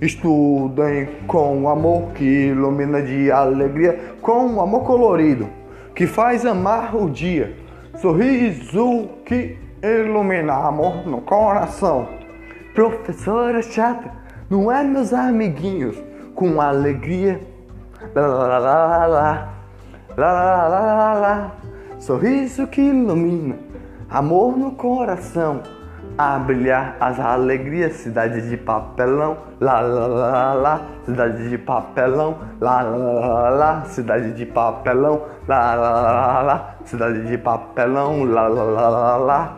estudem 0.00 1.08
com 1.26 1.68
amor 1.68 2.12
que 2.12 2.24
ilumina 2.24 3.02
de 3.02 3.32
alegria, 3.32 3.98
com 4.22 4.60
amor 4.60 4.84
colorido 4.84 5.48
que 5.92 6.06
faz 6.06 6.46
amar 6.46 6.94
o 6.94 7.10
dia. 7.10 7.56
sorriso 8.00 9.08
que 9.24 9.58
iluminar 9.82 10.66
amor 10.66 11.06
no 11.06 11.20
coração. 11.20 12.08
Professora 12.74 13.62
chata, 13.62 14.10
não 14.50 14.70
é 14.70 14.82
meus 14.82 15.12
amiguinhos 15.12 15.96
com 16.34 16.60
alegria. 16.60 17.40
Lá 18.14 18.26
lá 18.26 18.58
lá 18.58 18.58
lá 18.58 19.06
lá 19.06 19.48
lá 20.16 20.32
lá 20.32 20.68
lá, 20.68 21.12
lá. 21.14 21.52
sorriso 21.98 22.66
que 22.66 22.80
ilumina, 22.80 23.56
amor 24.08 24.56
no 24.56 24.72
coração. 24.72 25.62
A 26.16 26.36
brilhar 26.38 26.96
as 26.98 27.20
alegrias, 27.20 27.92
cidade 27.92 28.48
de 28.48 28.56
papelão, 28.56 29.36
lá 29.60 29.80
lá 29.80 30.06
lá 30.06 30.54
lá, 30.54 30.80
cidade 31.04 31.48
de 31.48 31.58
papelão, 31.58 32.38
lá 32.60 32.82
lá 32.82 33.50
lá 33.50 33.84
cidade 33.84 34.32
de 34.32 34.46
papelão, 34.46 35.22
lá 35.46 35.74
lá 35.74 36.42
lá 36.42 36.74
cidade 36.84 37.24
de 37.24 37.38
papelão, 37.38 38.24
lá 38.24 38.48
lá 38.48 38.64
lá 38.64 39.16
lá. 39.16 39.57